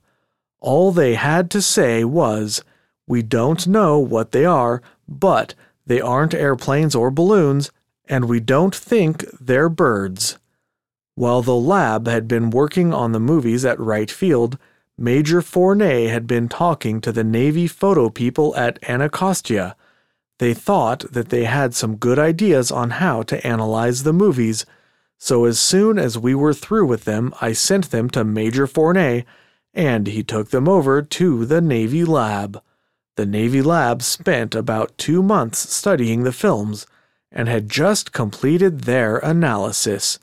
All 0.59 0.91
they 0.91 1.15
had 1.15 1.49
to 1.49 1.61
say 1.61 2.03
was, 2.03 2.63
We 3.08 3.22
don't 3.22 3.66
know 3.68 3.97
what 3.99 4.32
they 4.32 4.45
are, 4.45 4.82
but 5.08 5.55
they 5.86 6.01
aren't 6.01 6.34
airplanes 6.34 6.93
or 6.93 7.10
balloons, 7.10 7.72
and 8.05 8.26
we 8.26 8.39
don't 8.39 8.76
think 8.76 9.26
they're 9.39 9.70
birds. 9.70 10.38
While 11.16 11.41
the 11.41 11.55
lab 11.55 12.08
had 12.08 12.28
been 12.28 12.49
working 12.49 12.93
on 12.93 13.12
the 13.12 13.20
movies 13.20 13.66
at 13.66 13.80
Wright 13.80 14.12
Field, 14.12 14.58
Major 14.97 15.41
Fournet 15.41 16.10
had 16.10 16.28
been 16.28 16.49
talking 16.49 17.01
to 17.01 17.12
the 17.12 17.24
Navy 17.24 17.68
photo 17.68 18.10
people 18.10 18.55
at 18.55 18.78
Anacostia. 18.88 19.76
They 20.39 20.53
thought 20.53 21.12
that 21.12 21.30
they 21.30 21.45
had 21.45 21.74
some 21.74 21.95
good 21.95 22.20
ideas 22.20 22.72
on 22.72 22.91
how 22.91 23.24
to 23.24 23.45
analyze 23.47 24.03
the 24.03 24.14
movies, 24.14 24.66
so 25.18 25.45
as 25.45 25.60
soon 25.60 25.97
as 25.97 26.18
we 26.18 26.36
were 26.36 26.53
through 26.53 26.86
with 26.86 27.05
them, 27.05 27.34
I 27.41 27.53
sent 27.53 27.89
them 27.89 28.10
to 28.12 28.24
Major 28.24 28.68
Fournet, 28.68 29.26
and 29.74 30.08
he 30.08 30.24
took 30.24 30.49
them 30.49 30.68
over 30.68 31.01
to 31.01 31.45
the 31.45 31.62
Navy 31.62 32.05
lab. 32.05 32.62
The 33.18 33.26
Navy 33.26 33.63
lab 33.63 34.03
spent 34.03 34.53
about 34.53 34.95
two 34.99 35.24
months 35.24 35.74
studying 35.74 36.24
the 36.24 36.32
films 36.32 36.86
and 37.32 37.49
had 37.49 37.68
just 37.68 38.11
completed 38.11 38.82
their 38.82 39.18
analysis. 39.18 40.20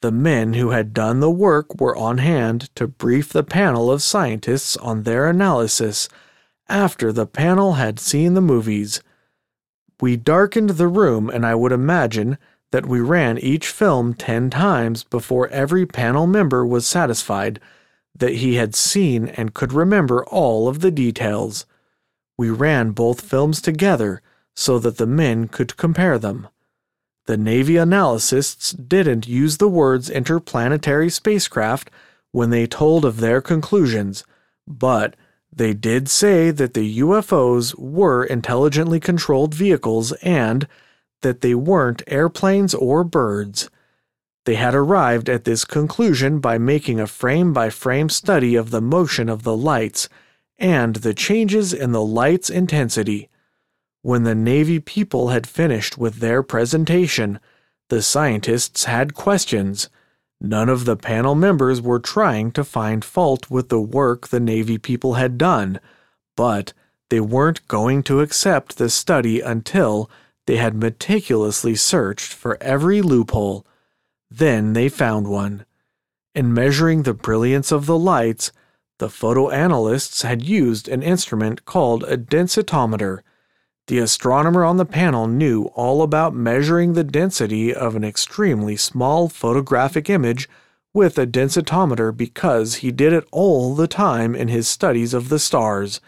The 0.00 0.12
men 0.12 0.54
who 0.54 0.70
had 0.70 0.94
done 0.94 1.20
the 1.20 1.30
work 1.30 1.78
were 1.78 1.94
on 1.94 2.16
hand 2.18 2.74
to 2.74 2.88
brief 2.88 3.28
the 3.28 3.42
panel 3.42 3.90
of 3.90 4.02
scientists 4.02 4.78
on 4.78 5.02
their 5.02 5.28
analysis 5.28 6.08
after 6.70 7.12
the 7.12 7.26
panel 7.26 7.74
had 7.74 8.00
seen 8.00 8.32
the 8.32 8.40
movies. 8.40 9.02
We 10.00 10.16
darkened 10.16 10.70
the 10.70 10.88
room, 10.88 11.28
and 11.28 11.44
I 11.44 11.54
would 11.54 11.70
imagine 11.70 12.38
that 12.70 12.86
we 12.86 13.00
ran 13.00 13.36
each 13.36 13.66
film 13.68 14.14
ten 14.14 14.48
times 14.48 15.04
before 15.04 15.48
every 15.48 15.84
panel 15.84 16.26
member 16.26 16.64
was 16.64 16.86
satisfied 16.86 17.60
that 18.16 18.36
he 18.36 18.54
had 18.54 18.74
seen 18.74 19.28
and 19.28 19.52
could 19.52 19.74
remember 19.74 20.24
all 20.24 20.66
of 20.66 20.80
the 20.80 20.90
details. 20.90 21.66
We 22.36 22.50
ran 22.50 22.90
both 22.90 23.20
films 23.20 23.60
together 23.60 24.22
so 24.54 24.78
that 24.78 24.96
the 24.96 25.06
men 25.06 25.48
could 25.48 25.76
compare 25.76 26.18
them. 26.18 26.48
The 27.26 27.36
Navy 27.36 27.78
analysts 27.78 28.72
didn't 28.72 29.28
use 29.28 29.58
the 29.58 29.68
words 29.68 30.10
interplanetary 30.10 31.08
spacecraft 31.08 31.90
when 32.32 32.50
they 32.50 32.66
told 32.66 33.04
of 33.04 33.20
their 33.20 33.40
conclusions, 33.40 34.24
but 34.66 35.14
they 35.54 35.72
did 35.74 36.08
say 36.08 36.50
that 36.50 36.74
the 36.74 36.98
UFOs 36.98 37.78
were 37.78 38.24
intelligently 38.24 38.98
controlled 38.98 39.54
vehicles 39.54 40.12
and 40.22 40.66
that 41.20 41.42
they 41.42 41.54
weren't 41.54 42.02
airplanes 42.06 42.74
or 42.74 43.04
birds. 43.04 43.70
They 44.44 44.56
had 44.56 44.74
arrived 44.74 45.28
at 45.28 45.44
this 45.44 45.64
conclusion 45.64 46.40
by 46.40 46.58
making 46.58 46.98
a 46.98 47.06
frame 47.06 47.52
by 47.52 47.70
frame 47.70 48.08
study 48.08 48.56
of 48.56 48.70
the 48.70 48.80
motion 48.80 49.28
of 49.28 49.44
the 49.44 49.56
lights 49.56 50.08
and 50.62 50.96
the 50.96 51.12
changes 51.12 51.74
in 51.74 51.90
the 51.90 52.04
light's 52.04 52.48
intensity. 52.48 53.28
When 54.00 54.22
the 54.22 54.34
Navy 54.34 54.78
people 54.78 55.28
had 55.28 55.46
finished 55.46 55.98
with 55.98 56.16
their 56.16 56.42
presentation, 56.42 57.40
the 57.88 58.00
scientists 58.00 58.84
had 58.84 59.12
questions. 59.12 59.90
None 60.40 60.68
of 60.68 60.84
the 60.84 60.96
panel 60.96 61.34
members 61.34 61.82
were 61.82 61.98
trying 61.98 62.52
to 62.52 62.64
find 62.64 63.04
fault 63.04 63.50
with 63.50 63.68
the 63.68 63.80
work 63.80 64.28
the 64.28 64.40
Navy 64.40 64.78
people 64.78 65.14
had 65.14 65.36
done, 65.36 65.80
but 66.36 66.72
they 67.10 67.20
weren't 67.20 67.66
going 67.66 68.04
to 68.04 68.20
accept 68.20 68.78
the 68.78 68.88
study 68.88 69.40
until 69.40 70.08
they 70.46 70.56
had 70.56 70.74
meticulously 70.74 71.74
searched 71.74 72.32
for 72.32 72.56
every 72.60 73.02
loophole. 73.02 73.66
Then 74.30 74.72
they 74.72 74.88
found 74.88 75.26
one. 75.26 75.66
In 76.34 76.54
measuring 76.54 77.02
the 77.02 77.14
brilliance 77.14 77.70
of 77.72 77.86
the 77.86 77.98
lights, 77.98 78.52
the 79.02 79.08
photoanalysts 79.08 80.22
had 80.22 80.42
used 80.42 80.88
an 80.88 81.02
instrument 81.02 81.66
called 81.66 82.04
a 82.04 82.16
densitometer 82.16 83.18
the 83.88 83.98
astronomer 83.98 84.64
on 84.64 84.76
the 84.76 84.84
panel 84.84 85.26
knew 85.26 85.64
all 85.74 86.02
about 86.02 86.34
measuring 86.34 86.92
the 86.92 87.04
density 87.04 87.74
of 87.74 87.96
an 87.96 88.04
extremely 88.04 88.76
small 88.76 89.28
photographic 89.28 90.08
image 90.08 90.48
with 90.94 91.18
a 91.18 91.26
densitometer 91.26 92.16
because 92.16 92.76
he 92.76 92.92
did 92.92 93.12
it 93.12 93.26
all 93.32 93.74
the 93.74 93.88
time 93.88 94.34
in 94.34 94.48
his 94.48 94.68
studies 94.68 95.12
of 95.12 95.30
the 95.30 95.38
stars. 95.38 96.00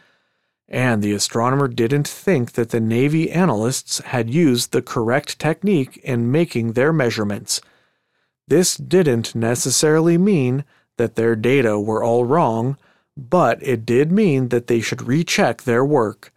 And 0.68 1.02
the 1.02 1.12
astronomer 1.12 1.66
didn't 1.66 2.06
think 2.06 2.52
that 2.52 2.70
the 2.70 2.80
Navy 2.80 3.30
analysts 3.30 3.98
had 3.98 4.30
used 4.30 4.70
the 4.70 4.82
correct 4.82 5.38
technique 5.38 5.96
in 5.98 6.30
making 6.30 6.72
their 6.72 6.92
measurements. 6.92 7.60
This 8.46 8.76
didn't 8.76 9.34
necessarily 9.34 10.16
mean 10.16 10.64
that 10.96 11.16
their 11.16 11.34
data 11.34 11.80
were 11.80 12.04
all 12.04 12.24
wrong, 12.24 12.76
but 13.16 13.62
it 13.62 13.86
did 13.86 14.10
mean 14.10 14.48
that 14.48 14.66
they 14.66 14.80
should 14.80 15.02
recheck 15.02 15.62
their 15.62 15.84
work. 15.84 16.32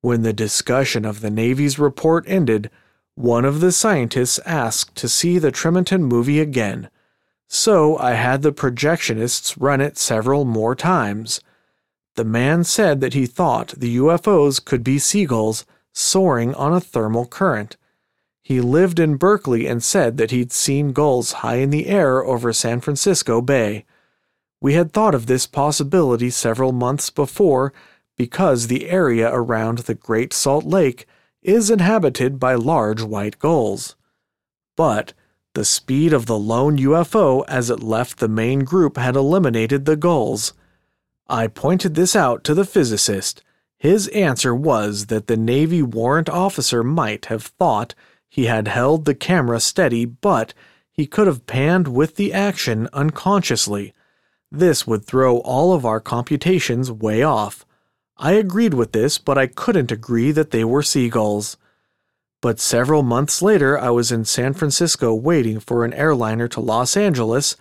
When 0.00 0.22
the 0.22 0.32
discussion 0.32 1.04
of 1.04 1.20
the 1.20 1.30
Navy's 1.30 1.78
report 1.78 2.24
ended, 2.26 2.70
one 3.14 3.44
of 3.44 3.60
the 3.60 3.72
scientists 3.72 4.38
asked 4.44 4.96
to 4.96 5.08
see 5.08 5.38
the 5.38 5.52
Tremonton 5.52 6.02
movie 6.02 6.40
again. 6.40 6.90
So 7.48 7.96
I 7.98 8.12
had 8.12 8.42
the 8.42 8.52
projectionists 8.52 9.54
run 9.58 9.80
it 9.80 9.96
several 9.96 10.44
more 10.44 10.74
times. 10.74 11.40
The 12.16 12.24
man 12.24 12.64
said 12.64 13.00
that 13.00 13.14
he 13.14 13.26
thought 13.26 13.74
the 13.76 13.96
UFOs 13.96 14.64
could 14.64 14.84
be 14.84 14.98
seagulls 14.98 15.64
soaring 15.92 16.54
on 16.54 16.72
a 16.72 16.80
thermal 16.80 17.26
current. 17.26 17.76
He 18.42 18.60
lived 18.60 18.98
in 18.98 19.16
Berkeley 19.16 19.66
and 19.66 19.82
said 19.82 20.16
that 20.18 20.30
he'd 20.30 20.52
seen 20.52 20.92
gulls 20.92 21.32
high 21.32 21.56
in 21.56 21.70
the 21.70 21.86
air 21.86 22.24
over 22.24 22.52
San 22.52 22.80
Francisco 22.80 23.40
Bay. 23.40 23.84
We 24.64 24.72
had 24.72 24.94
thought 24.94 25.14
of 25.14 25.26
this 25.26 25.46
possibility 25.46 26.30
several 26.30 26.72
months 26.72 27.10
before 27.10 27.74
because 28.16 28.66
the 28.66 28.88
area 28.88 29.28
around 29.30 29.80
the 29.80 29.94
Great 29.94 30.32
Salt 30.32 30.64
Lake 30.64 31.06
is 31.42 31.68
inhabited 31.68 32.40
by 32.40 32.54
large 32.54 33.02
white 33.02 33.38
gulls. 33.38 33.94
But 34.74 35.12
the 35.52 35.66
speed 35.66 36.14
of 36.14 36.24
the 36.24 36.38
lone 36.38 36.78
UFO 36.78 37.44
as 37.46 37.68
it 37.68 37.82
left 37.82 38.20
the 38.20 38.26
main 38.26 38.60
group 38.60 38.96
had 38.96 39.16
eliminated 39.16 39.84
the 39.84 39.96
gulls. 39.96 40.54
I 41.28 41.46
pointed 41.46 41.94
this 41.94 42.16
out 42.16 42.42
to 42.44 42.54
the 42.54 42.64
physicist. 42.64 43.42
His 43.76 44.08
answer 44.08 44.54
was 44.54 45.08
that 45.08 45.26
the 45.26 45.36
Navy 45.36 45.82
warrant 45.82 46.30
officer 46.30 46.82
might 46.82 47.26
have 47.26 47.42
thought 47.42 47.94
he 48.30 48.46
had 48.46 48.68
held 48.68 49.04
the 49.04 49.14
camera 49.14 49.60
steady, 49.60 50.06
but 50.06 50.54
he 50.90 51.04
could 51.04 51.26
have 51.26 51.44
panned 51.44 51.88
with 51.88 52.16
the 52.16 52.32
action 52.32 52.88
unconsciously. 52.94 53.92
This 54.56 54.86
would 54.86 55.04
throw 55.04 55.38
all 55.38 55.72
of 55.72 55.84
our 55.84 55.98
computations 55.98 56.88
way 56.88 57.24
off. 57.24 57.66
I 58.16 58.34
agreed 58.34 58.72
with 58.72 58.92
this, 58.92 59.18
but 59.18 59.36
I 59.36 59.48
couldn't 59.48 59.90
agree 59.90 60.30
that 60.30 60.52
they 60.52 60.62
were 60.62 60.84
seagulls. 60.84 61.56
But 62.40 62.60
several 62.60 63.02
months 63.02 63.42
later, 63.42 63.76
I 63.76 63.90
was 63.90 64.12
in 64.12 64.24
San 64.24 64.54
Francisco 64.54 65.12
waiting 65.12 65.58
for 65.58 65.84
an 65.84 65.92
airliner 65.92 66.46
to 66.46 66.60
Los 66.60 66.96
Angeles, 66.96 67.56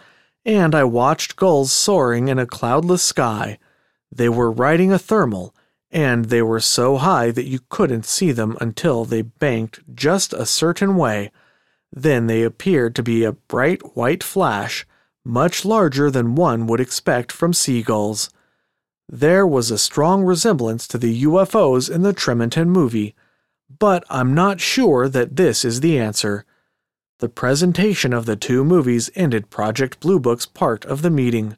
and 0.45 0.75
I 0.75 0.83
watched 0.83 1.35
gulls 1.35 1.71
soaring 1.71 2.27
in 2.27 2.37
a 2.37 2.45
cloudless 2.45 3.01
sky. 3.01 3.57
They 4.11 4.29
were 4.29 4.51
riding 4.51 4.91
a 4.91 4.99
thermal, 4.99 5.55
and 5.89 6.25
they 6.25 6.43
were 6.43 6.59
so 6.59 6.97
high 6.97 7.31
that 7.31 7.47
you 7.47 7.61
couldn't 7.69 8.05
see 8.05 8.31
them 8.31 8.55
until 8.61 9.03
they 9.03 9.23
banked 9.23 9.79
just 9.95 10.31
a 10.31 10.45
certain 10.45 10.95
way. 10.95 11.31
Then 11.91 12.27
they 12.27 12.43
appeared 12.43 12.95
to 12.97 13.01
be 13.01 13.23
a 13.23 13.31
bright 13.31 13.95
white 13.95 14.21
flash, 14.21 14.85
much 15.25 15.63
larger 15.63 16.11
than 16.11 16.35
one 16.35 16.67
would 16.67 16.79
expect 16.79 17.31
from 17.31 17.53
seagulls. 17.53 18.29
There 19.07 19.45
was 19.45 19.71
a 19.71 19.77
strong 19.77 20.23
resemblance 20.23 20.87
to 20.87 20.97
the 20.97 21.23
UFOs 21.23 21.93
in 21.93 22.01
the 22.01 22.13
Tremonton 22.13 22.69
movie, 22.69 23.15
but 23.79 24.03
I'm 24.09 24.33
not 24.33 24.59
sure 24.59 25.07
that 25.09 25.35
this 25.35 25.63
is 25.65 25.79
the 25.79 25.97
answer. 25.99 26.45
The 27.19 27.29
presentation 27.29 28.13
of 28.13 28.25
the 28.25 28.35
two 28.35 28.63
movies 28.63 29.09
ended 29.15 29.49
Project 29.49 29.99
Blue 29.99 30.19
Book's 30.19 30.45
part 30.45 30.83
of 30.85 31.01
the 31.01 31.09
meeting. 31.09 31.57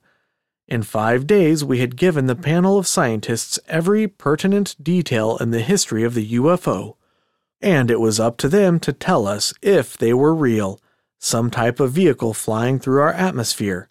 In 0.67 0.83
five 0.83 1.27
days, 1.27 1.63
we 1.63 1.79
had 1.79 1.95
given 1.95 2.25
the 2.25 2.35
panel 2.35 2.77
of 2.77 2.87
scientists 2.87 3.59
every 3.67 4.07
pertinent 4.07 4.75
detail 4.81 5.37
in 5.37 5.51
the 5.51 5.61
history 5.61 6.03
of 6.03 6.13
the 6.13 6.33
UFO, 6.33 6.95
and 7.61 7.89
it 7.89 7.99
was 7.99 8.19
up 8.19 8.37
to 8.37 8.49
them 8.49 8.79
to 8.79 8.93
tell 8.93 9.27
us 9.27 9.53
if 9.61 9.97
they 9.97 10.13
were 10.13 10.33
real, 10.35 10.79
some 11.25 11.49
type 11.49 11.79
of 11.79 11.91
vehicle 11.91 12.35
flying 12.35 12.77
through 12.77 13.01
our 13.01 13.13
atmosphere. 13.13 13.89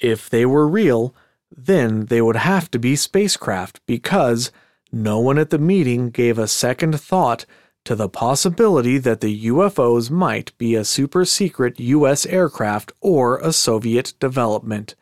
If 0.00 0.30
they 0.30 0.46
were 0.46 0.66
real, 0.66 1.14
then 1.54 2.06
they 2.06 2.22
would 2.22 2.36
have 2.36 2.70
to 2.70 2.78
be 2.78 2.96
spacecraft 2.96 3.84
because 3.84 4.50
no 4.90 5.20
one 5.20 5.36
at 5.36 5.50
the 5.50 5.58
meeting 5.58 6.08
gave 6.08 6.38
a 6.38 6.48
second 6.48 6.98
thought 6.98 7.44
to 7.84 7.94
the 7.94 8.08
possibility 8.08 8.96
that 8.96 9.20
the 9.20 9.46
UFOs 9.46 10.10
might 10.10 10.56
be 10.56 10.74
a 10.74 10.84
super 10.84 11.26
secret 11.26 11.78
U.S. 11.78 12.24
aircraft 12.24 12.92
or 13.02 13.38
a 13.40 13.52
Soviet 13.52 14.14
development. 14.18 14.94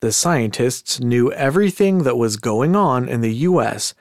The 0.00 0.10
scientists 0.10 0.98
knew 0.98 1.30
everything 1.30 2.02
that 2.02 2.18
was 2.18 2.36
going 2.36 2.74
on 2.74 3.08
in 3.08 3.20
the 3.20 3.34
U.S., 3.34 3.94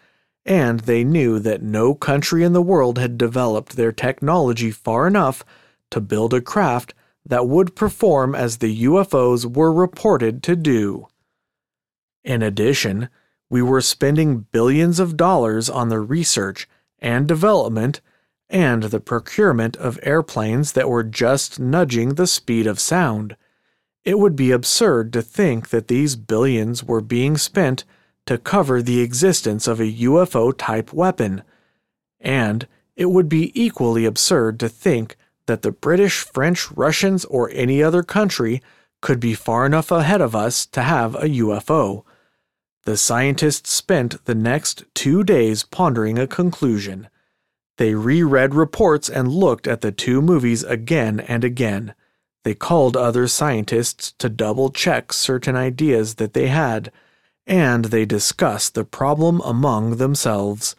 and 0.47 0.79
they 0.81 1.03
knew 1.03 1.37
that 1.39 1.61
no 1.61 1.93
country 1.93 2.43
in 2.43 2.53
the 2.53 2.61
world 2.61 2.97
had 2.97 3.19
developed 3.19 3.75
their 3.75 3.91
technology 3.91 4.71
far 4.71 5.05
enough 5.05 5.43
to 5.91 6.01
build 6.01 6.33
a 6.33 6.41
craft 6.41 6.93
that 7.25 7.47
would 7.47 7.75
perform 7.75 8.33
as 8.33 8.57
the 8.57 8.83
UFOs 8.83 9.45
were 9.45 9.71
reported 9.71 10.41
to 10.43 10.55
do. 10.55 11.07
In 12.23 12.41
addition, 12.41 13.09
we 13.49 13.61
were 13.61 13.81
spending 13.81 14.45
billions 14.51 14.99
of 14.99 15.17
dollars 15.17 15.69
on 15.69 15.89
the 15.89 15.99
research 15.99 16.67
and 16.99 17.27
development 17.27 18.01
and 18.49 18.83
the 18.83 18.99
procurement 18.99 19.75
of 19.77 19.99
airplanes 20.03 20.73
that 20.73 20.89
were 20.89 21.03
just 21.03 21.59
nudging 21.59 22.15
the 22.15 22.27
speed 22.27 22.65
of 22.67 22.79
sound. 22.79 23.35
It 24.03 24.19
would 24.19 24.35
be 24.35 24.51
absurd 24.51 25.11
to 25.13 25.21
think 25.21 25.69
that 25.69 25.89
these 25.89 26.15
billions 26.15 26.83
were 26.83 27.01
being 27.01 27.38
spent 27.38 27.83
to 28.25 28.38
cover 28.38 28.81
the 28.81 29.01
existence 29.01 29.67
of 29.67 29.79
a 29.79 29.91
UFO 29.91 30.57
type 30.57 30.93
weapon. 30.93 31.43
And 32.19 32.67
it 32.95 33.05
would 33.05 33.29
be 33.29 33.51
equally 33.53 34.05
absurd 34.05 34.59
to 34.61 34.69
think 34.69 35.17
that 35.47 35.63
the 35.63 35.71
British, 35.71 36.19
French, 36.19 36.71
Russians, 36.71 37.25
or 37.25 37.49
any 37.51 37.81
other 37.81 38.03
country 38.03 38.61
could 39.01 39.19
be 39.19 39.33
far 39.33 39.65
enough 39.65 39.91
ahead 39.91 40.21
of 40.21 40.35
us 40.35 40.65
to 40.67 40.81
have 40.81 41.15
a 41.15 41.29
UFO. 41.29 42.03
The 42.85 42.97
scientists 42.97 43.71
spent 43.71 44.23
the 44.25 44.35
next 44.35 44.85
two 44.93 45.23
days 45.23 45.63
pondering 45.63 46.17
a 46.17 46.27
conclusion. 46.27 47.09
They 47.77 47.93
reread 47.93 48.55
reports 48.55 49.09
and 49.09 49.27
looked 49.31 49.67
at 49.67 49.81
the 49.81 49.91
two 49.91 50.21
movies 50.21 50.63
again 50.63 51.19
and 51.19 51.43
again. 51.43 51.93
They 52.43 52.55
called 52.55 52.95
other 52.95 53.27
scientists 53.27 54.13
to 54.19 54.29
double 54.29 54.69
check 54.69 55.11
certain 55.11 55.55
ideas 55.55 56.15
that 56.15 56.33
they 56.33 56.47
had, 56.47 56.91
and 57.45 57.85
they 57.85 58.05
discussed 58.05 58.73
the 58.73 58.85
problem 58.85 59.41
among 59.41 59.97
themselves. 59.97 60.75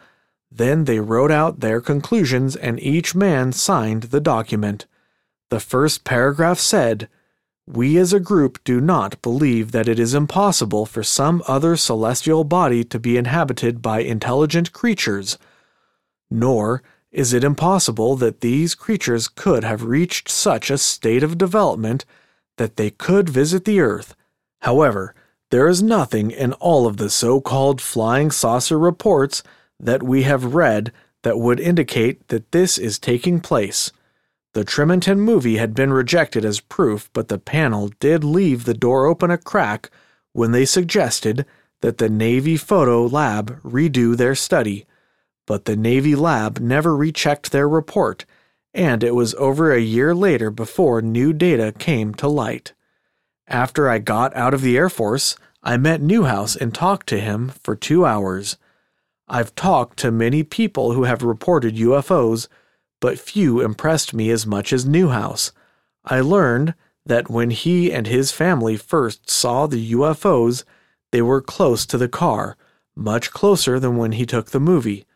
Then 0.51 0.85
they 0.85 1.01
wrote 1.01 1.31
out 1.31 1.61
their 1.61 1.81
conclusions 1.81 2.57
and 2.57 2.81
each 2.81 3.15
man 3.15 3.53
signed 3.53 4.05
the 4.05 4.21
document. 4.21 4.87
The 5.51 5.61
first 5.61 6.05
paragraph 6.05 6.59
said, 6.59 7.09
we 7.67 7.99
as 7.99 8.15
a 8.15 8.21
group 8.21 8.65
do 8.65 8.81
not 8.81 9.21
believe 9.21 9.73
that 9.73 9.89
it 9.89 9.99
is 9.99 10.15
impossible 10.15 10.87
for 10.87 11.03
some 11.03 11.43
other 11.47 11.77
celestial 11.77 12.43
body 12.43 12.83
to 12.85 12.99
be 12.99 13.19
inhabited 13.19 13.83
by 13.83 14.01
intelligent 14.01 14.73
creatures, 14.73 15.37
nor 16.31 16.83
is 17.13 17.35
it 17.35 17.45
impossible 17.45 18.17
that 18.17 18.41
these 18.41 18.75
creatures 18.75 19.29
could 19.29 19.65
have 19.65 19.85
reached 19.85 20.31
such 20.31 20.71
a 20.71 20.79
state 20.79 21.23
of 21.23 21.37
development 21.37 22.07
that 22.57 22.77
they 22.77 22.91
could 22.91 23.29
visit 23.29 23.67
the 23.67 23.81
Earth. 23.81 24.17
However, 24.61 25.15
there 25.51 25.69
is 25.69 25.83
nothing 25.83 26.31
in 26.31 26.55
all 26.55 26.87
of 26.87 26.97
the 26.97 27.11
so 27.11 27.39
called 27.39 27.83
flying 27.83 28.31
saucer 28.31 28.79
reports 28.79 29.43
that 29.81 30.03
we 30.03 30.23
have 30.23 30.55
read 30.55 30.93
that 31.23 31.39
would 31.39 31.61
indicate 31.61 32.29
that 32.29 32.53
this 32.53 32.79
is 32.79 32.99
taking 32.99 33.41
place. 33.41 33.93
The 34.55 34.65
Tremonton 34.65 35.19
movie 35.19 35.57
had 35.57 35.75
been 35.75 35.93
rejected 35.93 36.45
as 36.45 36.61
proof, 36.61 37.11
but 37.13 37.29
the 37.29 37.39
panel 37.39 37.91
did 38.01 38.25
leave 38.25 38.65
the 38.65 38.75
door 38.75 39.07
open 39.07 39.31
a 39.31 39.39
crack 39.39 39.91
when 40.33 40.53
they 40.53 40.65
suggested 40.65 41.45
that 41.81 41.99
the 41.99 42.09
Navy 42.09 42.57
Photo 42.57 43.07
Lab 43.07 43.61
redo 43.63 44.17
their 44.17 44.35
study. 44.35 44.87
But 45.47 45.65
the 45.65 45.77
Navy 45.77 46.15
lab 46.15 46.61
never 46.61 46.95
rechecked 46.97 47.53
their 47.53 47.69
report, 47.69 48.25
and 48.75 49.03
it 49.03 49.15
was 49.15 49.35
over 49.35 49.73
a 49.73 49.81
year 49.81 50.15
later 50.15 50.51
before 50.51 51.01
new 51.01 51.33
data 51.33 51.73
came 51.79 52.15
to 52.15 52.29
light. 52.29 52.73
After 53.47 53.89
I 53.89 53.99
got 53.99 54.37
out 54.37 54.53
of 54.53 54.61
the 54.61 54.77
Air 54.77 54.91
Force, 54.91 55.37
I 55.63 55.77
met 55.77 56.03
Newhouse 56.03 56.55
and 56.55 56.75
talked 56.75 57.07
to 57.09 57.21
him 57.21 57.53
for 57.63 57.75
two 57.75 58.05
hours. 58.05 58.59
I've 59.29 59.55
talked 59.55 59.99
to 60.01 60.11
many 60.11 60.43
people 60.43 60.93
who 60.93 61.05
have 61.05 61.23
reported 61.23 61.77
UFOs 61.77 62.49
but 63.01 63.19
few 63.19 63.61
impressed 63.61 64.13
me 64.13 64.31
as 64.31 64.47
much 64.47 64.73
as 64.73 64.87
Newhouse. 64.87 65.53
I 66.05 66.21
learned 66.21 66.75
that 67.07 67.31
when 67.31 67.51
he 67.51 67.93
and 67.93 68.07
his 68.07 68.33
family 68.33 68.77
first 68.77 69.31
saw 69.31 69.67
the 69.67 69.93
UFOs, 69.93 70.65
they 71.13 71.23
were 71.23 71.41
close 71.41 71.87
to 71.87 71.99
the 71.99 72.09
car, 72.09 72.57
much 72.97 73.31
closer 73.31 73.79
than 73.79 73.97
when 73.97 74.13
he 74.13 74.27
took 74.27 74.51
the 74.51 74.61
movie. 74.61 75.07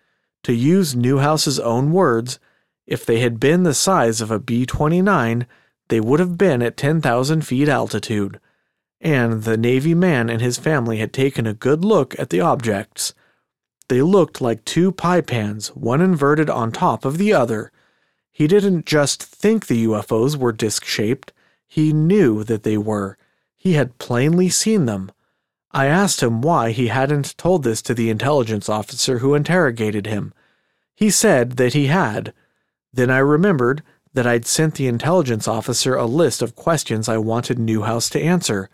To 0.44 0.52
use 0.52 0.94
Newhouse's 0.94 1.58
own 1.60 1.92
words, 1.92 2.38
if 2.86 3.04
they 3.04 3.20
had 3.20 3.38
been 3.38 3.62
the 3.62 3.74
size 3.74 4.20
of 4.20 4.30
a 4.30 4.38
B 4.38 4.64
29, 4.64 5.46
they 5.88 6.00
would 6.00 6.20
have 6.20 6.38
been 6.38 6.62
at 6.62 6.76
10,000 6.76 7.46
feet 7.46 7.68
altitude. 7.68 8.40
And 9.00 9.42
the 9.42 9.56
Navy 9.56 9.94
man 9.94 10.30
and 10.30 10.40
his 10.40 10.58
family 10.58 10.98
had 10.98 11.12
taken 11.12 11.46
a 11.46 11.54
good 11.54 11.84
look 11.84 12.18
at 12.18 12.30
the 12.30 12.40
objects. 12.40 13.14
They 13.92 14.00
looked 14.00 14.40
like 14.40 14.64
two 14.64 14.90
pie 14.90 15.20
pans, 15.20 15.68
one 15.76 16.00
inverted 16.00 16.48
on 16.48 16.72
top 16.72 17.04
of 17.04 17.18
the 17.18 17.34
other. 17.34 17.70
He 18.30 18.46
didn't 18.46 18.86
just 18.86 19.22
think 19.22 19.66
the 19.66 19.84
UFOs 19.84 20.34
were 20.34 20.50
disc 20.50 20.86
shaped, 20.86 21.30
he 21.68 21.92
knew 21.92 22.42
that 22.42 22.62
they 22.62 22.78
were. 22.78 23.18
He 23.54 23.74
had 23.74 23.98
plainly 23.98 24.48
seen 24.48 24.86
them. 24.86 25.12
I 25.72 25.88
asked 25.88 26.22
him 26.22 26.40
why 26.40 26.70
he 26.70 26.86
hadn't 26.86 27.36
told 27.36 27.64
this 27.64 27.82
to 27.82 27.92
the 27.92 28.08
intelligence 28.08 28.66
officer 28.66 29.18
who 29.18 29.34
interrogated 29.34 30.06
him. 30.06 30.32
He 30.94 31.10
said 31.10 31.58
that 31.58 31.74
he 31.74 31.88
had. 31.88 32.32
Then 32.94 33.10
I 33.10 33.18
remembered 33.18 33.82
that 34.14 34.26
I'd 34.26 34.46
sent 34.46 34.76
the 34.76 34.88
intelligence 34.88 35.46
officer 35.46 35.96
a 35.96 36.06
list 36.06 36.40
of 36.40 36.56
questions 36.56 37.10
I 37.10 37.18
wanted 37.18 37.58
Newhouse 37.58 38.08
to 38.08 38.22
answer. 38.22 38.70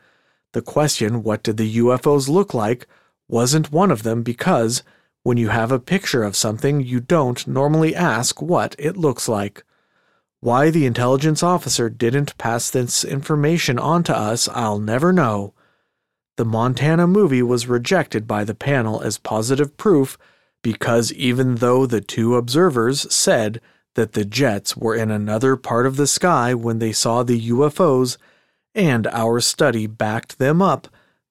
The 0.52 0.62
question, 0.62 1.24
What 1.24 1.42
did 1.42 1.56
the 1.56 1.78
UFOs 1.78 2.28
look 2.28 2.54
like? 2.54 2.86
wasn't 3.26 3.72
one 3.72 3.90
of 3.90 4.04
them 4.04 4.22
because, 4.22 4.84
when 5.22 5.36
you 5.36 5.48
have 5.48 5.72
a 5.72 5.80
picture 5.80 6.22
of 6.22 6.36
something, 6.36 6.80
you 6.80 7.00
don't 7.00 7.46
normally 7.46 7.94
ask 7.94 8.40
what 8.40 8.74
it 8.78 8.96
looks 8.96 9.28
like. 9.28 9.64
Why 10.40 10.70
the 10.70 10.86
intelligence 10.86 11.42
officer 11.42 11.90
didn't 11.90 12.38
pass 12.38 12.70
this 12.70 13.04
information 13.04 13.78
on 13.78 14.04
to 14.04 14.16
us, 14.16 14.48
I'll 14.48 14.78
never 14.78 15.12
know. 15.12 15.54
The 16.36 16.44
Montana 16.44 17.08
movie 17.08 17.42
was 17.42 17.66
rejected 17.66 18.26
by 18.26 18.44
the 18.44 18.54
panel 18.54 19.00
as 19.00 19.18
positive 19.18 19.76
proof 19.76 20.16
because 20.62 21.12
even 21.12 21.56
though 21.56 21.86
the 21.86 22.00
two 22.00 22.36
observers 22.36 23.12
said 23.12 23.60
that 23.94 24.12
the 24.12 24.24
jets 24.24 24.76
were 24.76 24.94
in 24.94 25.10
another 25.10 25.56
part 25.56 25.86
of 25.86 25.96
the 25.96 26.06
sky 26.06 26.54
when 26.54 26.78
they 26.78 26.92
saw 26.92 27.22
the 27.22 27.48
UFOs, 27.50 28.16
and 28.74 29.08
our 29.08 29.40
study 29.40 29.88
backed 29.88 30.38
them 30.38 30.62
up, 30.62 30.86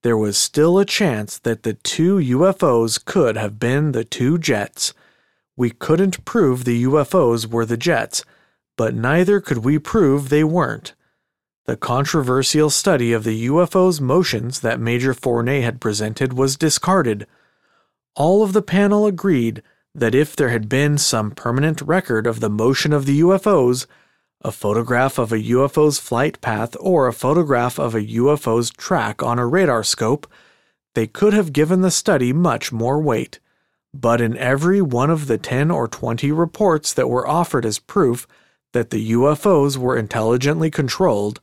there 0.08 0.16
was 0.16 0.38
still 0.38 0.80
a 0.80 0.86
chance 0.86 1.38
that 1.40 1.64
the 1.64 1.74
two 1.74 2.16
UFOs 2.16 3.04
could 3.04 3.36
have 3.36 3.60
been 3.60 3.92
the 3.92 4.06
two 4.06 4.38
jets. 4.38 4.94
We 5.58 5.70
couldn't 5.70 6.24
prove 6.24 6.64
the 6.64 6.86
UFOs 6.86 7.46
were 7.46 7.66
the 7.66 7.76
jets, 7.76 8.24
but 8.78 8.96
neither 8.96 9.42
could 9.42 9.66
we 9.66 9.78
prove 9.78 10.30
they 10.30 10.46
weren't. 10.46 10.94
The 11.66 11.76
controversial 11.76 12.70
study 12.70 13.12
of 13.12 13.26
the 13.26 13.48
UFO's 13.48 14.00
motions 14.00 14.62
that 14.62 14.80
Major 14.80 15.14
Fournet 15.14 15.64
had 15.64 15.82
presented 15.82 16.32
was 16.32 16.56
discarded. 16.56 17.28
All 18.16 18.44
of 18.44 18.54
the 18.54 18.62
panel 18.62 19.08
agreed 19.08 19.62
that 19.94 20.16
if 20.16 20.38
there 20.38 20.52
had 20.52 20.70
been 20.70 20.98
some 20.98 21.32
permanent 21.32 21.82
record 21.82 22.26
of 22.26 22.40
the 22.40 22.50
motion 22.50 22.94
of 22.94 23.06
the 23.06 23.20
UFOs, 23.20 23.88
a 24.42 24.52
photograph 24.52 25.18
of 25.18 25.32
a 25.32 25.40
UFO's 25.40 26.00
flight 26.00 26.40
path 26.42 26.76
or 26.80 27.08
a 27.08 27.14
photograph 27.14 27.80
of 27.80 27.96
a 27.96 28.02
UFO's 28.02 28.70
track 28.70 29.24
on 29.24 29.40
a 29.40 29.48
radar 29.48 29.84
scope, 29.84 30.28
they 30.94 31.08
could 31.08 31.34
have 31.34 31.54
given 31.54 31.82
the 31.82 31.92
study 31.92 32.32
much 32.34 32.72
more 32.72 33.00
weight. 33.00 33.40
But 33.94 34.22
in 34.22 34.38
every 34.38 34.82
one 34.82 35.10
of 35.10 35.28
the 35.28 35.38
10 35.38 35.72
or 35.72 35.88
20 35.88 36.32
reports 36.32 36.94
that 36.94 37.10
were 37.10 37.28
offered 37.28 37.66
as 37.66 37.80
proof 37.80 38.28
that 38.74 38.90
the 38.90 39.12
UFOs 39.12 39.78
were 39.78 39.98
intelligently 39.98 40.70
controlled, 40.70 41.40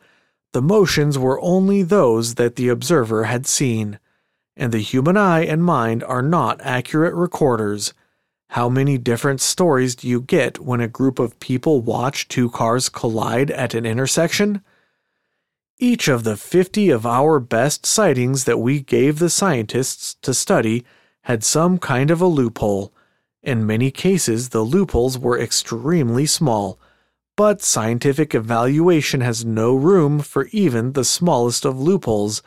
the 0.52 0.62
motions 0.62 1.18
were 1.18 1.40
only 1.40 1.82
those 1.82 2.36
that 2.36 2.54
the 2.54 2.68
observer 2.68 3.24
had 3.24 3.46
seen, 3.46 3.98
and 4.56 4.70
the 4.70 4.78
human 4.78 5.16
eye 5.16 5.44
and 5.44 5.64
mind 5.64 6.04
are 6.04 6.22
not 6.22 6.60
accurate 6.60 7.14
recorders. 7.14 7.92
How 8.54 8.68
many 8.68 8.98
different 8.98 9.40
stories 9.40 9.96
do 9.96 10.06
you 10.06 10.20
get 10.20 10.60
when 10.60 10.80
a 10.80 10.86
group 10.86 11.18
of 11.18 11.40
people 11.40 11.80
watch 11.80 12.28
two 12.28 12.48
cars 12.48 12.88
collide 12.88 13.50
at 13.50 13.74
an 13.74 13.84
intersection? 13.84 14.62
Each 15.80 16.06
of 16.06 16.22
the 16.22 16.36
50 16.36 16.88
of 16.90 17.04
our 17.04 17.40
best 17.40 17.84
sightings 17.84 18.44
that 18.44 18.60
we 18.60 18.78
gave 18.78 19.18
the 19.18 19.28
scientists 19.28 20.14
to 20.22 20.32
study 20.32 20.84
had 21.22 21.42
some 21.42 21.78
kind 21.78 22.12
of 22.12 22.20
a 22.20 22.28
loophole. 22.28 22.94
In 23.42 23.66
many 23.66 23.90
cases, 23.90 24.50
the 24.50 24.62
loopholes 24.62 25.18
were 25.18 25.36
extremely 25.36 26.24
small, 26.24 26.78
but 27.36 27.60
scientific 27.60 28.36
evaluation 28.36 29.20
has 29.20 29.44
no 29.44 29.74
room 29.74 30.20
for 30.20 30.46
even 30.52 30.92
the 30.92 31.02
smallest 31.02 31.64
of 31.64 31.80
loopholes, 31.80 32.40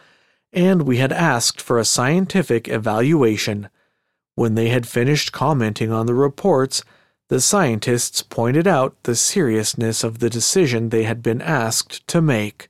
and 0.54 0.84
we 0.84 1.00
had 1.00 1.12
asked 1.12 1.60
for 1.60 1.78
a 1.78 1.84
scientific 1.84 2.70
evaluation. 2.70 3.68
When 4.38 4.54
they 4.54 4.70
had 4.70 4.88
finished 4.88 5.32
commenting 5.32 5.92
on 5.92 6.06
the 6.06 6.14
reports, 6.14 6.84
the 7.28 7.42
scientists 7.42 8.22
pointed 8.22 8.68
out 8.68 8.96
the 9.02 9.16
seriousness 9.16 10.04
of 10.04 10.20
the 10.20 10.30
decision 10.30 10.90
they 10.90 11.06
had 11.06 11.24
been 11.24 11.42
asked 11.42 12.08
to 12.10 12.22
make. 12.22 12.70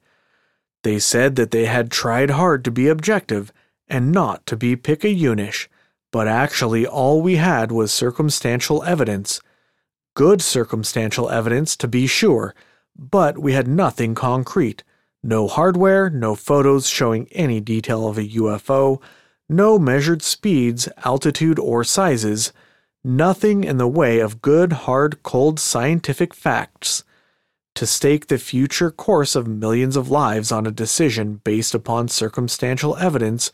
They 0.84 0.98
said 0.98 1.36
that 1.36 1.52
they 1.52 1.66
had 1.66 1.92
tried 1.92 2.30
hard 2.30 2.64
to 2.64 2.72
be 2.72 2.88
objective 2.88 3.52
and 3.90 4.14
not 4.14 4.46
to 4.46 4.56
be 4.56 4.78
picayunish, 4.78 5.68
but 6.10 6.26
actually 6.26 6.88
all 6.88 7.22
we 7.22 7.36
had 7.36 7.70
was 7.74 7.92
circumstantial 7.92 8.82
evidence. 8.84 9.42
Good 10.14 10.42
circumstantial 10.42 11.30
evidence, 11.30 11.76
to 11.76 11.88
be 11.90 12.08
sure, 12.08 12.56
but 12.98 13.38
we 13.38 13.52
had 13.52 13.68
nothing 13.68 14.16
concrete. 14.16 14.86
No 15.22 15.50
hardware, 15.50 16.10
no 16.10 16.34
photos 16.34 16.88
showing 16.88 17.28
any 17.34 17.60
detail 17.60 18.08
of 18.08 18.18
a 18.18 18.24
UFO, 18.24 19.02
no 19.50 19.80
measured 19.80 20.22
speeds, 20.22 20.90
altitude, 21.06 21.60
or 21.60 21.84
sizes, 21.84 22.52
nothing 23.04 23.64
in 23.64 23.78
the 23.78 23.88
way 23.88 24.20
of 24.20 24.42
good, 24.42 24.74
hard, 24.74 25.24
cold 25.24 25.60
scientific 25.60 26.34
facts. 26.34 27.04
To 27.76 27.86
stake 27.86 28.28
the 28.28 28.40
future 28.40 28.90
course 28.92 29.36
of 29.36 29.48
millions 29.48 29.96
of 29.96 30.10
lives 30.10 30.52
on 30.52 30.66
a 30.66 30.72
decision 30.72 31.42
based 31.44 31.76
upon 31.76 32.08
circumstantial 32.08 32.98
evidence 32.98 33.52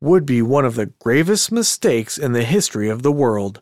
would 0.00 0.24
be 0.24 0.40
one 0.40 0.64
of 0.64 0.76
the 0.76 0.86
gravest 0.86 1.50
mistakes 1.50 2.16
in 2.16 2.32
the 2.32 2.44
history 2.44 2.88
of 2.88 3.02
the 3.02 3.12
world. 3.12 3.60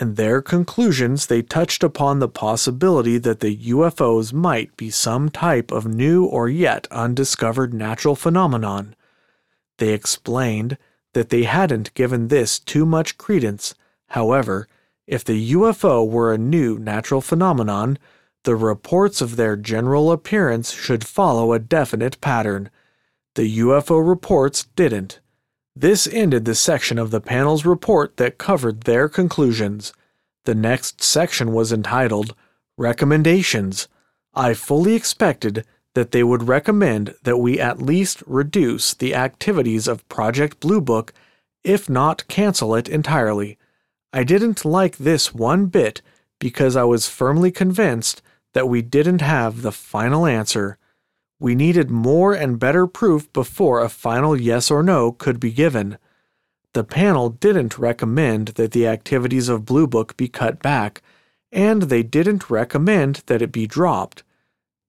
In 0.00 0.14
their 0.14 0.40
conclusions, 0.40 1.26
they 1.26 1.42
touched 1.42 1.82
upon 1.82 2.18
the 2.18 2.28
possibility 2.28 3.18
that 3.18 3.40
the 3.40 3.56
UFOs 3.56 4.32
might 4.32 4.76
be 4.76 4.90
some 4.90 5.28
type 5.28 5.72
of 5.72 5.86
new 5.86 6.24
or 6.24 6.48
yet 6.48 6.86
undiscovered 6.90 7.74
natural 7.74 8.14
phenomenon. 8.14 8.94
They 9.78 9.90
explained 9.90 10.78
that 11.18 11.30
they 11.30 11.42
hadn't 11.42 11.92
given 11.94 12.28
this 12.28 12.60
too 12.60 12.86
much 12.86 13.18
credence. 13.18 13.74
However, 14.10 14.68
if 15.04 15.24
the 15.24 15.52
UFO 15.52 16.08
were 16.08 16.32
a 16.32 16.38
new 16.38 16.78
natural 16.78 17.20
phenomenon, 17.20 17.98
the 18.44 18.54
reports 18.54 19.20
of 19.20 19.34
their 19.34 19.56
general 19.56 20.12
appearance 20.12 20.70
should 20.70 21.04
follow 21.04 21.52
a 21.52 21.58
definite 21.58 22.20
pattern. 22.20 22.70
The 23.34 23.58
UFO 23.58 23.98
reports 24.08 24.68
didn't. 24.76 25.18
This 25.74 26.06
ended 26.06 26.44
the 26.44 26.54
section 26.54 27.00
of 27.00 27.10
the 27.10 27.20
panel's 27.20 27.64
report 27.64 28.16
that 28.18 28.38
covered 28.38 28.82
their 28.82 29.08
conclusions. 29.08 29.92
The 30.44 30.54
next 30.54 31.02
section 31.02 31.52
was 31.52 31.72
entitled 31.72 32.36
Recommendations. 32.76 33.88
I 34.34 34.54
fully 34.54 34.94
expected 34.94 35.64
that 35.94 36.12
they 36.12 36.22
would 36.22 36.48
recommend 36.48 37.14
that 37.22 37.38
we 37.38 37.58
at 37.58 37.82
least 37.82 38.22
reduce 38.26 38.94
the 38.94 39.14
activities 39.14 39.88
of 39.88 40.08
Project 40.08 40.60
Blue 40.60 40.80
Book, 40.80 41.12
if 41.64 41.88
not 41.88 42.28
cancel 42.28 42.74
it 42.74 42.88
entirely. 42.88 43.58
I 44.12 44.24
didn't 44.24 44.64
like 44.64 44.98
this 44.98 45.34
one 45.34 45.66
bit 45.66 46.02
because 46.38 46.76
I 46.76 46.84
was 46.84 47.08
firmly 47.08 47.50
convinced 47.50 48.22
that 48.54 48.68
we 48.68 48.80
didn't 48.80 49.20
have 49.20 49.62
the 49.62 49.72
final 49.72 50.24
answer. 50.24 50.78
We 51.40 51.54
needed 51.54 51.90
more 51.90 52.32
and 52.32 52.58
better 52.58 52.86
proof 52.86 53.32
before 53.32 53.80
a 53.80 53.88
final 53.88 54.40
yes 54.40 54.70
or 54.70 54.82
no 54.82 55.12
could 55.12 55.38
be 55.38 55.52
given. 55.52 55.98
The 56.74 56.84
panel 56.84 57.30
didn't 57.30 57.78
recommend 57.78 58.48
that 58.48 58.72
the 58.72 58.86
activities 58.86 59.48
of 59.48 59.64
Blue 59.64 59.86
Book 59.86 60.16
be 60.16 60.28
cut 60.28 60.62
back, 60.62 61.02
and 61.50 61.82
they 61.82 62.02
didn't 62.02 62.50
recommend 62.50 63.22
that 63.26 63.42
it 63.42 63.52
be 63.52 63.66
dropped 63.66 64.22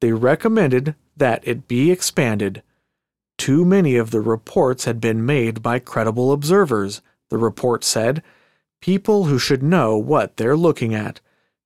they 0.02 0.12
recommended 0.12 0.96
that 1.18 1.42
it 1.46 1.68
be 1.68 1.92
expanded. 1.92 2.64
Too 3.38 3.66
many 3.66 3.96
of 3.96 4.12
the 4.12 4.22
reports 4.22 4.86
had 4.86 5.00
been 5.00 5.26
made 5.26 5.62
by 5.62 5.80
credible 5.80 6.32
observers, 6.32 7.02
the 7.30 7.38
report 7.38 7.84
said, 7.84 8.24
people 8.82 9.26
who 9.26 9.40
should 9.40 9.64
know 9.64 9.98
what 9.98 10.38
they're 10.38 10.58
looking 10.58 10.94
at, 10.94 11.20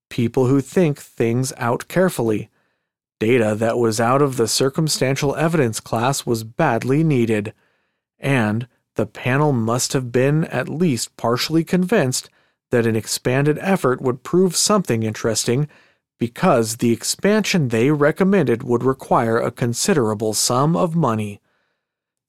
people 0.10 0.48
who 0.48 0.62
think 0.62 1.00
things 1.00 1.54
out 1.58 1.88
carefully. 1.88 2.50
Data 3.20 3.56
that 3.56 3.78
was 3.78 4.00
out 4.00 4.22
of 4.22 4.38
the 4.38 4.48
circumstantial 4.48 5.36
evidence 5.36 5.80
class 5.80 6.26
was 6.26 6.44
badly 6.44 7.04
needed, 7.04 7.54
and 8.20 8.68
the 8.96 9.06
panel 9.06 9.52
must 9.52 9.94
have 9.94 10.12
been 10.12 10.46
at 10.46 10.70
least 10.70 11.16
partially 11.18 11.64
convinced 11.64 12.30
that 12.72 12.86
an 12.86 12.96
expanded 12.96 13.58
effort 13.62 14.02
would 14.02 14.24
prove 14.24 14.56
something 14.56 15.04
interesting 15.04 15.68
because 16.18 16.78
the 16.78 16.92
expansion 16.92 17.68
they 17.70 17.92
recommended 17.92 18.64
would 18.64 18.84
require 18.84 19.38
a 19.38 19.52
considerable 19.52 20.34
sum 20.34 20.76
of 20.76 20.96
money. 20.96 21.42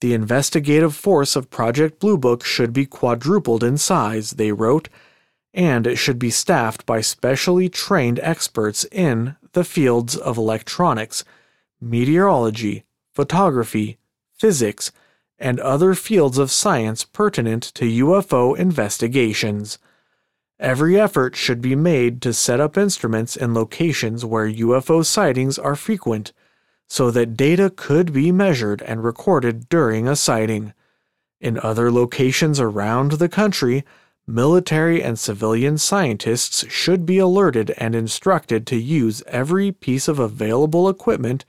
The 0.01 0.13
investigative 0.13 0.95
force 0.95 1.35
of 1.35 1.49
Project 1.49 1.99
Blue 1.99 2.17
Book 2.17 2.43
should 2.43 2.73
be 2.73 2.85
quadrupled 2.85 3.63
in 3.63 3.77
size, 3.77 4.31
they 4.31 4.51
wrote, 4.51 4.89
and 5.53 5.87
it 5.87 5.95
should 5.95 6.19
be 6.19 6.29
staffed 6.29 6.85
by 6.85 6.99
specially 6.99 7.69
trained 7.69 8.19
experts 8.21 8.85
in 8.91 9.37
the 9.53 9.63
fields 9.63 10.17
of 10.17 10.37
electronics, 10.37 11.23
meteorology, 11.79 12.83
photography, 13.13 13.97
physics, 14.33 14.91
and 15.39 15.59
other 15.59 15.95
fields 15.95 16.37
of 16.37 16.51
science 16.51 17.05
pertinent 17.05 17.63
to 17.75 17.85
UFO 17.85 18.57
investigations. 18.57 19.77
Every 20.59 20.99
effort 20.99 21.35
should 21.35 21.61
be 21.61 21.75
made 21.75 22.21
to 22.21 22.33
set 22.33 22.59
up 22.61 22.77
instruments 22.77 23.35
in 23.35 23.53
locations 23.53 24.23
where 24.23 24.47
UFO 24.49 25.05
sightings 25.05 25.59
are 25.59 25.75
frequent 25.75 26.31
so 26.87 27.11
that 27.11 27.35
data 27.35 27.69
could 27.69 28.13
be 28.13 28.31
measured 28.31 28.81
and 28.83 29.03
recorded 29.03 29.67
during 29.67 30.07
a 30.07 30.15
sighting. 30.15 30.73
In 31.41 31.59
other 31.59 31.91
locations 31.91 32.59
around 32.59 33.13
the 33.13 33.27
country, 33.27 33.83
military 34.27 35.03
and 35.03 35.19
civilian 35.19 35.77
scientists 35.77 36.65
should 36.71 37.05
be 37.05 37.17
alerted 37.17 37.71
and 37.71 37.93
instructed 37.93 38.65
to 38.67 38.77
use 38.77 39.23
every 39.27 39.71
piece 39.71 40.07
of 40.07 40.19
available 40.19 40.87
equipment 40.87 41.43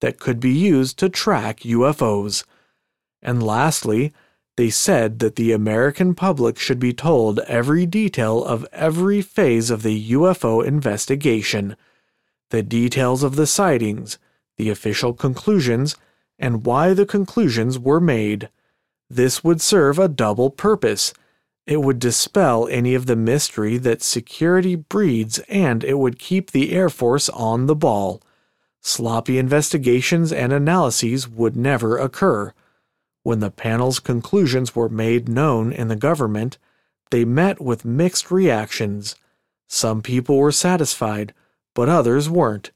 that 0.00 0.18
could 0.18 0.38
be 0.38 0.52
used 0.52 0.98
to 0.98 1.08
track 1.08 1.60
UFOs. 1.60 2.44
And 3.22 3.42
lastly, 3.42 4.12
they 4.60 4.68
said 4.68 5.20
that 5.20 5.36
the 5.36 5.52
American 5.52 6.14
public 6.14 6.58
should 6.58 6.78
be 6.78 6.92
told 6.92 7.38
every 7.40 7.86
detail 7.86 8.44
of 8.44 8.66
every 8.72 9.22
phase 9.22 9.70
of 9.70 9.82
the 9.82 10.12
UFO 10.12 10.62
investigation 10.62 11.78
the 12.50 12.62
details 12.62 13.22
of 13.22 13.36
the 13.36 13.46
sightings, 13.46 14.18
the 14.58 14.68
official 14.68 15.14
conclusions, 15.14 15.96
and 16.38 16.66
why 16.66 16.92
the 16.92 17.06
conclusions 17.06 17.78
were 17.78 18.02
made. 18.02 18.50
This 19.08 19.42
would 19.42 19.62
serve 19.62 19.98
a 19.98 20.08
double 20.08 20.50
purpose 20.50 21.14
it 21.66 21.80
would 21.80 21.98
dispel 21.98 22.68
any 22.68 22.94
of 22.94 23.06
the 23.06 23.16
mystery 23.16 23.78
that 23.78 24.02
security 24.02 24.74
breeds 24.74 25.38
and 25.48 25.82
it 25.82 25.98
would 25.98 26.18
keep 26.18 26.50
the 26.50 26.72
Air 26.72 26.90
Force 26.90 27.30
on 27.30 27.64
the 27.64 27.74
ball. 27.74 28.20
Sloppy 28.82 29.38
investigations 29.38 30.34
and 30.34 30.52
analyses 30.52 31.26
would 31.26 31.56
never 31.56 31.96
occur. 31.96 32.52
When 33.22 33.40
the 33.40 33.50
panel's 33.50 34.00
conclusions 34.00 34.74
were 34.74 34.88
made 34.88 35.28
known 35.28 35.72
in 35.72 35.88
the 35.88 35.96
government, 35.96 36.58
they 37.10 37.24
met 37.24 37.60
with 37.60 37.84
mixed 37.84 38.30
reactions. 38.30 39.16
Some 39.68 40.00
people 40.02 40.38
were 40.38 40.52
satisfied, 40.52 41.34
but 41.74 41.88
others 41.88 42.30
weren't. 42.30 42.70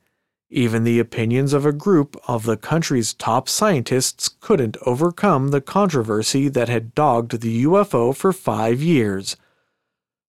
Even 0.50 0.84
the 0.84 1.00
opinions 1.00 1.52
of 1.52 1.66
a 1.66 1.72
group 1.72 2.16
of 2.28 2.44
the 2.44 2.56
country's 2.56 3.14
top 3.14 3.48
scientists 3.48 4.28
couldn't 4.28 4.76
overcome 4.86 5.48
the 5.48 5.60
controversy 5.60 6.48
that 6.48 6.68
had 6.68 6.94
dogged 6.94 7.40
the 7.40 7.64
UFO 7.64 8.14
for 8.14 8.32
five 8.32 8.80
years. 8.82 9.36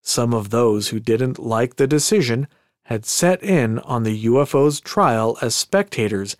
Some 0.01 0.33
of 0.33 0.49
those 0.49 0.89
who 0.89 0.99
didn't 0.99 1.37
like 1.37 1.75
the 1.75 1.87
decision 1.87 2.47
had 2.85 3.05
set 3.05 3.43
in 3.43 3.79
on 3.79 4.03
the 4.03 4.25
UFO's 4.25 4.79
trial 4.79 5.37
as 5.41 5.55
spectators, 5.55 6.37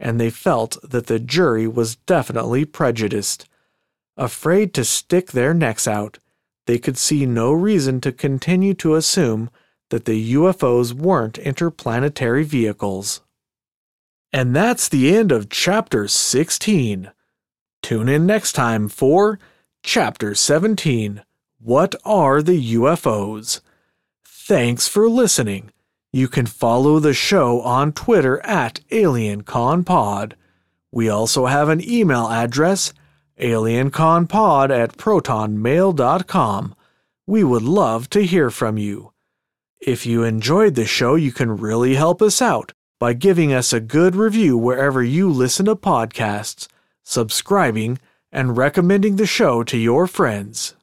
and 0.00 0.18
they 0.18 0.30
felt 0.30 0.78
that 0.82 1.06
the 1.06 1.20
jury 1.20 1.68
was 1.68 1.96
definitely 1.96 2.64
prejudiced. 2.64 3.46
Afraid 4.16 4.74
to 4.74 4.84
stick 4.84 5.30
their 5.30 5.54
necks 5.54 5.86
out, 5.86 6.18
they 6.66 6.78
could 6.78 6.96
see 6.96 7.26
no 7.26 7.52
reason 7.52 8.00
to 8.00 8.10
continue 8.10 8.74
to 8.74 8.94
assume 8.94 9.50
that 9.90 10.06
the 10.06 10.34
UFOs 10.34 10.92
weren't 10.92 11.38
interplanetary 11.38 12.44
vehicles. 12.44 13.20
And 14.32 14.54
that's 14.56 14.88
the 14.88 15.14
end 15.14 15.32
of 15.32 15.50
Chapter 15.50 16.08
16. 16.08 17.10
Tune 17.82 18.08
in 18.08 18.26
next 18.26 18.52
time 18.52 18.88
for 18.88 19.38
Chapter 19.82 20.34
17 20.34 21.22
What 21.58 21.94
Are 22.04 22.42
the 22.42 22.74
UFOs? 22.74 23.60
Thanks 24.24 24.86
for 24.86 25.08
listening. 25.08 25.72
You 26.12 26.26
can 26.26 26.46
follow 26.46 26.98
the 26.98 27.14
show 27.14 27.60
on 27.60 27.92
Twitter 27.92 28.44
at 28.44 28.80
AlienConPod. 28.90 30.32
We 30.90 31.08
also 31.08 31.46
have 31.46 31.68
an 31.68 31.88
email 31.88 32.28
address, 32.28 32.92
alienconpod 33.40 34.70
at 34.70 34.96
protonmail.com. 34.96 36.74
We 37.26 37.44
would 37.44 37.62
love 37.62 38.10
to 38.10 38.26
hear 38.26 38.50
from 38.50 38.76
you. 38.76 39.12
If 39.80 40.04
you 40.04 40.24
enjoyed 40.24 40.74
the 40.74 40.84
show, 40.84 41.14
you 41.14 41.30
can 41.30 41.56
really 41.56 41.94
help 41.94 42.20
us 42.20 42.42
out 42.42 42.72
by 42.98 43.12
giving 43.12 43.52
us 43.52 43.72
a 43.72 43.80
good 43.80 44.16
review 44.16 44.58
wherever 44.58 45.02
you 45.02 45.30
listen 45.30 45.66
to 45.66 45.76
podcasts, 45.76 46.66
subscribing, 47.04 47.98
and 48.32 48.56
recommending 48.56 49.16
the 49.16 49.26
show 49.26 49.62
to 49.62 49.78
your 49.78 50.06
friends. 50.06 50.74